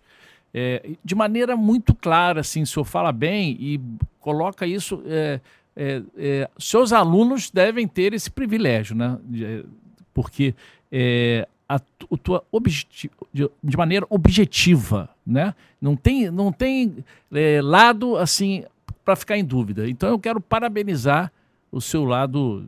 é, 0.57 0.91
de 1.03 1.13
maneira 1.13 1.57
muito 1.57 1.93
clara, 1.93 2.39
assim, 2.39 2.61
o 2.61 2.67
senhor 2.67 2.86
fala 2.86 3.11
bem 3.11 3.57
e 3.59 3.77
coloca 4.21 4.65
isso. 4.65 5.03
É, 5.05 5.41
é, 5.75 6.01
é, 6.17 6.49
seus 6.57 6.93
alunos 6.93 7.51
devem 7.51 7.86
ter 7.86 8.13
esse 8.13 8.31
privilégio, 8.31 8.95
né? 8.95 9.19
De, 9.25 9.65
porque 10.13 10.55
é, 10.89 11.45
a, 11.67 11.75
a 11.75 12.17
tua 12.23 12.41
objeti 12.49 13.11
de, 13.33 13.49
de, 13.61 13.75
maneira 13.75 14.07
objetiva, 14.09 15.09
né? 15.27 15.53
Não 15.81 15.93
tem, 15.93 16.31
não 16.31 16.53
tem 16.53 17.03
é, 17.33 17.61
lado 17.61 18.15
assim 18.15 18.63
para 19.03 19.17
ficar 19.17 19.38
em 19.38 19.43
dúvida. 19.43 19.89
Então 19.89 20.07
eu 20.07 20.17
quero 20.17 20.39
parabenizar 20.39 21.33
o 21.69 21.81
seu 21.81 22.05
lado 22.05 22.65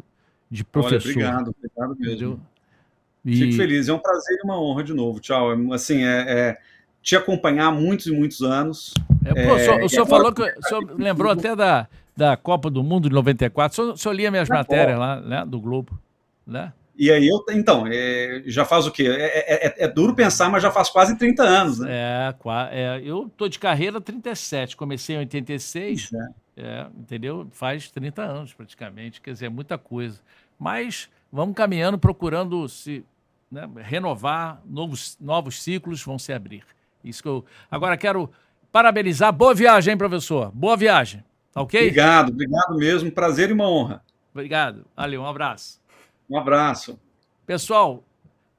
de 0.49 0.63
professor. 0.63 1.09
Olha, 1.09 1.27
obrigado, 1.29 1.55
obrigado 1.57 1.99
mesmo. 1.99 2.41
E... 3.25 3.35
Fico 3.35 3.53
feliz, 3.53 3.89
é 3.89 3.93
um 3.93 3.99
prazer 3.99 4.37
e 4.37 4.45
uma 4.45 4.61
honra 4.61 4.83
de 4.83 4.93
novo. 4.93 5.19
Tchau. 5.19 5.51
Assim, 5.73 6.03
é, 6.03 6.25
é 6.27 6.57
te 7.01 7.15
acompanhar 7.15 7.67
há 7.67 7.71
muitos 7.71 8.07
e 8.07 8.11
muitos 8.11 8.41
anos. 8.41 8.93
É, 9.25 9.45
pô, 9.45 9.55
o 9.55 9.59
senhor, 9.59 9.83
o 9.83 9.89
senhor 9.89 10.05
falou 10.05 10.31
que 10.31 10.41
o 10.41 10.67
senhor 10.67 10.95
lembrou 10.97 11.31
até 11.31 11.55
da, 11.55 11.87
da 12.15 12.37
Copa 12.37 12.69
do 12.69 12.83
Mundo 12.83 13.09
de 13.09 13.15
94. 13.15 13.71
O 13.71 13.75
senhor, 13.75 13.93
o 13.93 13.97
senhor 13.97 14.13
lia 14.13 14.31
minhas 14.31 14.49
matérias 14.49 14.97
lá, 14.97 15.19
né, 15.21 15.45
do 15.45 15.59
Globo, 15.59 15.97
né? 16.45 16.71
E 16.97 17.11
aí 17.11 17.27
eu, 17.27 17.45
então, 17.51 17.85
é, 17.87 18.41
já 18.47 18.65
faz 18.65 18.87
o 18.87 18.91
quê? 18.91 19.03
É, 19.07 19.23
é, 19.37 19.67
é, 19.67 19.75
é, 19.85 19.87
duro 19.87 20.15
pensar, 20.15 20.49
mas 20.49 20.63
já 20.63 20.71
faz 20.71 20.89
quase 20.89 21.15
30 21.15 21.43
anos, 21.43 21.79
né? 21.79 21.89
É, 21.91 22.35
é 22.71 23.01
eu 23.03 23.31
tô 23.37 23.47
de 23.47 23.59
carreira 23.59 24.01
37, 24.01 24.75
comecei 24.75 25.15
em 25.15 25.19
86, 25.19 26.11
é. 26.11 26.27
é, 26.57 26.87
entendeu? 26.97 27.47
Faz 27.51 27.91
30 27.91 28.23
anos 28.23 28.53
praticamente, 28.53 29.21
quer 29.21 29.31
dizer, 29.31 29.45
é 29.45 29.49
muita 29.49 29.77
coisa. 29.77 30.19
Mas 30.57 31.07
vamos 31.31 31.55
caminhando, 31.55 31.99
procurando 31.99 32.67
se 32.67 33.05
né, 33.51 33.69
renovar, 33.77 34.59
novos, 34.65 35.17
novos 35.21 35.61
ciclos 35.61 36.03
vão 36.03 36.17
se 36.17 36.33
abrir. 36.33 36.63
Isso 37.03 37.21
que 37.21 37.29
eu. 37.29 37.45
Agora 37.69 37.95
quero 37.95 38.29
parabenizar. 38.71 39.31
Boa 39.31 39.53
viagem, 39.53 39.91
hein, 39.91 39.97
professor? 39.97 40.51
Boa 40.51 40.75
viagem. 40.75 41.23
Tá 41.53 41.61
ok? 41.61 41.79
Obrigado, 41.79 42.29
obrigado 42.29 42.75
mesmo. 42.75 43.11
Prazer 43.11 43.51
e 43.51 43.53
uma 43.53 43.69
honra. 43.69 44.03
Obrigado. 44.33 44.85
Valeu, 44.95 45.21
um 45.21 45.27
abraço. 45.27 45.79
Um 46.29 46.37
abraço. 46.37 46.99
Pessoal, 47.45 48.03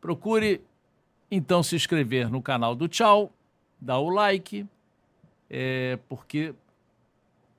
procure 0.00 0.60
então 1.30 1.62
se 1.62 1.76
inscrever 1.76 2.30
no 2.30 2.40
canal 2.40 2.74
do 2.74 2.88
Tchau, 2.88 3.32
dar 3.80 3.98
o 3.98 4.08
like, 4.08 4.66
é, 5.50 5.98
porque 6.08 6.54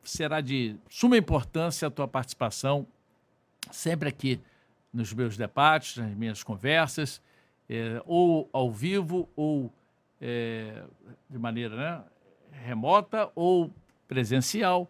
será 0.03 0.41
de 0.41 0.76
suma 0.89 1.18
importância 1.18 1.88
a 1.88 1.91
tua 1.91 2.07
participação 2.07 2.88
sempre 3.72 4.10
aqui 4.10 4.39
nos 4.91 5.14
meus 5.14 5.38
debates, 5.38 5.97
nas 5.97 6.16
minhas 6.16 6.43
conversas, 6.43 7.22
é, 7.70 8.01
ou 8.05 8.49
ao 8.51 8.72
vivo, 8.72 9.30
ou 9.36 9.72
é, 10.20 10.84
de 11.30 11.38
maneira 11.38 11.76
né, 11.76 12.03
remota, 12.51 13.32
ou 13.36 13.72
presencial. 14.07 14.89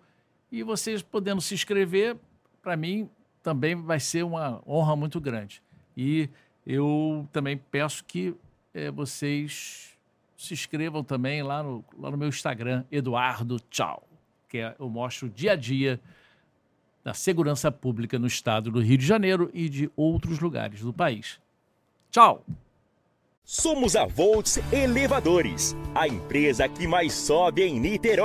E 0.51 0.63
vocês 0.63 1.01
podendo 1.01 1.41
se 1.41 1.53
inscrever, 1.53 2.15
para 2.61 2.77
mim 2.77 3.09
também 3.41 3.75
vai 3.75 3.99
ser 3.99 4.23
uma 4.23 4.61
honra 4.67 4.95
muito 4.95 5.19
grande. 5.19 5.61
E 5.95 6.29
eu 6.65 7.27
também 7.31 7.57
peço 7.57 8.03
que 8.05 8.35
é, 8.73 8.91
vocês 8.91 9.97
se 10.37 10.53
inscrevam 10.53 11.03
também 11.03 11.43
lá 11.43 11.61
no, 11.61 11.83
lá 11.97 12.09
no 12.09 12.17
meu 12.17 12.29
Instagram, 12.29 12.85
Eduardo 12.91 13.59
Tchau, 13.69 14.07
que 14.47 14.59
é, 14.59 14.75
eu 14.79 14.89
mostro 14.89 15.27
o 15.27 15.29
dia 15.29 15.53
a 15.53 15.55
dia 15.55 15.99
da 17.03 17.13
segurança 17.13 17.71
pública 17.71 18.19
no 18.19 18.27
estado 18.27 18.71
do 18.71 18.79
Rio 18.79 18.97
de 18.97 19.05
Janeiro 19.05 19.49
e 19.53 19.67
de 19.67 19.91
outros 19.95 20.39
lugares 20.39 20.81
do 20.81 20.93
país. 20.93 21.39
Tchau! 22.11 22.45
Somos 23.43 23.95
a 23.95 24.05
Volts 24.05 24.59
Elevadores, 24.71 25.75
a 25.95 26.07
empresa 26.07 26.69
que 26.69 26.85
mais 26.87 27.13
sobe 27.13 27.63
em 27.63 27.79
Niterói. 27.79 28.17